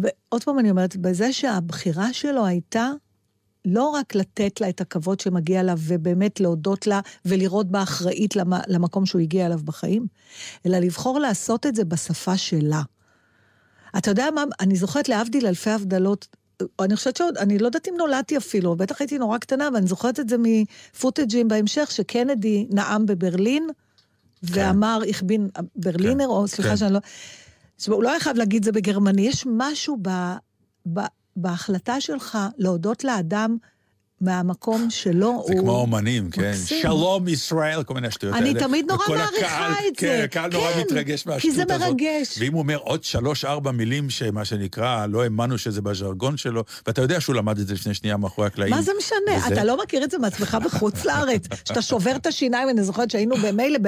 ב- 0.00 0.06
עוד 0.28 0.44
פעם 0.44 0.58
אני 0.58 0.70
אומרת, 0.70 0.96
בזה 0.96 1.32
שהבחירה 1.32 2.12
שלו 2.12 2.46
הייתה 2.46 2.90
לא 3.64 3.88
רק 3.88 4.14
לתת 4.14 4.60
לה 4.60 4.68
את 4.68 4.80
הכבוד 4.80 5.20
שמגיע 5.20 5.62
לה 5.62 5.74
ובאמת 5.78 6.40
להודות 6.40 6.86
לה 6.86 7.00
ולראות 7.24 7.70
בה 7.70 7.82
אחראית 7.82 8.36
למ- 8.36 8.62
למקום 8.68 9.06
שהוא 9.06 9.20
הגיע 9.20 9.46
אליו 9.46 9.60
בחיים, 9.64 10.06
אלא 10.66 10.78
לבחור 10.78 11.18
לעשות 11.18 11.66
את 11.66 11.74
זה 11.74 11.84
בשפה 11.84 12.36
שלה. 12.36 12.82
אתה 13.98 14.10
יודע 14.10 14.26
מה, 14.34 14.44
אני 14.60 14.76
זוכרת 14.76 15.08
להבדיל 15.08 15.46
אלפי 15.46 15.70
הבדלות, 15.70 16.28
אני 16.80 16.96
חושבת 16.96 17.16
שעוד, 17.16 17.36
אני 17.36 17.58
לא 17.58 17.66
יודעת 17.66 17.88
אם 17.88 17.94
נולדתי 17.98 18.36
אפילו, 18.36 18.76
בטח 18.76 19.00
הייתי 19.00 19.18
נורא 19.18 19.38
קטנה, 19.38 19.68
ואני 19.74 19.86
זוכרת 19.86 20.20
את 20.20 20.28
זה 20.28 20.36
מפוטג'ים 20.38 21.48
בהמשך, 21.48 21.90
שקנדי 21.90 22.66
נאם 22.70 23.06
בברלין, 23.06 23.68
ואמר, 24.42 25.00
איך 25.04 25.22
בין 25.22 25.48
ברלינר, 25.76 26.24
כן, 26.24 26.30
או 26.30 26.48
סליחה 26.48 26.70
כן. 26.70 26.76
שאני 26.76 26.92
לא... 26.92 26.98
הוא 27.86 28.02
לא 28.02 28.10
חייב 28.18 28.36
להגיד 28.36 28.64
זה 28.64 28.72
בגרמני, 28.72 29.22
יש 29.22 29.46
משהו 29.46 29.96
ב, 30.02 30.08
ב, 30.92 31.00
בהחלטה 31.42 32.00
שלך 32.00 32.38
להודות 32.58 33.04
לאדם 33.04 33.56
מהמקום 34.20 34.90
שלו. 34.90 35.44
זה 35.46 35.52
הוא... 35.52 35.60
כמו 35.60 35.72
אומנים, 35.72 36.30
כן? 36.30 36.50
מקסים. 36.50 36.82
שלום 36.82 37.28
ישראל, 37.28 37.82
כל 37.82 37.94
מיני 37.94 38.06
השטויות 38.06 38.36
אני 38.36 38.48
האלה. 38.48 38.60
תמיד 38.60 38.84
נורא 38.90 39.04
מעריכה 39.08 39.26
הקהל- 39.46 39.72
את 39.88 39.94
זה. 40.00 40.06
כן, 40.06 40.20
הקהל 40.24 40.50
נורא 40.52 40.72
כן, 40.72 40.80
מתרגש 40.80 41.22
כי 41.22 41.28
מהשטות 41.28 41.54
זה 41.54 41.62
הזאת. 41.62 41.80
מרגש. 41.88 42.36
ואם 42.38 42.52
הוא 42.52 42.60
אומר 42.62 42.76
עוד 42.76 43.04
שלוש-ארבע 43.04 43.70
מילים 43.70 44.10
שמה 44.10 44.44
שנקרא, 44.44 45.06
לא 45.06 45.22
האמנו 45.22 45.58
שזה 45.58 45.82
בז'רגון 45.82 46.36
שלו, 46.36 46.64
ואתה 46.86 47.02
יודע 47.02 47.20
שהוא 47.20 47.34
למד 47.36 47.58
את 47.58 47.66
זה 47.66 47.74
לפני 47.74 47.94
שנייה 47.94 48.16
מאחורי 48.16 48.46
הקלעים. 48.46 48.74
מה 48.74 48.82
זה 48.82 48.92
משנה? 48.98 49.18
וזה- 49.38 49.54
אתה 49.54 49.64
לא 49.64 49.82
מכיר 49.82 50.04
את 50.04 50.10
זה 50.10 50.18
מעצמך 50.18 50.58
בחוץ 50.64 51.04
לארץ. 51.04 51.42
שאתה 51.68 51.82
שובר 51.82 52.16
את 52.16 52.26
השיניים, 52.26 52.68
אני 52.68 52.82
זוכרת 52.84 53.10
שהיינו 53.10 53.36
במילא, 53.36 53.78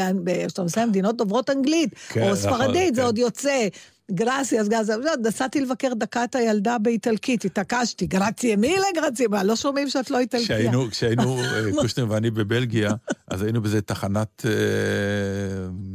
כשאתה 0.47 0.63
נוסע 0.63 0.87
במדינות 0.87 1.17
דוברות 1.17 1.51
אנגלית, 1.51 1.91
כן, 2.09 2.21
או 2.21 2.27
נכון, 2.27 2.37
ספרדית, 2.37 2.95
זה 2.95 3.01
כן. 3.01 3.07
עוד 3.07 3.19
יוצא. 3.19 3.69
גרסיאס, 4.11 4.69
גז, 4.69 4.93
נסעתי 5.25 5.61
לבקר 5.61 5.93
דקה 5.95 6.25
את 6.25 6.35
הילדה 6.35 6.79
באיטלקית, 6.79 7.45
התעקשתי, 7.45 8.07
גרציה 8.07 8.57
מילה, 8.57 8.87
גרציה, 8.95 9.29
מה, 9.29 9.45
לא 9.45 9.57
שומעים 9.57 9.89
שאת 9.89 10.11
לא 10.11 10.19
איטלקיה. 10.19 10.45
כשהיינו, 10.45 10.91
כשהיינו, 10.91 11.39
אה, 11.39 11.63
קושנר 11.81 12.07
ואני 12.09 12.31
בבלגיה, 12.31 12.91
אז 13.29 13.43
היינו 13.43 13.63
באיזה 13.63 13.83
תחנת 13.83 14.47
אה, 14.47 14.53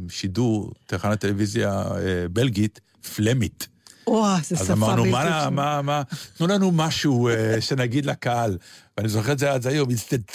שידור, 0.08 0.72
תחנת 0.86 1.20
טלוויזיה 1.20 1.82
אה, 1.82 2.28
בלגית, 2.32 2.80
פלמית. 3.16 3.68
וואו, 4.06 4.36
זו 4.42 4.56
שפה 4.56 4.64
אז 4.64 4.70
אמרנו, 4.70 5.02
בלתי 5.02 5.14
מה. 5.14 5.50
מה, 5.50 5.82
מה, 5.82 6.02
תנו 6.36 6.46
לנו 6.46 6.70
משהו 6.72 7.28
שנגיד 7.60 8.06
לקהל. 8.06 8.56
ואני 8.96 9.08
זוכר 9.08 9.32
את 9.32 9.38
זה 9.38 9.52
עד 9.52 9.66
היום, 9.66 9.88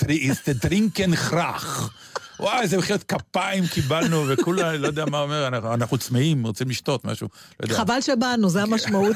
איסטטרינקן 0.09 1.15
חרך. 1.15 1.93
וואי, 2.44 2.62
איזה 2.62 2.78
מחיאות 2.78 3.04
כפיים 3.04 3.68
קיבלנו, 3.68 4.26
וכולה, 4.28 4.78
לא 4.78 4.88
יודע 4.88 5.06
מה 5.06 5.20
אומר, 5.20 5.48
אנחנו, 5.48 5.74
אנחנו 5.74 5.98
צמאים, 5.98 6.48
רוצים 6.48 6.70
לשתות 6.70 7.06
משהו, 7.06 7.28
לא 7.60 7.66
יודע. 7.66 7.76
חבל 7.78 8.02
שבאנו, 8.02 8.50
זה 8.50 8.62
המשמעות. 8.62 9.16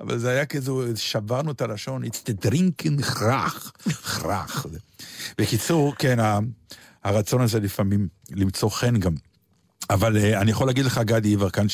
אבל 0.00 0.18
זה 0.18 0.30
היה 0.30 0.46
כזה, 0.46 0.72
שברנו 0.96 1.52
את 1.52 1.60
הלשון, 1.60 2.04
איסטטרינקן 2.04 3.02
חרך, 3.02 3.72
חרך. 3.88 4.66
בקיצור, 5.38 5.94
כן, 5.98 6.18
הרצון 7.04 7.40
הזה 7.40 7.60
לפעמים 7.60 8.08
למצוא 8.30 8.70
חן 8.70 8.96
גם. 8.96 9.14
אבל 9.90 10.16
אה, 10.16 10.40
אני 10.40 10.50
יכול 10.50 10.66
להגיד 10.66 10.84
לך, 10.84 10.98
גדי 10.98 11.28
יברקן, 11.28 11.66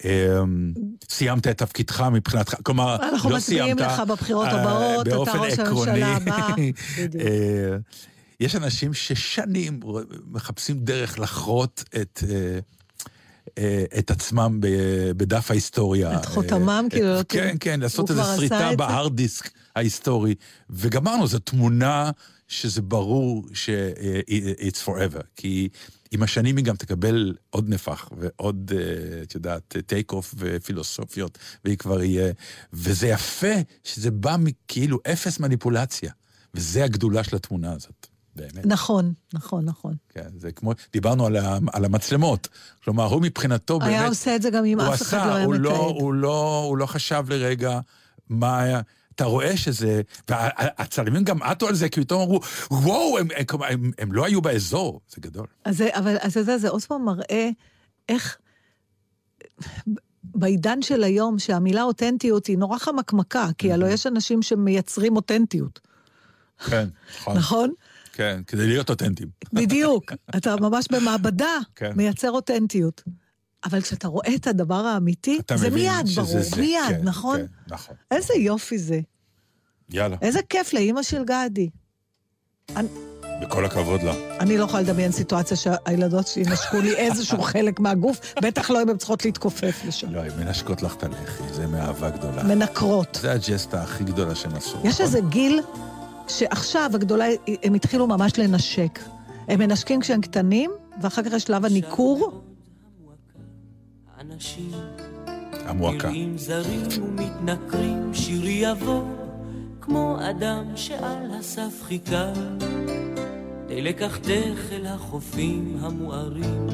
שסיימת 0.00 1.46
את 1.48 1.58
תפקידך 1.58 2.00
מבחינתך, 2.00 2.54
כלומר, 2.62 2.96
אנחנו 2.96 3.30
לא 3.30 3.36
מצביעים 3.36 3.64
סיימת, 3.64 3.80
לך 3.80 4.00
בבחירות 4.00 4.48
אה, 4.48 4.62
הבאות, 4.62 5.06
אתה 5.06 5.16
ראש. 5.16 5.58
הממשלה 5.58 6.16
הבא. 6.16 6.48
יש 8.40 8.56
אנשים 8.56 8.94
ששנים 8.94 9.80
מחפשים 10.26 10.80
דרך 10.84 11.18
לחרות 11.18 11.84
את... 12.00 12.24
אה, 12.30 12.58
אה, 13.58 13.84
את 13.98 14.10
עצמם 14.10 14.58
בדף 15.16 15.50
ההיסטוריה. 15.50 16.16
את 16.20 16.24
חותמם, 16.26 16.84
אה, 16.84 16.90
כאילו, 16.90 17.20
את- 17.20 17.32
כן, 17.32 17.56
כן, 17.60 17.80
לעשות 17.80 18.10
איזו 18.10 18.22
זה? 18.48 18.76
בהארד 18.76 19.16
דיסק 19.16 19.50
ההיסטורי. 19.76 20.34
וגמרנו, 20.70 21.26
זו 21.26 21.38
תמונה 21.38 22.10
שזה 22.48 22.82
ברור 22.82 23.46
ש-it's 23.54 24.86
forever. 24.86 25.22
כי 25.36 25.68
עם 26.10 26.22
השנים 26.22 26.56
היא 26.56 26.64
גם 26.64 26.76
תקבל 26.76 27.34
עוד 27.50 27.68
נפח 27.68 28.08
ועוד, 28.18 28.72
את 29.22 29.34
יודעת, 29.34 29.76
טייק 29.86 30.12
אוף 30.12 30.34
ופילוסופיות, 30.38 31.38
והיא 31.64 31.76
כבר 31.78 32.02
יהיה... 32.02 32.32
וזה 32.72 33.08
יפה 33.08 33.54
שזה 33.84 34.10
בא 34.10 34.36
מכאילו 34.40 34.98
אפס 35.12 35.38
מניפולציה. 35.40 36.12
וזה 36.54 36.84
הגדולה 36.84 37.24
של 37.24 37.36
התמונה 37.36 37.72
הזאת, 37.72 38.06
באמת. 38.40 38.66
נכון, 38.66 39.12
נכון, 39.34 39.64
נכון. 39.64 39.94
כן, 40.08 40.28
זה 40.36 40.52
כמו, 40.52 40.72
דיברנו 40.92 41.26
על, 41.26 41.36
ה, 41.36 41.58
על 41.72 41.84
המצלמות. 41.84 42.48
כלומר, 42.84 43.04
הוא 43.04 43.22
מבחינתו 43.22 43.78
באמת... 43.78 43.90
היה 43.90 44.06
עושה 44.06 44.36
את 44.36 44.42
זה 44.42 44.50
גם 44.50 44.64
אם 44.64 44.80
הוא 44.80 44.94
אף 44.94 45.02
אחד 45.02 45.18
עשה, 45.18 45.26
לא 45.26 45.34
היה 45.34 45.44
הוא 45.44 45.54
לא, 45.54 45.70
מתעד. 45.70 45.80
הוא, 45.80 46.14
לא, 46.14 46.64
הוא 46.68 46.78
לא 46.78 46.86
חשב 46.86 47.24
לרגע 47.28 47.80
מה 48.28 48.60
היה... 48.60 48.80
אתה 49.14 49.24
רואה 49.24 49.56
שזה... 49.56 50.02
והצלמים 50.28 51.24
גם 51.24 51.42
עטו 51.42 51.68
על 51.68 51.74
זה, 51.74 51.88
כי 51.88 52.00
פתאום 52.00 52.22
אמרו, 52.22 52.40
וואו, 52.70 53.18
הם, 53.18 53.28
הם, 53.36 53.44
הם, 53.50 53.62
הם, 53.62 53.90
הם 53.98 54.12
לא 54.12 54.24
היו 54.24 54.42
באזור. 54.42 55.00
זה 55.08 55.20
גדול. 55.20 55.46
אז 55.64 55.76
זה, 55.76 55.88
אבל 55.92 56.16
אז 56.20 56.36
יודע, 56.36 56.58
זה 56.58 56.68
עוד 56.68 56.84
פעם 56.84 57.04
מראה 57.04 57.48
איך 58.08 58.38
בעידן 60.24 60.82
של 60.82 61.04
היום, 61.04 61.38
שהמילה 61.38 61.82
אותנטיות 61.82 62.46
היא 62.46 62.58
נורא 62.58 62.78
חמקמקה, 62.78 63.48
כי 63.58 63.72
הלוא 63.72 63.88
יש 63.88 64.06
אנשים 64.06 64.42
שמייצרים 64.42 65.16
אותנטיות, 65.16 65.80
כן, 66.66 66.88
נכון. 67.18 67.36
נכון? 67.38 67.72
כן, 68.20 68.40
כדי 68.46 68.66
להיות 68.66 68.90
אותנטיים. 68.90 69.28
בדיוק. 69.52 70.12
אתה 70.36 70.56
ממש 70.56 70.86
במעבדה 70.90 71.58
כן. 71.76 71.92
מייצר 71.96 72.30
אותנטיות. 72.30 73.02
אבל 73.64 73.80
כשאתה 73.80 74.08
רואה 74.08 74.34
את 74.34 74.46
הדבר 74.46 74.74
האמיתי, 74.74 75.38
זה 75.54 75.70
מיד 75.70 75.92
ברור, 76.16 76.26
זה. 76.42 76.60
מיד, 76.60 76.80
כן, 76.88 77.00
נכון? 77.02 77.36
כן, 77.38 77.74
נכון. 77.74 77.96
איזה 78.10 78.34
יופי 78.34 78.78
זה. 78.78 79.00
יאללה, 79.90 80.16
איזה 80.22 80.40
כיף 80.48 80.72
לאימא 80.72 81.02
של 81.02 81.24
גדי. 81.24 81.70
וכל 83.42 83.64
הכבוד 83.64 84.02
לה. 84.02 84.14
אני 84.40 84.58
לא 84.58 84.64
יכולה 84.64 84.82
לדמיין 84.82 85.12
סיטואציה 85.12 85.56
שהילדות 85.56 86.26
שלי 86.26 86.42
ינשקו 86.42 86.80
לי 86.80 86.96
איזשהו 86.96 87.42
חלק 87.42 87.80
מהגוף, 87.80 88.34
בטח 88.42 88.70
לא 88.70 88.82
אם 88.82 88.88
הן 88.88 88.96
צריכות 88.96 89.24
להתכופף 89.24 89.80
לשם. 89.86 90.14
לא, 90.14 90.20
הן 90.20 90.44
מנשקות 90.44 90.82
לך 90.82 90.94
את 90.96 91.02
הלחי, 91.02 91.42
זה 91.52 91.66
מאהבה 91.66 92.10
גדולה. 92.10 92.42
מנקרות. 92.42 93.18
זה 93.22 93.32
הג'סטה 93.32 93.82
הכי 93.82 94.04
גדולה 94.04 94.34
שהן 94.34 94.56
עשו. 94.56 94.78
יש 94.84 94.94
נכון? 94.94 95.06
איזה 95.06 95.20
גיל 95.28 95.60
שעכשיו 96.28 96.90
הגדולה, 96.94 97.26
הם 97.62 97.74
התחילו 97.74 98.06
ממש 98.06 98.38
לנשק. 98.38 98.98
הם 99.48 99.58
מנשקים 99.58 100.00
כשהם 100.00 100.20
קטנים, 100.20 100.70
ואחר 101.02 101.22
כך 101.22 101.32
יש 101.32 101.42
שלב 101.42 101.64
הניכור. 101.64 102.42
המועקה. 105.66 106.08
נראים 106.08 106.38
זרים 106.38 106.82
ומתנכרים, 107.02 108.14
שירי 108.14 108.50
יבוא 108.50 109.02
כמו 109.80 110.16
אדם 110.30 110.64
שעל 110.76 111.30
הסף 111.38 111.82
חיכה, 111.82 112.32
די 113.68 113.82
לקחתך 113.82 114.72
אל 114.72 114.86
החופים 114.86 115.76
המוארים. 115.80 116.66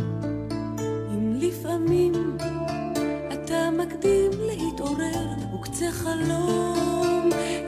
אם 1.14 1.38
לפעמים 1.40 2.36
אתה 3.32 3.70
מקדים 3.70 4.30
להתעורר, 4.46 5.54
וקצה 5.54 5.92
חלום 5.92 7.15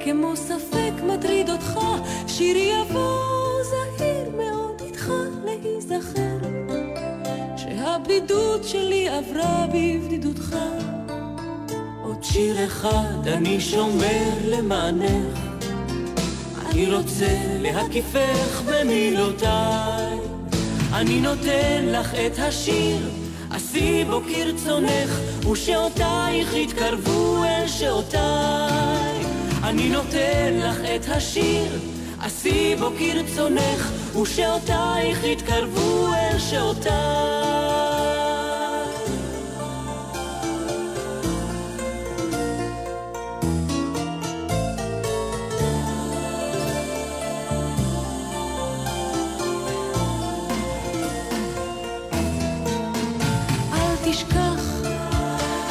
כמו 0.04 0.36
ספק 0.36 0.92
מטריד 1.06 1.50
אותך, 1.50 1.80
שירי 2.26 2.72
יבוא 2.80 3.18
זהיר 3.62 4.30
מאוד 4.36 4.82
איתך 4.84 5.12
להיזכר. 5.44 6.38
שהבדידות 7.56 8.64
שלי 8.64 9.09
עברה 9.09 9.66
בבדידותך. 9.68 10.56
עוד 12.02 12.24
שיר 12.24 12.64
אחד 12.64 13.26
אני 13.26 13.61
שומר 13.61 14.30
למענך, 14.44 15.38
אני 16.66 16.94
רוצה 16.94 17.38
להקיפך 17.61 18.62
במילותיי. 18.66 20.18
אני 20.92 21.20
נותן 21.20 21.84
לך 21.84 22.14
את 22.14 22.38
השיר, 22.38 23.11
עשי 23.50 24.04
בו 24.04 24.20
כרצונך, 24.20 25.20
ושעותייך 25.52 26.54
יתקרבו 26.54 27.44
אל 27.44 27.68
שעותיי. 27.68 29.17
אני 29.68 29.88
נותן 29.88 30.58
לך 30.58 30.76
את 30.96 31.08
השיר, 31.08 31.78
עשי 32.20 32.76
בו 32.78 32.90
כרצונך, 32.98 33.92
ושעותייך 34.22 35.24
יתקרבו 35.24 36.08
אל 36.14 36.38
שעותיי. 36.38 36.92
אל 53.72 53.96
תשכח, 54.04 54.82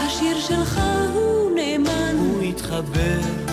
השיר 0.06 0.40
שלך 0.40 0.82
הוא 1.14 1.52
נאמן. 1.56 2.16
הוא 2.18 2.44
יתחבר 2.44 3.47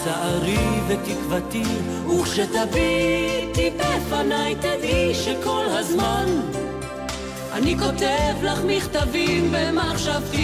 מצערי 0.00 0.80
ותקוותי, 0.88 1.62
וכשתביטי 2.08 3.70
בפניי 3.76 4.54
תדעי 4.54 5.14
שכל 5.14 5.64
הזמן 5.68 6.26
אני 7.52 7.78
כותב 7.78 8.34
לך 8.42 8.60
מכתבים 8.66 9.52
במחשבתי. 9.52 10.42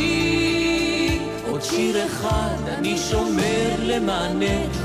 עוד 1.50 1.62
שיר 1.62 2.06
אחד 2.06 2.68
אני 2.68 2.98
שומר 2.98 3.74
למענך, 3.82 4.76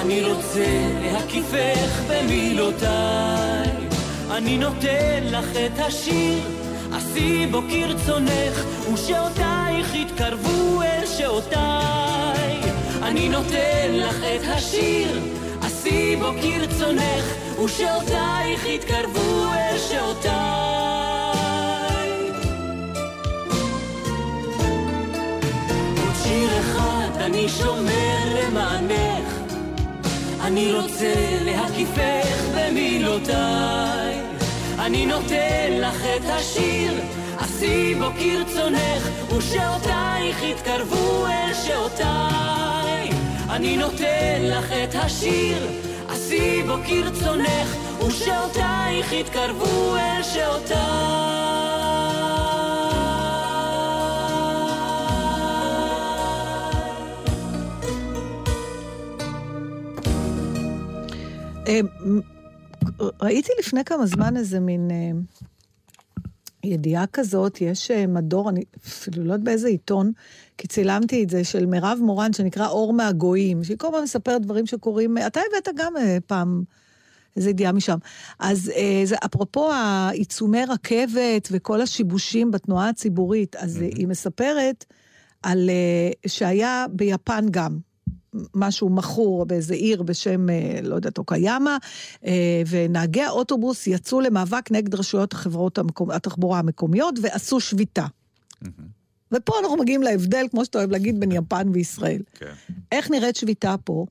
אני 0.00 0.24
רוצה 0.24 0.66
להקיפך 1.02 2.02
במילותיי. 2.08 3.70
אני 4.30 4.58
נותן 4.58 5.22
לך 5.22 5.56
את 5.56 5.78
השיר, 5.78 6.42
עשי 6.92 7.46
בו 7.46 7.62
כרצונך, 7.70 8.64
ושעותייך 8.92 9.94
יתקרבו 9.94 10.82
אל 10.82 11.06
שעותיי. 11.06 12.15
אני 13.16 13.28
נותן 13.28 13.92
לך 13.92 14.16
את 14.16 14.40
השיר, 14.44 15.20
עשי 15.62 16.16
בו 16.16 16.32
כרצונך, 16.42 17.24
ושעותייך 17.64 18.66
יתקרבו 18.66 19.44
אל 19.52 19.78
שעותיי. 19.78 20.32
עוד 25.96 26.14
שיר 26.22 26.48
אחד 26.60 27.20
אני 27.20 27.48
שומר 27.48 28.18
למענך, 28.34 29.54
אני 30.40 30.72
רוצה 30.72 31.14
להקיפך 31.44 32.44
במילותיי. 32.54 34.20
אני 34.78 35.06
נותן 35.06 35.70
לך 35.70 36.02
את 36.16 36.24
השיר, 36.24 36.92
עשי 37.38 37.94
בו 37.94 38.06
כרצונך, 38.18 39.08
ושעותייך 39.36 40.42
יתקרבו 40.42 41.26
אל 41.26 41.54
שעותיי. 41.66 42.85
אני 43.56 43.76
נותן 43.76 44.42
לך 44.42 44.72
את 44.72 44.94
השיר, 44.94 45.68
עשי 46.08 46.62
בו 46.66 46.74
כרצונך, 46.86 47.76
ושעותייך 48.06 49.12
יתקרבו 49.12 49.96
אל 49.96 50.22
שעותיי. 50.22 50.76
אה, 61.68 61.80
ראיתי 63.20 63.52
לפני 63.58 63.84
כמה 63.84 64.06
זמן 64.06 64.36
איזה 64.36 64.60
מין 64.60 64.90
אה, 64.90 64.96
ידיעה 66.66 67.06
כזאת, 67.06 67.60
יש 67.60 67.90
אה, 67.90 68.06
מדור, 68.06 68.50
אני 68.50 68.64
אפילו 68.86 69.24
לא 69.24 69.32
יודעת 69.32 69.44
באיזה 69.44 69.68
עיתון, 69.68 70.12
כי 70.58 70.68
צילמתי 70.68 71.24
את 71.24 71.30
זה, 71.30 71.44
של 71.44 71.66
מירב 71.66 71.98
מורן, 72.02 72.32
שנקרא 72.32 72.68
אור 72.68 72.92
מהגויים, 72.92 73.64
שהיא 73.64 73.78
כל 73.78 73.86
הזמן 73.86 74.02
מספרת 74.02 74.42
דברים 74.42 74.66
שקורים, 74.66 75.18
אתה 75.26 75.40
הבאת 75.50 75.68
גם 75.76 75.96
אה, 75.96 76.18
פעם 76.26 76.62
איזו 77.36 77.50
ידיעה 77.50 77.72
משם. 77.72 77.98
אז 78.38 78.72
אה, 78.76 79.02
זה 79.04 79.16
אפרופו 79.24 79.72
העיצומי 79.72 80.64
רכבת 80.64 81.48
וכל 81.50 81.80
השיבושים 81.80 82.50
בתנועה 82.50 82.88
הציבורית, 82.88 83.56
אז 83.56 83.82
אה, 83.82 83.88
היא 83.96 84.08
מספרת 84.08 84.84
על 85.42 85.70
אה, 85.70 86.10
שהיה 86.28 86.86
ביפן 86.90 87.46
גם. 87.50 87.78
משהו 88.54 88.88
מכור 88.88 89.46
באיזה 89.46 89.74
עיר 89.74 90.02
בשם, 90.02 90.50
אה, 90.50 90.80
לא 90.82 90.94
יודעת, 90.94 91.18
אוקיאמה, 91.18 91.78
אה, 92.26 92.62
ונהגי 92.70 93.22
האוטובוס 93.22 93.86
יצאו 93.86 94.20
למאבק 94.20 94.70
נגד 94.70 94.94
רשויות 94.94 95.32
החברות 95.32 95.78
המקומ... 95.78 96.10
התחבורה 96.10 96.58
המקומיות 96.58 97.14
ועשו 97.22 97.60
שביתה. 97.60 98.06
ופה 99.32 99.52
אנחנו 99.60 99.76
מגיעים 99.76 100.02
להבדל, 100.02 100.46
כמו 100.50 100.64
שאתה 100.64 100.78
אוהב 100.78 100.90
להגיד, 100.90 101.20
בין 101.20 101.32
יפן 101.32 101.68
וישראל. 101.72 102.22
כן. 102.34 102.52
איך 102.92 103.10
נראית 103.10 103.36
שביתה 103.36 103.74
פה? 103.84 104.06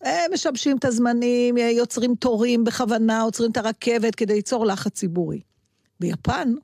הם 0.00 0.32
משבשים 0.34 0.76
את 0.76 0.84
הזמנים, 0.84 1.56
יוצרים 1.56 2.14
תורים 2.14 2.64
בכוונה, 2.64 3.22
עוצרים 3.22 3.50
את 3.50 3.56
הרכבת 3.56 4.14
כדי 4.14 4.34
ליצור 4.34 4.66
לחץ 4.66 4.92
ציבורי. 4.92 5.40
ביפן 6.00 6.54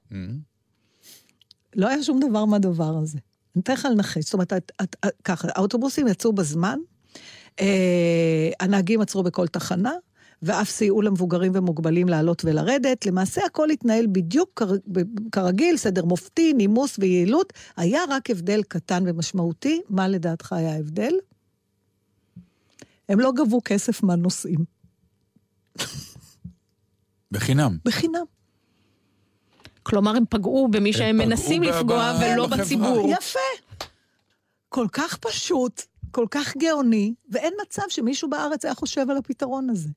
לא 1.77 1.89
היה 1.89 2.03
שום 2.03 2.21
דבר 2.29 2.45
מהדבר 2.45 2.97
הזה. 3.03 3.19
אני 3.57 3.63
אתן 3.63 3.73
לך 3.73 3.89
לנחש, 3.91 4.25
זאת 4.25 4.35
אומרת, 4.35 4.53
את, 4.53 4.73
את, 4.83 4.97
את, 5.07 5.13
ככה, 5.25 5.49
האוטובוסים 5.55 6.09
יצאו 6.09 6.33
בזמן, 6.33 6.79
אה, 7.61 8.51
הנהגים 8.61 9.01
עצרו 9.01 9.23
בכל 9.23 9.47
תחנה, 9.47 9.93
ואף 10.43 10.71
סייעו 10.71 11.03
למבוגרים 11.03 11.53
ומוגבלים 11.55 12.09
לעלות 12.09 12.45
ולרדת. 12.45 13.07
למעשה 13.07 13.41
הכל 13.47 13.71
התנהל 13.71 14.07
בדיוק 14.13 14.51
כר, 14.57 14.73
כרגיל, 15.33 15.77
סדר 15.77 16.05
מופתי, 16.05 16.53
נימוס 16.53 16.99
ויעילות. 16.99 17.53
היה 17.77 18.01
רק 18.09 18.31
הבדל 18.31 18.63
קטן 18.63 19.05
ומשמעותי. 19.07 19.81
מה 19.89 20.09
לדעתך 20.09 20.53
היה 20.53 20.73
ההבדל? 20.73 21.13
הם 23.09 23.21
לא 23.21 23.33
גבו 23.33 23.61
כסף 23.65 24.03
מהנוסעים. 24.03 24.59
בחינם. 27.33 27.79
בחינם. 27.85 28.25
כלומר, 29.91 30.17
הם 30.17 30.25
פגעו 30.31 30.69
במי 30.71 30.93
שהם 30.93 31.17
מנסים 31.19 31.63
לפגוע 31.63 32.19
ולא. 32.23 32.47
בציבור. 32.47 33.11
יפה. 33.19 33.39
כל 34.69 34.87
כך 34.93 35.17
פשוט, 35.17 35.83
כל 36.11 36.27
כך 36.31 36.57
גאוני, 36.57 37.15
ואין 37.31 37.53
מצב 37.63 37.83
שמישהו 37.89 38.31
בארץ 38.31 38.65
היה 38.65 38.75
חושב 38.75 39.11
על 39.11 39.17
הפתרון 39.17 39.71
הזה. 39.71 39.89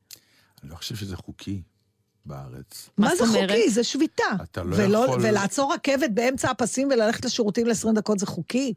אני 0.63 0.71
לא 0.71 0.75
חושב 0.75 0.95
שזה 0.95 1.15
חוקי 1.17 1.61
בארץ. 2.25 2.89
מה 2.97 3.15
זה? 3.15 3.27
חוקי? 3.27 3.69
זה 3.69 3.83
שביתה. 3.83 4.23
אתה 4.43 4.63
לא 4.63 4.75
ולא, 4.79 4.97
יכול- 5.05 5.19
ולעצור 5.21 5.73
רכבת 5.73 6.09
באמצע 6.13 6.49
הפסים 6.51 6.87
וללכת 6.87 7.25
לשירותים 7.25 7.67
ל-20 7.67 7.91
דקות 7.95 8.19
זה 8.19 8.25
חוקי? 8.25 8.73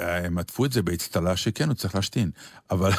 אה, 0.00 0.26
הם 0.26 0.38
עטפו 0.38 0.64
את 0.64 0.72
זה 0.72 0.82
באצטלה 0.82 1.36
שכן, 1.36 1.68
הוא 1.68 1.74
צריך 1.74 1.94
להשתין. 1.94 2.30
אבל... 2.70 2.90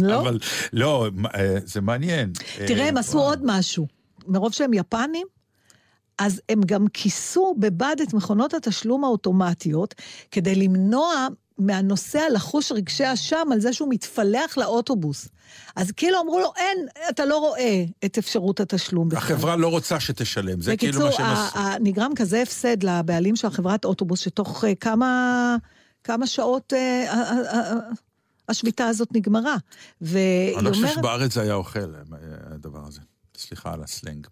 לא? 0.00 0.20
אבל 0.20 0.38
לא, 0.72 1.08
אה, 1.34 1.56
זה 1.64 1.80
מעניין. 1.80 2.32
תראה, 2.66 2.82
אה, 2.82 2.88
הם 2.88 2.96
עשו 2.96 3.16
וואו. 3.16 3.28
עוד 3.28 3.40
משהו. 3.44 3.86
מרוב 4.26 4.52
שהם 4.52 4.74
יפנים, 4.74 5.26
אז 6.24 6.40
הם 6.48 6.60
גם 6.66 6.86
כיסו 6.88 7.54
בבד 7.58 7.96
את 8.02 8.14
מכונות 8.14 8.54
התשלום 8.54 9.04
האוטומטיות, 9.04 9.94
כדי 10.30 10.54
למנוע 10.54 11.28
מהנוסע 11.58 12.22
לחוש 12.32 12.72
רגשי 12.72 13.12
אשם 13.12 13.48
על 13.52 13.60
זה 13.60 13.72
שהוא 13.72 13.88
מתפלח 13.90 14.58
לאוטובוס. 14.58 15.28
אז 15.76 15.90
כאילו 15.90 16.20
אמרו 16.20 16.40
לו, 16.40 16.52
אין, 16.56 16.86
אתה 17.10 17.24
לא 17.24 17.38
רואה 17.38 17.84
את 18.04 18.18
אפשרות 18.18 18.60
התשלום 18.60 19.08
בכלל. 19.08 19.18
החברה 19.18 19.56
לא 19.56 19.68
רוצה 19.68 20.00
שתשלם, 20.00 20.60
זה 20.60 20.76
כאילו 20.76 21.00
מה 21.00 21.12
שהם 21.12 21.26
בקיצור, 21.26 21.46
עשו. 21.48 21.58
ה- 21.58 21.78
נגרם 21.80 22.12
כזה 22.16 22.42
הפסד 22.42 22.82
לבעלים 22.82 23.36
של 23.36 23.46
החברת 23.46 23.84
אוטובוס, 23.84 24.20
שתוך 24.20 24.64
אה, 24.64 24.74
כמה, 24.74 25.56
כמה 26.04 26.26
שעות 26.26 26.72
אה, 26.72 27.12
ה- 27.12 27.14
ה- 27.14 27.56
ה- 27.58 27.78
השביתה 28.48 28.86
הזאת 28.86 29.08
נגמרה. 29.12 29.56
והיא 30.00 30.56
אני 30.56 30.64
לא 30.64 30.70
חושב 30.70 30.82
אומרת... 30.82 30.94
שבארץ 30.94 31.34
זה 31.34 31.40
היה 31.42 31.54
אוכל, 31.54 31.94
אה, 31.94 32.18
הדבר 32.54 32.86
הזה. 32.86 33.00
סליחה 33.36 33.72
על 33.72 33.82
הסלנג. 33.82 34.26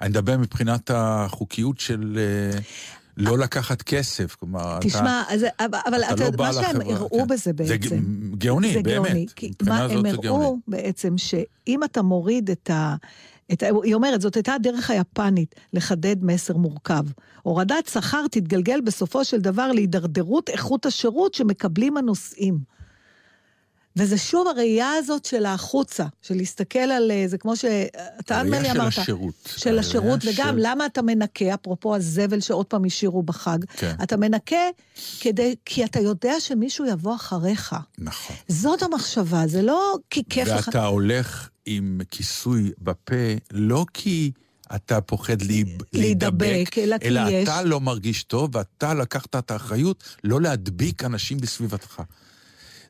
אני 0.00 0.08
מדבר 0.08 0.38
מבחינת 0.38 0.90
החוקיות 0.94 1.78
של 1.80 2.18
אה, 2.18 2.58
לא 3.16 3.38
לקחת 3.38 3.82
כסף, 3.82 4.34
כלומר, 4.34 4.78
אתה... 4.78 4.88
תשמע, 4.88 5.22
אז, 5.28 5.44
אבל 5.58 6.02
אתה 6.04 6.14
אתה 6.14 6.24
לא 6.24 6.30
בא 6.30 6.44
מה 6.44 6.52
שהם 6.52 6.76
לחברה, 6.76 6.94
הראו 6.96 7.18
כן. 7.20 7.26
בזה 7.26 7.36
זה 7.44 7.52
בעצם. 7.52 7.96
ג- 7.96 8.38
גאוני, 8.38 8.72
זה 8.72 8.82
באמת. 8.82 9.06
גאוני, 9.06 9.26
כי 9.36 9.50
מה 9.66 9.84
הם 9.84 10.02
זה 10.10 10.16
הראו. 10.28 10.58
בעצם, 10.68 11.18
שאם 11.18 11.84
אתה 11.84 12.02
מוריד 12.02 12.50
את 12.50 12.70
ה... 12.70 12.96
את. 13.52 13.62
היא 13.82 13.94
אומרת, 13.94 14.20
זאת 14.20 14.34
הייתה 14.34 14.54
הדרך 14.54 14.90
היפנית 14.90 15.54
לחדד 15.72 16.16
מסר 16.24 16.56
מורכב. 16.56 17.04
הורדת 17.42 17.86
שכר 17.86 18.26
תתגלגל 18.30 18.80
בסופו 18.80 19.24
של 19.24 19.40
דבר 19.40 19.72
להידרדרות 19.72 20.48
איכות 20.48 20.86
השירות 20.86 21.34
שמקבלים 21.34 21.96
הנוסעים. 21.96 22.58
וזה 23.96 24.18
שוב 24.18 24.48
הראייה 24.48 24.90
הזאת 24.98 25.24
של 25.24 25.46
החוצה, 25.46 26.06
של 26.22 26.34
להסתכל 26.34 26.78
על... 26.78 27.10
אה, 27.10 27.24
זה 27.28 27.38
כמו 27.38 27.56
שאתה 27.56 28.42
נדמה 28.42 28.58
לי 28.60 28.68
הראייה 28.68 28.82
אמרת. 28.82 28.92
של 28.92 29.00
השירות. 29.00 29.34
של 29.56 29.78
השירות, 29.78 30.20
הראייה 30.24 30.40
וגם 30.44 30.54
של- 30.54 30.60
למה 30.66 30.86
אתה 30.86 31.02
מנקה, 31.02 31.54
אפרופו 31.54 31.96
הזבל 31.96 32.40
שעוד 32.40 32.66
פעם 32.66 32.84
השאירו 32.84 33.22
בחג, 33.22 33.58
כן. 33.76 33.94
אתה 34.02 34.16
מנקה 34.16 34.56
כדי, 35.20 35.54
כי 35.64 35.84
אתה 35.84 36.00
יודע 36.00 36.40
שמישהו 36.40 36.86
יבוא 36.86 37.14
אחריך. 37.14 37.76
נכון. 37.98 38.36
זאת 38.48 38.82
המחשבה, 38.82 39.46
זה 39.46 39.62
לא 39.62 39.96
כי 40.10 40.22
כיף 40.30 40.48
לך. 40.48 40.66
ואתה 40.68 40.84
הולך 40.86 41.48
עם 41.66 42.00
כיסוי 42.10 42.70
בפה, 42.82 43.14
לא 43.52 43.84
כי 43.94 44.30
אתה 44.74 45.00
פוחד 45.00 45.42
להידבק, 45.42 45.84
להידבק, 45.92 46.78
אלא 46.78 46.96
אלא 47.02 47.20
יש- 47.30 47.48
אתה 47.48 47.62
לא 47.62 47.80
מרגיש 47.80 48.22
טוב, 48.22 48.56
ואתה 48.56 48.94
לקחת 48.94 49.36
את 49.36 49.50
האחריות 49.50 50.04
לא 50.24 50.40
להדביק 50.40 51.04
אנשים 51.04 51.38
בסביבתך. 51.38 52.02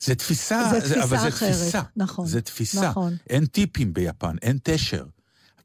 זה 0.05 0.15
תפיסה, 0.15 0.69
זה 0.73 0.81
תפיסה 0.81 1.05
אבל 1.05 1.19
זה 1.19 1.29
אחרת, 1.29 1.51
תפיסה. 1.53 1.83
נכון, 1.97 2.27
זה 2.27 2.41
תפיסה. 2.41 2.89
נכון. 2.91 3.17
אין 3.31 3.47
טיפים 3.47 3.95
ביפן, 3.95 4.37
אין 4.43 4.59
תשר. 4.63 5.05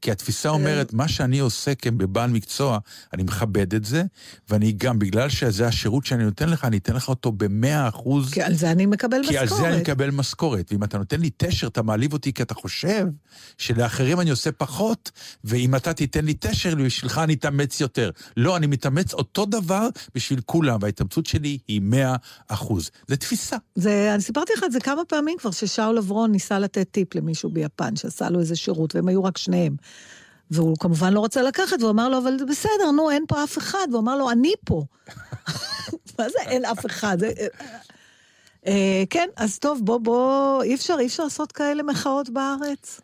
כי 0.02 0.10
התפיסה 0.10 0.48
אומרת, 0.48 0.92
מה 0.92 1.08
שאני 1.08 1.38
עושה 1.38 1.74
כבעל 1.74 2.30
מקצוע, 2.30 2.78
אני 3.12 3.22
מכבד 3.22 3.74
את 3.74 3.84
זה, 3.84 4.02
ואני 4.48 4.72
גם, 4.72 4.98
בגלל 4.98 5.28
שזה 5.28 5.66
השירות 5.66 6.06
שאני 6.06 6.24
נותן 6.24 6.48
לך, 6.48 6.64
אני 6.64 6.78
אתן 6.78 6.94
לך 6.94 7.08
אותו 7.08 7.32
במאה 7.32 7.88
אחוז. 7.88 8.30
כי 8.30 8.42
על 8.42 8.54
זה 8.54 8.70
אני 8.70 8.86
מקבל 8.86 9.20
כי 9.28 9.38
על 9.38 9.44
משכורת. 9.44 9.62
זה 9.62 9.68
אני 9.68 9.80
מקבל 9.80 10.10
משכורת, 10.10 10.72
ואם 10.72 10.84
אתה 10.84 10.98
נותן 10.98 11.20
לי 11.20 11.30
תשר, 11.36 11.66
אתה 11.66 11.82
מעליב 11.82 12.12
אותי 12.12 12.32
כי 12.32 12.42
אתה 12.42 12.54
חושב 12.54 13.06
שלאחרים 13.58 14.20
אני 14.20 14.30
עושה 14.30 14.52
פחות, 14.52 15.10
ואם 15.44 15.76
אתה 15.76 15.92
תיתן 15.92 16.24
לי 16.24 16.34
תשר, 16.40 16.74
בשבילך 16.74 17.18
אני 17.18 17.34
אתאמץ 17.34 17.80
יותר. 17.80 18.10
לא, 18.36 18.56
אני 18.56 18.66
מתאמץ 18.66 19.14
אותו 19.14 19.46
דבר 19.46 19.88
בשביל 20.14 20.40
כולם, 20.46 20.78
וההתאמצות 20.82 21.26
שלי 21.26 21.58
היא 21.68 21.80
100 21.80 22.16
אחוז. 22.48 22.90
זה 23.08 23.16
תפיסה. 23.16 23.56
זה, 23.74 24.10
אני 24.14 24.22
סיפרתי 24.22 24.52
לך 24.56 24.64
את 24.64 24.72
זה 24.72 24.80
כמה 24.80 25.04
פעמים 25.08 25.36
כבר, 25.38 25.50
ששאול 25.50 25.98
אברון 25.98 26.32
ניסה 26.32 26.58
לתת 26.58 26.88
טיפ 26.90 27.14
למישהו 27.14 27.50
ביפן, 27.50 27.96
שעשה 27.96 28.30
לו 28.30 28.40
איזה 28.40 28.56
שירות, 28.56 28.94
והם 28.94 29.08
היו 29.08 29.24
רק 29.24 29.38
שניהם. 29.38 29.76
והוא 30.50 30.76
כמובן 30.80 31.12
לא 31.12 31.24
רצה 31.24 31.42
לקחת, 31.42 31.76
והוא 31.80 31.90
אמר 31.90 32.08
לו, 32.08 32.18
אבל 32.18 32.36
בסדר, 32.48 32.90
נו, 32.96 33.10
אין 33.10 33.24
פה 33.28 33.44
אף 33.44 33.58
אחד. 33.58 33.86
והוא 33.90 34.00
אמר 34.00 34.16
לו, 34.16 34.30
אני 34.30 34.52
פה. 34.64 34.84
מה 36.18 36.28
זה 36.28 36.38
אין 36.46 36.64
אף 36.64 36.86
אחד? 36.86 37.18
זה... 37.20 37.32
אה, 38.66 39.02
כן, 39.10 39.28
אז 39.36 39.58
טוב, 39.58 39.80
בוא, 39.84 39.98
בוא, 39.98 40.62
אי 40.62 40.74
אפשר, 40.74 40.96
אי 41.00 41.06
אפשר 41.06 41.24
לעשות 41.24 41.52
כאלה 41.52 41.82
מחאות 41.82 42.30
בארץ. 42.30 43.00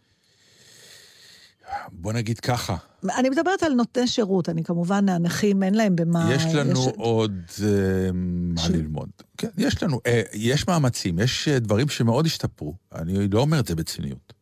בוא 1.92 2.12
נגיד 2.12 2.40
ככה, 2.40 2.76
אני 3.18 3.30
מדברת 3.30 3.62
על 3.62 3.72
נותני 3.72 4.06
שירות, 4.06 4.48
אני 4.48 4.64
כמובן, 4.64 5.08
הנכים, 5.08 5.62
אין 5.62 5.74
להם 5.74 5.96
במה... 5.96 6.30
יש 6.34 6.44
לנו 6.54 6.80
עוד 6.96 7.32
אה, 7.64 8.10
מה 8.12 8.60
ש- 8.60 8.70
ללמוד. 8.70 9.08
כן, 9.36 9.48
יש 9.58 9.82
לנו, 9.82 10.00
אה, 10.06 10.22
יש 10.32 10.68
מאמצים, 10.68 11.18
יש 11.18 11.48
אה, 11.48 11.58
דברים 11.58 11.88
שמאוד 11.88 12.26
השתפרו. 12.26 12.74
אני 12.94 13.28
לא 13.28 13.40
אומר 13.40 13.60
את 13.60 13.66
זה 13.66 13.74
בציניות. 13.74 14.32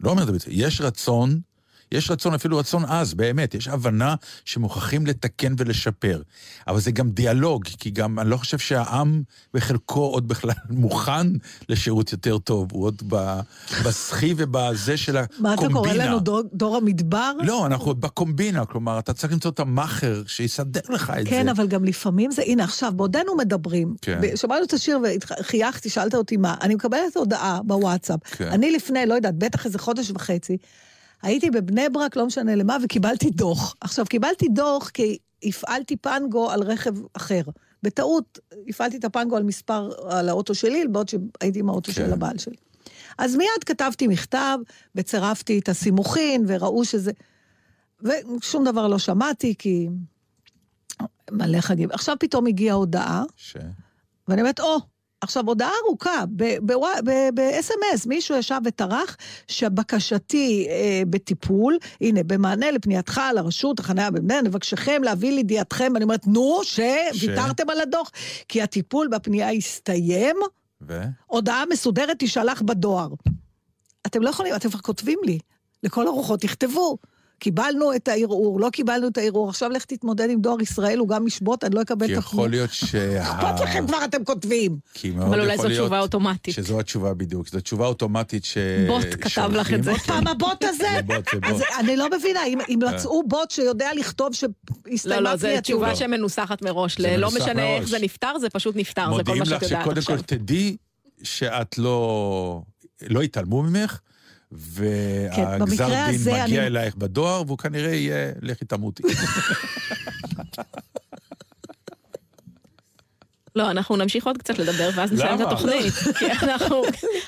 לא 0.00 0.10
אומר 0.10 0.22
את 0.22 0.26
זה 0.26 0.32
בציניות. 0.32 0.66
יש 0.66 0.80
רצון, 0.80 1.40
יש 1.92 2.10
רצון, 2.10 2.34
אפילו 2.34 2.58
רצון 2.58 2.84
עז, 2.84 3.14
באמת. 3.14 3.54
יש 3.54 3.68
הבנה 3.68 4.14
שמוכרחים 4.44 5.06
לתקן 5.06 5.54
ולשפר. 5.58 6.22
אבל 6.68 6.80
זה 6.80 6.90
גם 6.90 7.10
דיאלוג, 7.10 7.64
כי 7.64 7.90
גם 7.90 8.18
אני 8.18 8.30
לא 8.30 8.36
חושב 8.36 8.58
שהעם 8.58 9.22
בחלקו 9.54 10.00
עוד 10.00 10.28
בכלל 10.28 10.50
מוכן 10.70 11.26
לשירות 11.68 12.12
יותר 12.12 12.38
טוב. 12.38 12.68
הוא 12.72 12.84
עוד 12.84 13.02
ב- 13.08 13.40
בסחי 13.84 14.34
ובזה 14.36 14.96
של 14.96 15.16
הקומבינה. 15.16 15.48
מה 15.48 15.54
אתה 15.54 15.68
קורא 15.72 15.92
לנו 15.92 16.18
דור, 16.20 16.42
דור 16.52 16.76
המדבר? 16.76 17.32
לא, 17.42 17.66
אנחנו 17.66 17.86
עוד 17.86 18.00
בקומבינה, 18.00 18.64
כלומר, 18.64 18.98
אתה 18.98 19.12
צריך 19.12 19.32
למצוא 19.32 19.50
את 19.50 19.60
המאכר 19.60 20.22
שיסדר 20.26 20.80
לך 20.88 21.12
את 21.20 21.24
זה. 21.24 21.30
כן, 21.30 21.48
אבל 21.48 21.66
גם 21.66 21.84
לפעמים 21.84 22.30
זה, 22.30 22.42
הנה 22.42 22.64
עכשיו, 22.64 22.92
בעודנו 22.96 23.36
מדברים, 23.36 23.94
כן. 24.02 24.20
שמענו 24.36 24.64
את 24.64 24.72
השיר 24.72 24.98
וחייכתי, 25.40 25.90
שאלת 25.90 26.14
אותי 26.14 26.36
מה, 26.36 26.54
אני 26.62 26.74
מקבלת 26.74 27.16
הודעה 27.16 27.60
בוואטסאפ. 27.64 28.20
כן. 28.24 28.48
אני 28.48 28.70
לפני, 28.72 29.06
לא 29.06 29.14
יודעת, 29.14 29.34
בטח 29.38 29.66
איזה 29.66 29.78
חודש 29.78 30.10
וחצי, 30.10 30.56
הייתי 31.22 31.50
בבני 31.50 31.88
ברק, 31.88 32.16
לא 32.16 32.26
משנה 32.26 32.54
למה, 32.54 32.76
וקיבלתי 32.84 33.30
דוח. 33.30 33.74
עכשיו, 33.80 34.06
קיבלתי 34.06 34.48
דוח 34.48 34.88
כי 34.88 35.18
הפעלתי 35.42 35.96
פנגו 35.96 36.50
על 36.50 36.62
רכב 36.62 36.94
אחר. 37.12 37.42
בטעות 37.82 38.38
הפעלתי 38.68 38.96
את 38.96 39.04
הפנגו 39.04 39.36
על 39.36 39.42
מספר, 39.42 39.90
על 40.10 40.28
האוטו 40.28 40.54
שלי, 40.54 40.88
בעוד 40.88 41.08
שהייתי 41.08 41.58
עם 41.58 41.68
האוטו 41.68 41.92
כן. 41.92 41.94
של 41.94 42.12
הבעל 42.12 42.38
שלי. 42.38 42.56
אז 43.18 43.36
מיד 43.36 43.64
כתבתי 43.66 44.06
מכתב, 44.06 44.58
וצירפתי 44.94 45.58
את 45.58 45.68
הסימוכין, 45.68 46.44
וראו 46.48 46.84
שזה... 46.84 47.12
ושום 48.02 48.64
דבר 48.64 48.88
לא 48.88 48.98
שמעתי, 48.98 49.54
כי... 49.58 49.88
מלא 51.30 51.60
חגים. 51.60 51.90
עכשיו 51.92 52.16
פתאום 52.20 52.46
הגיעה 52.46 52.74
הודעה, 52.74 53.24
ש... 53.36 53.56
ואני 54.28 54.40
אומרת, 54.40 54.60
או, 54.60 54.78
עכשיו 55.20 55.46
הודעה 55.46 55.70
ארוכה, 55.84 56.24
ב-SMS, 56.36 58.06
מישהו 58.06 58.36
ישב 58.36 58.60
וטרח 58.64 59.16
שבקשתי 59.48 60.66
אה, 60.70 61.02
בטיפול, 61.10 61.76
הנה, 62.00 62.22
במענה 62.22 62.70
לפנייתך 62.70 63.20
לרשות, 63.34 63.80
החניה 63.80 64.10
בבני, 64.10 64.42
נבקשכם 64.42 65.02
להביא 65.04 65.32
לידיעתכם, 65.32 65.96
אני 65.96 66.04
אומרת, 66.04 66.26
נו, 66.26 66.60
שוויתרתם 66.64 67.70
על 67.70 67.80
הדוח, 67.80 68.10
כי 68.48 68.62
הטיפול 68.62 69.08
בפנייה 69.08 69.50
הסתיים, 69.50 70.36
ו? 70.82 71.02
הודעה 71.26 71.64
מסודרת 71.70 72.18
תישלח 72.18 72.62
בדואר. 72.62 73.08
אתם 74.06 74.22
לא 74.22 74.30
יכולים, 74.30 74.54
אתם 74.54 74.70
כבר 74.70 74.78
כותבים 74.78 75.18
לי, 75.24 75.38
לכל 75.82 76.06
הרוחות, 76.06 76.40
תכתבו. 76.40 76.98
קיבלנו 77.38 77.94
את 77.96 78.08
הערעור, 78.08 78.60
לא 78.60 78.70
קיבלנו 78.70 79.08
את 79.08 79.18
הערעור, 79.18 79.48
עכשיו 79.48 79.70
לך 79.70 79.84
תתמודד 79.84 80.30
עם 80.30 80.40
דואר 80.40 80.60
ישראל, 80.60 80.98
הוא 80.98 81.08
גם 81.08 81.26
ישבות, 81.26 81.64
אני 81.64 81.74
לא 81.74 81.82
אקבל 81.82 82.06
כי 82.06 82.12
את 82.12 82.18
יכול 82.18 82.50
להיות 82.50 82.72
שה... 82.72 83.22
אכפת 83.22 83.60
לכם 83.60 83.86
כבר, 83.86 84.04
אתם 84.04 84.24
כותבים. 84.24 84.78
כי 84.94 85.10
מאוד 85.10 85.28
אבל 85.28 85.40
אולי 85.40 85.56
זו 85.56 85.68
תשובה 85.68 86.00
אוטומטית. 86.00 86.54
שזו 86.54 86.80
התשובה 86.80 87.14
בדיוק, 87.14 87.48
זו 87.48 87.60
תשובה 87.60 87.86
אוטומטית 87.86 88.44
ש... 88.44 88.58
בוט 88.86 89.06
כתב 89.20 89.50
לך 89.54 89.72
את 89.72 89.84
זה. 89.84 89.90
שולחים. 89.90 90.14
פעם 90.14 90.26
הבוט 90.26 90.64
הזה? 90.64 90.88
זה 90.96 91.02
בוט, 91.02 91.24
זה 91.32 91.38
אז 91.42 91.58
בוט. 91.58 91.66
אני 91.78 91.96
לא 91.96 92.08
מבינה, 92.18 92.44
אם, 92.46 92.58
אם 92.68 92.78
מצאו 92.94 93.22
בוט 93.28 93.50
שיודע 93.50 93.88
לכתוב 93.94 94.28
לא, 94.28 94.48
שהסתיימה 94.88 95.20
לא, 95.20 95.36
זו 95.36 95.46
פנייתי, 95.46 95.62
תשובה 95.62 95.88
לא. 95.88 95.94
שמנוסחת 95.94 96.62
מראש. 96.62 97.00
זה 97.00 97.16
לא 97.16 97.28
משנה 97.28 97.76
איך. 97.76 97.88
זה 97.88 97.98
נפתר, 97.98 98.38
זה 98.40 98.50
פשוט 98.50 98.76
נפתר, 98.76 99.04
זה 99.04 99.10
כל 99.10 99.16
מודיעים 99.16 99.38
מה 99.38 99.44
שאת 99.44 99.54
לך 99.56 99.62
יודעת 99.62 99.82
שקודם 99.82 99.98
עכשיו. 99.98 100.16
כל 100.16 100.22
תדעי 100.22 100.76
שאת 101.22 101.78
לא... 101.78 102.62
לא 103.02 103.22
יתעלמו 103.22 103.62
ממך, 103.62 104.00
והגזר 104.52 105.58
במקרה 105.58 106.06
דין 106.10 106.20
מגיע 106.20 106.44
אני- 106.44 106.66
אלייך 106.66 106.94
בדואר, 106.96 107.42
והוא 107.46 107.58
כנראה 107.58 107.94
יהיה, 107.94 108.32
לכי 108.42 108.64
תמותי. 108.64 109.02
לא, 113.56 113.70
אנחנו 113.70 113.96
נמשיך 113.96 114.26
עוד 114.26 114.38
קצת 114.38 114.58
לדבר, 114.58 114.90
ואז 114.94 115.12
נסיים 115.12 115.34
את? 115.42 115.46
התוכנית. 115.46 115.92
כי 116.18 116.26
אנחנו- 116.32 116.82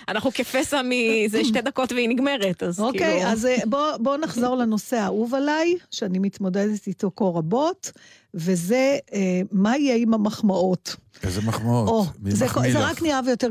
אנחנו 0.09 0.31
כפסע 0.33 0.81
מזה 0.85 1.45
שתי 1.45 1.61
דקות 1.61 1.93
והיא 1.93 2.09
נגמרת, 2.09 2.62
אז 2.62 2.77
כאילו... 2.77 2.89
אוקיי, 2.89 3.27
אז 3.27 3.47
אה, 3.47 3.57
בוא, 3.66 3.97
בוא 3.97 4.16
נחזור 4.16 4.57
לנושא 4.57 4.97
האהוב 4.97 5.35
עליי, 5.35 5.75
שאני 5.91 6.18
מתמודדת 6.18 6.87
איתו 6.87 7.11
כה 7.16 7.25
רבות, 7.25 7.93
וזה 8.35 8.99
אה, 9.14 9.18
מה 9.53 9.77
יהיה 9.77 9.97
עם 9.97 10.14
המחמאות. 10.14 10.97
איזה 11.23 11.41
מחמאות. 11.43 11.89
או, 11.89 12.07
מי 12.23 12.31
זה, 12.31 12.45
מחמיא 12.45 12.73
זה 12.73 12.79
לך? 12.79 12.85
רק 12.91 13.03
נהיה 13.03 13.21
ויותר... 13.27 13.49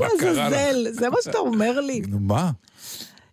לעזאזל, 0.00 0.86
זה 0.90 1.10
מה 1.10 1.16
שאתה 1.24 1.38
אומר 1.38 1.80
לי. 1.80 2.02
נו, 2.08 2.18
מה? 2.20 2.50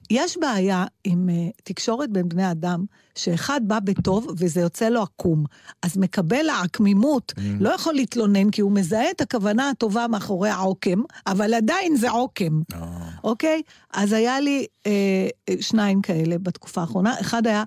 יש 0.09 0.37
בעיה 0.37 0.85
עם 1.03 1.29
uh, 1.29 1.61
תקשורת 1.63 2.09
בין 2.11 2.29
בני 2.29 2.51
אדם, 2.51 2.85
שאחד 3.15 3.61
בא 3.63 3.79
בטוב 3.79 4.27
וזה 4.37 4.61
יוצא 4.61 4.89
לו 4.89 5.01
עקום. 5.01 5.45
אז 5.81 5.97
מקבל 5.97 6.49
העקמימות, 6.49 7.33
Mm. 7.37 7.41
לא 7.59 7.69
יכול 7.69 7.93
להתלונן, 7.93 8.49
כי 8.51 8.61
הוא 8.61 8.71
מזהה 8.71 9.11
את 9.11 9.21
הכוונה 9.21 9.69
הטובה 9.69 10.07
מאחורי 10.07 10.49
העוקם, 10.49 11.01
אבל 11.27 11.53
עדיין 11.53 11.95
זה 11.95 12.09
עוקם, 12.09 12.61
אה, 12.73 13.09
אוקיי? 13.23 13.61
אז 13.93 14.13
היה 14.13 14.39
לי 14.39 14.65
אה, 14.85 15.27
שניים 15.61 16.01
כאלה 16.01 16.37
בתקופה 16.37 16.81
האחרונה. 16.81 17.19
אחד 17.21 17.47
היה 17.47 17.63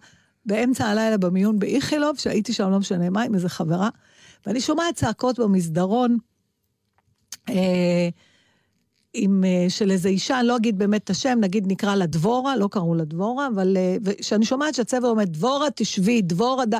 באמצע 0.46 0.86
הלילה 0.86 1.18
במיון 1.18 1.58
באיכילוב, 1.58 2.18
שהייתי 2.18 2.52
שם, 2.52 2.70
לא 2.70 2.78
משנה 2.78 3.10
מה, 3.10 3.22
עם 3.22 3.34
איזה 3.34 3.48
חברה, 3.48 3.88
ואני 4.46 4.60
שומעת 4.60 4.94
צעקות 4.94 5.38
במסדרון. 5.38 6.16
אה, 7.48 8.08
עם, 9.14 9.44
אה, 9.44 9.70
של 9.70 9.90
איזו 9.90 10.08
אישה, 10.08 10.40
אני 10.40 10.48
לא 10.48 10.56
אגיד 10.56 10.78
באמת 10.78 11.04
את 11.04 11.11
השם, 11.11 11.38
נגיד 11.40 11.64
נקרא 11.66 11.94
לה 11.94 12.06
דבורה, 12.06 12.56
לא 12.56 12.68
קראו 12.70 12.94
לה 12.94 13.04
דבורה, 13.04 13.48
אבל 13.54 13.76
כשאני 14.18 14.44
שומעת 14.44 14.74
שהצוות 14.74 15.04
אומר, 15.04 15.24
דבורה, 15.24 15.70
תשבי, 15.74 16.22
דבורה, 16.22 16.66
ד... 16.66 16.74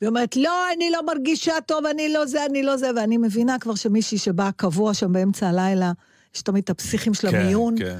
והיא 0.00 0.08
אומרת, 0.08 0.36
לא, 0.36 0.72
אני 0.76 0.90
לא 0.90 1.06
מרגישה 1.06 1.54
טוב, 1.66 1.86
אני 1.86 2.08
לא 2.08 2.26
זה, 2.26 2.46
אני 2.46 2.62
לא 2.62 2.76
זה, 2.76 2.90
ואני 2.96 3.18
מבינה 3.18 3.58
כבר 3.58 3.74
שמישהי 3.74 4.18
שבאה 4.18 4.52
קבוע 4.52 4.94
שם 4.94 5.12
באמצע 5.12 5.48
הלילה, 5.48 5.92
יש 6.34 6.42
תמיד 6.42 6.62
את 6.64 6.70
הפסיכים 6.70 7.14
של 7.14 7.30
כן, 7.30 7.36
המיון, 7.36 7.74
כן. 7.78 7.98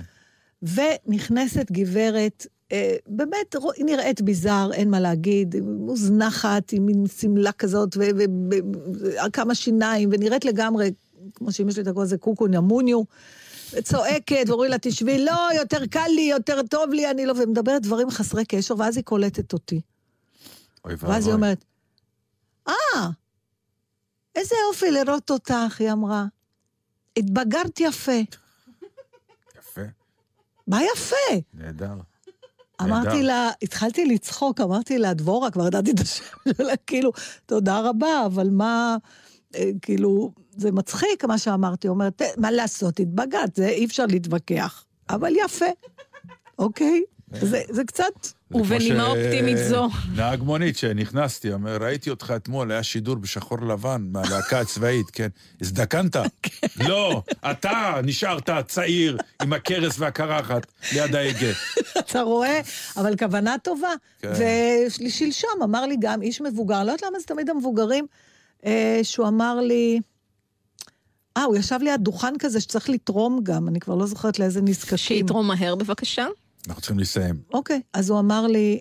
ונכנסת 0.63 1.71
גברת, 1.71 2.47
אה, 2.73 2.97
באמת, 3.07 3.55
היא 3.77 3.85
נראית 3.85 4.21
ביזאר, 4.21 4.71
אין 4.73 4.91
מה 4.91 5.01
להגיד, 5.01 5.55
מוזנחת, 5.63 6.73
עם 6.73 6.87
מין 6.87 7.05
שמלה 7.21 7.53
כזאת, 7.53 7.97
וכמה 9.27 9.55
שיניים, 9.55 10.09
ונראית 10.13 10.45
לגמרי, 10.45 10.91
כמו 11.35 11.53
שאמא 11.53 11.71
שלי 11.71 11.85
תקרא 11.85 12.03
לזה 12.03 12.19
קוקו 12.19 12.47
נמוניו, 12.47 13.03
וצועקת, 13.73 14.45
ואומרים 14.49 14.71
לה, 14.71 14.77
תשבי, 14.83 15.25
לא, 15.25 15.49
יותר 15.55 15.87
קל 15.87 16.09
לי, 16.15 16.23
יותר 16.23 16.63
טוב 16.63 16.91
לי, 16.91 17.11
אני 17.11 17.27
לא, 17.27 17.33
ומדברת 17.37 17.83
דברים 17.83 18.11
חסרי 18.11 18.45
קשר, 18.45 18.75
ואז 18.79 18.97
היא 18.97 19.05
קולטת 19.05 19.53
אותי. 19.53 19.81
אוי 20.85 20.95
ואז 20.99 21.27
היא 21.27 21.35
ואבוי. 21.35 21.35
אומרת, 21.35 21.65
אה, 22.69 23.09
איזה 24.35 24.55
יופי 24.69 24.91
לראות 24.91 25.31
אותך, 25.31 25.81
היא 25.81 25.93
אמרה. 25.93 26.25
התבגרת 27.17 27.81
יפה. 27.81 28.21
יפה, 29.59 29.81
מה 30.67 30.81
יפה? 30.85 31.37
נהדר. 31.55 31.95
אמרתי. 32.83 33.23
לה, 33.23 33.51
התחלתי 33.63 34.07
לצחוק, 34.07 34.61
אמרתי 34.61 34.99
לה, 34.99 35.15
דבורה, 35.15 35.51
כבר 35.51 35.67
ידעתי 35.67 35.91
את 35.91 36.01
השם 36.01 36.25
שלה, 36.57 36.77
כאילו, 36.77 37.13
תודה 37.47 37.81
רבה, 37.81 38.27
אבל 38.27 38.51
מה, 38.51 38.97
כאילו, 39.83 40.33
זה 40.57 40.73
מצחיק 40.73 41.25
מה 41.25 41.39
שאמרתי, 41.39 41.89
אומרת, 41.89 42.23
"אה, 42.23 42.27
מה 42.37 42.51
לעשות, 42.51 43.01
התבגרת, 43.01 43.57
זה 43.57 43.69
אי 43.69 43.85
אפשר 43.85 44.07
להתווכח, 44.07 44.85
אבל 45.11 45.33
יפה, 45.45 45.67
אוקיי? 46.59 47.03
זה, 47.41 47.63
זה 47.71 47.85
קצת, 47.85 48.05
זה 48.23 48.31
כמו 48.51 48.59
ובנימה 48.59 49.05
ש- 49.05 49.09
אופטימית 49.09 49.57
זו. 49.69 49.89
נהג 50.15 50.43
מונית 50.43 50.77
שנכנסתי, 50.77 51.53
אומר, 51.53 51.77
ראיתי 51.81 52.11
אותך 52.11 52.33
אתמול, 52.37 52.73
היה 52.73 52.83
שידור 52.83 53.15
בשחור 53.17 53.59
לבן 53.61 54.07
מהלהקה 54.13 54.61
הצבאית, 54.61 55.11
כן. 55.11 55.29
הזדקנת? 55.61 56.17
כן. 56.43 56.67
לא, 56.89 57.23
אתה 57.51 58.01
נשארת 58.05 58.51
צעיר 58.69 59.17
עם 59.43 59.53
הכרס 59.53 59.99
והקרחת 59.99 60.67
ליד 60.93 61.15
ההגה. 61.15 61.51
אתה 61.99 62.21
רואה, 62.23 62.61
אבל 62.97 63.17
כוונה 63.17 63.57
טובה. 63.63 63.89
כן. 64.19 64.33
ושלשום 65.07 65.51
אמר 65.65 65.87
לי 65.87 65.97
גם 66.01 66.23
איש 66.23 66.41
מבוגר, 66.41 66.85
לא 66.85 66.93
יודעת 66.93 67.03
למה 67.03 67.19
זה 67.19 67.27
תמיד 67.27 67.51
המבוגרים, 67.51 68.05
אה, 68.05 68.28
שהוא 69.03 69.29
אמר 69.29 69.61
לי, 69.61 70.01
אה, 71.37 71.45
הוא 71.45 71.57
ישב 71.57 71.79
ליד 71.83 72.01
דוכן 72.01 72.35
כזה 72.39 72.61
שצריך 72.61 72.91
לתרום 72.91 73.41
גם, 73.43 73.69
אני 73.69 73.81
כבר 73.81 73.95
לא 73.95 74.07
זוכרת 74.07 74.39
לאיזה 74.39 74.63
נזקקים. 74.63 74.99
שיתרום 74.99 75.47
מהר 75.49 75.75
בבקשה. 75.75 76.27
אנחנו 76.69 76.83
צריכים 76.83 76.99
לסיים. 76.99 77.43
אוקיי, 77.53 77.81
אז 77.93 78.11
הוא 78.11 78.19
אמר 78.19 78.47
לי, 78.47 78.81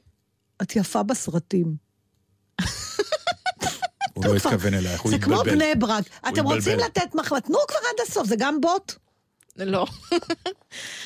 את 0.62 0.76
יפה 0.76 1.04
בסרטים. 1.04 1.76
הוא 4.14 4.26
לא 4.26 4.36
התכוון 4.36 4.74
אלייך, 4.74 5.02
הוא 5.02 5.12
זה 5.12 5.20
כמו 5.20 5.36
התבלבל. 5.42 5.56
בני 5.56 5.76
ברק. 5.76 6.06
אתם 6.20 6.28
התבלבל. 6.28 6.56
רוצים 6.56 6.80
לתת 6.80 7.16
מחמאה, 7.16 7.42
תנו 7.42 7.58
כבר 7.68 7.78
עד 7.78 8.08
הסוף, 8.08 8.28
זה 8.28 8.36
גם 8.38 8.62
בוט? 8.62 8.94
לא. 9.58 9.86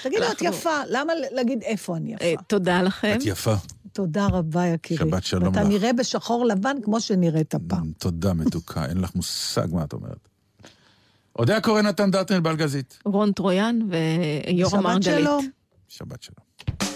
תגידו, 0.04 0.32
את 0.32 0.42
יפה, 0.42 0.82
למה 0.88 1.14
להגיד 1.32 1.64
איפה 1.64 1.98
אני 1.98 2.16
אה, 2.22 2.28
יפה? 2.28 2.44
תודה 2.44 2.82
לכם. 2.82 3.18
את 3.18 3.26
יפה. 3.26 3.56
תודה 3.94 4.28
רבה, 4.28 4.66
יקירי. 4.68 5.00
שבת 5.10 5.24
שלום 5.24 5.48
ואתה 5.48 5.62
לך. 5.62 5.68
נראה 5.68 5.94
בשחור 5.94 6.46
לבן 6.46 6.76
כמו 6.84 7.02
שנראית 7.02 7.56
פעם. 7.68 7.92
תודה, 7.98 8.34
מתוקה, 8.34 8.86
אין 8.86 8.98
לך 8.98 9.16
מושג 9.16 9.68
מה 9.72 9.84
את 9.84 9.94
אומרת. 9.94 10.28
אודיה 11.36 11.62
קורא 11.62 11.82
נתן 11.82 12.12
דטנר 12.12 12.40
בלגזית. 12.40 13.00
רון 13.06 13.32
טרויאן 13.32 13.80
ויורם 13.90 14.70
שבת 14.72 14.84
מרגלית. 14.84 15.20
שלום. 15.20 15.50
שבת 15.88 16.24
שלום. 16.24 16.91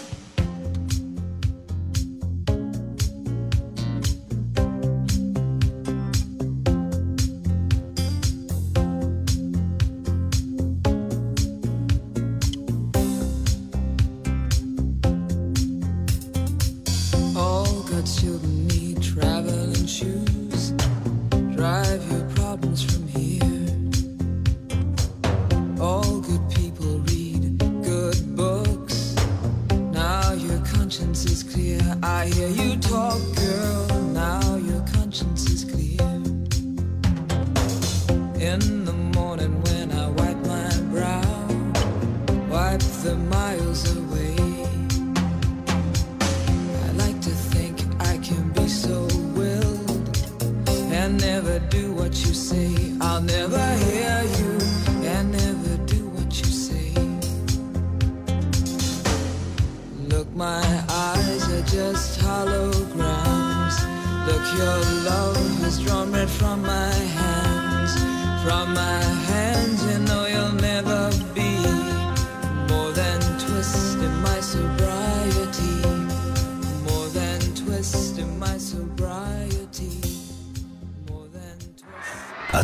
I 32.26 32.28
hear 32.28 32.48
you 32.48 32.75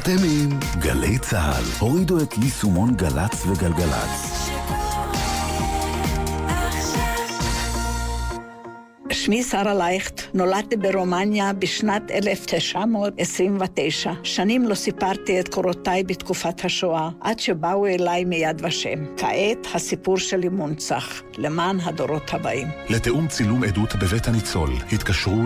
אתם 0.03 0.17
עם 0.25 0.59
גלי 0.79 1.19
צה"ל. 1.19 1.65
הורידו 1.79 2.23
את 2.23 2.39
יישומון 2.39 2.97
גל"צ 2.97 3.47
וגלגלצ. 3.47 4.49
שמי 9.11 9.43
שרה 9.43 9.75
לייכט, 9.75 10.23
נולדתי 10.35 10.77
ברומניה 10.77 11.53
בשנת 11.53 12.11
1929. 12.11 14.13
שנים 14.23 14.69
לא 14.69 14.75
סיפרתי 14.75 15.41
את 15.41 15.49
קורותיי 15.49 16.03
בתקופת 16.03 16.65
השואה, 16.65 17.09
עד 17.21 17.39
שבאו 17.39 17.87
אליי 17.87 18.25
מיד 18.25 18.65
ושם. 18.65 19.17
כעת 19.17 19.67
הסיפור 19.75 20.19
שלי 20.19 20.49
מונצח, 20.49 21.23
למען 21.39 21.81
הדורות 21.81 22.35
הבאים. 22.35 22.69
לתיאום 22.89 23.29
צילום 23.29 23.65
עדות 23.65 23.97
בבית 23.97 24.29
הניצול, 24.29 24.71
התקשרו 24.93 25.45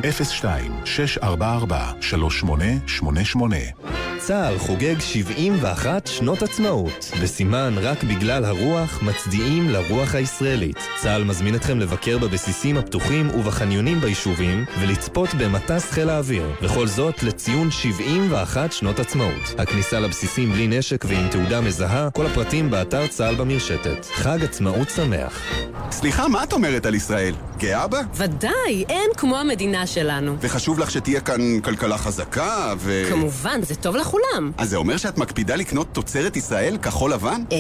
02-644-3888. 1.22 4.06
צה"ל 4.18 4.58
חוגג 4.58 5.00
71 5.00 6.06
שנות 6.06 6.42
עצמאות. 6.42 7.10
בסימן 7.22 7.74
רק 7.82 8.04
בגלל 8.04 8.44
הרוח, 8.44 9.02
מצדיעים 9.02 9.70
לרוח 9.70 10.14
הישראלית. 10.14 10.76
צה"ל 10.96 11.24
מזמין 11.24 11.54
אתכם 11.54 11.78
לבקר 11.78 12.18
בבסיסים 12.18 12.76
הפתוחים 12.76 13.30
ובחניונים 13.30 14.00
ביישובים, 14.00 14.64
ולצפות 14.80 15.34
במטס 15.34 15.90
חיל 15.90 16.10
האוויר. 16.10 16.50
וכל 16.62 16.86
זאת 16.86 17.22
לציון 17.22 17.70
71 17.70 18.72
שנות 18.72 18.98
עצמאות. 18.98 19.54
הכניסה 19.58 20.00
לבסיסים 20.00 20.52
בלי 20.52 20.68
נשק 20.68 21.04
ועם 21.08 21.28
תעודה 21.28 21.60
מזהה, 21.60 22.10
כל 22.10 22.26
הפרטים 22.26 22.70
באתר 22.70 23.06
צה"ל 23.06 23.34
במרשתת. 23.34 24.06
חג 24.14 24.44
עצמאות 24.44 24.90
שמח. 24.90 25.42
סליחה, 25.90 26.28
מה 26.28 26.44
את 26.44 26.52
אומרת 26.52 26.86
על 26.86 26.94
ישראל? 26.94 27.34
גאה 27.58 27.86
בה? 27.86 28.00
ודאי, 28.14 28.84
אין 28.88 29.10
כמו 29.16 29.38
המדינה 29.38 29.86
שלנו. 29.86 30.36
וחשוב 30.40 30.78
לך 30.78 30.90
שתהיה 30.90 31.20
כאן 31.20 31.60
כלכלה 31.60 31.98
חזקה 31.98 32.74
ו... 32.78 33.04
כמובן, 33.10 33.62
זה 33.62 33.74
טוב 33.74 33.96
לכולם. 33.96 34.52
אז 34.58 34.70
זה 34.70 34.76
אומר 34.76 34.96
שאת 34.96 35.18
מקפידה 35.18 35.56
לקנות 35.56 35.86
תוצרת 35.92 36.36
ישראל 36.36 36.76
כחול 36.82 37.12
לבן? 37.12 37.42
אה, 37.52 37.56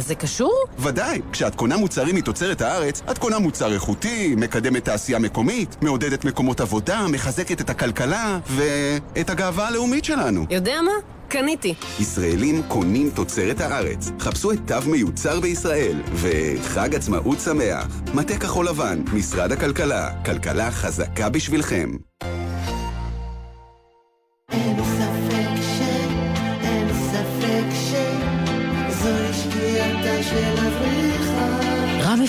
זה 0.00 0.14
קשור? 0.14 0.64
ודאי, 0.78 1.20
כשאת 1.32 1.54
קונה 1.54 1.76
מוצרים 1.76 2.14
מתוצרת 2.14 2.60
הארץ, 2.60 3.02
את 3.10 3.18
קונה 3.18 3.38
מוצר 3.38 3.72
איכותי, 3.72 4.34
מקדמת 4.36 4.84
תעשייה 4.84 5.18
מקומית, 5.18 5.76
מעודדת 5.82 6.24
מקומות 6.24 6.60
עבודה, 6.60 7.06
מחזקת 7.08 7.60
את 7.60 7.70
הכלכלה 7.70 8.38
ואת 8.46 9.30
הגאווה 9.30 9.68
הלאומית 9.68 10.04
שלנו. 10.04 10.46
יודע 10.50 10.80
מה? 10.82 10.92
קניתי. 11.32 11.74
ישראלים 12.00 12.62
קונים 12.68 13.10
תוצרת 13.14 13.60
הארץ. 13.60 14.10
חפשו 14.20 14.52
את 14.52 14.58
תו 14.66 14.90
מיוצר 14.90 15.40
בישראל, 15.40 15.96
וחג 16.14 16.94
עצמאות 16.94 17.40
שמח. 17.40 17.86
מטה 18.14 18.38
כחול 18.38 18.68
לבן, 18.68 19.02
משרד 19.12 19.52
הכלכלה, 19.52 20.22
כלכלה 20.24 20.70
חזקה 20.70 21.28
בשבילכם. 21.28 21.90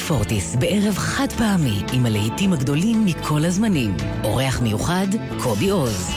של 0.04 0.08
פורטיס 0.08 0.56
בערב 0.56 0.98
חד 0.98 1.28
פעמי 1.38 1.82
עם 1.94 2.06
הלהיטים 2.06 2.54
הגדולים 2.54 3.06
מכל 3.06 3.46
הזמנים. 3.46 3.98
אורח 4.24 4.62
מיוחד, 4.62 5.08
קובי 5.44 5.70
עוז. 5.70 6.10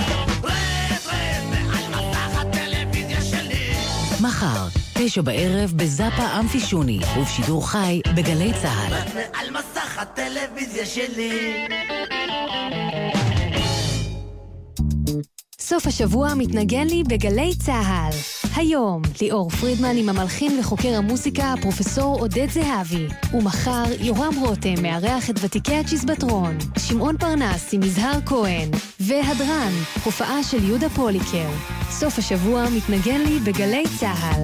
מחר, 4.21 4.69
תשע 4.95 5.23
בערב 5.23 5.73
בזאפה 5.77 6.39
אמפי 6.41 6.61
שוני, 6.61 6.99
ובשידור 7.19 7.69
חי 7.69 8.01
בגלי 8.17 8.53
צה"ל. 8.62 8.95
על 9.35 9.51
מסך 9.51 9.99
הטלוויזיה 9.99 10.87
שלי. 10.87 11.67
סוף 15.69 15.87
השבוע 15.87 16.35
מתנגן 16.35 16.87
לי 16.87 17.03
בגלי 17.09 17.55
צה"ל. 17.55 18.11
היום, 18.57 19.03
ליאור 19.21 19.51
פרידמן 19.51 19.97
עם 19.97 20.09
המלחין 20.09 20.59
וחוקר 20.59 20.95
המוסיקה, 20.95 21.53
הפרופסור 21.53 22.21
עודד 22.21 22.47
זהבי. 22.51 23.07
ומחר, 23.35 23.85
יורם 24.01 24.35
רותם 24.41 24.83
מארח 24.83 25.31
את 25.31 25.35
ותיקי 25.43 25.75
הצ'יזבטרון. 25.75 26.59
שמעון 26.79 27.17
פרנס 27.17 27.75
עם 27.75 27.83
יזהר 27.83 28.19
כהן. 28.27 28.71
והדרן, 29.01 29.73
הופעה 30.05 30.43
של 30.43 30.64
יהודה 30.64 30.89
פוליקר. 30.89 31.49
סוף 31.91 32.19
השבוע 32.19 32.64
מתנגן 32.77 33.21
לי 33.21 33.39
בגלי 33.39 33.85
צה"ל. 34.01 34.43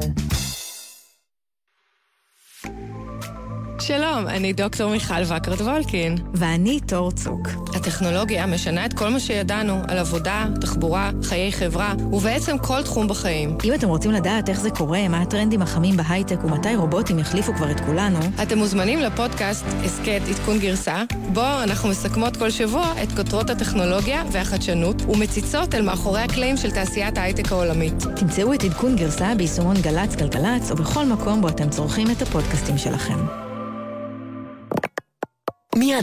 שלום, 3.86 4.28
אני 4.28 4.52
דוקטור 4.52 4.90
מיכל 4.90 5.22
וקרת 5.24 5.60
וולקין. 5.60 6.18
ואני 6.34 6.80
תור 6.80 7.12
צוק. 7.12 7.48
הטכנולוגיה 7.74 8.46
משנה 8.46 8.86
את 8.86 8.92
כל 8.92 9.08
מה 9.08 9.20
שידענו 9.20 9.74
על 9.88 9.98
עבודה, 9.98 10.46
תחבורה, 10.60 11.10
חיי 11.22 11.52
חברה, 11.52 11.94
ובעצם 12.12 12.58
כל 12.58 12.82
תחום 12.82 13.08
בחיים. 13.08 13.56
אם 13.64 13.74
אתם 13.74 13.88
רוצים 13.88 14.10
לדעת 14.10 14.48
איך 14.48 14.60
זה 14.60 14.70
קורה, 14.70 15.08
מה 15.08 15.20
הטרנדים 15.20 15.62
החמים 15.62 15.96
בהייטק 15.96 16.44
ומתי 16.44 16.76
רובוטים 16.76 17.18
יחליפו 17.18 17.54
כבר 17.54 17.70
את 17.70 17.80
כולנו, 17.80 18.18
אתם 18.42 18.58
מוזמנים 18.58 19.00
לפודקאסט 19.00 19.64
הסכת 19.84 20.20
עדכון 20.30 20.58
גרסה, 20.58 21.02
בו 21.32 21.62
אנחנו 21.62 21.88
מסכמות 21.88 22.36
כל 22.36 22.50
שבוע 22.50 22.92
את 23.02 23.12
כותרות 23.16 23.50
הטכנולוגיה 23.50 24.22
והחדשנות, 24.32 25.02
ומציצות 25.02 25.74
אל 25.74 25.82
מאחורי 25.82 26.20
הקלעים 26.20 26.56
של 26.56 26.70
תעשיית 26.70 27.18
ההייטק 27.18 27.52
העולמית. 27.52 27.94
תמצאו 28.16 28.54
את 28.54 28.64
עדכון 28.64 28.96
גרסה 28.96 29.34
ביישומון 29.34 29.76
גל"צ, 29.80 30.16
גלגלצ, 30.16 30.70
או 30.70 30.76
בכל 30.76 31.06
מקום 31.06 31.40
בו 31.40 31.48
אתם 31.48 31.70
צורכים 31.70 32.10
את 32.10 32.22
הפודקאסטים 32.22 32.78
שלכם. 32.78 33.51
מיד 35.76 36.00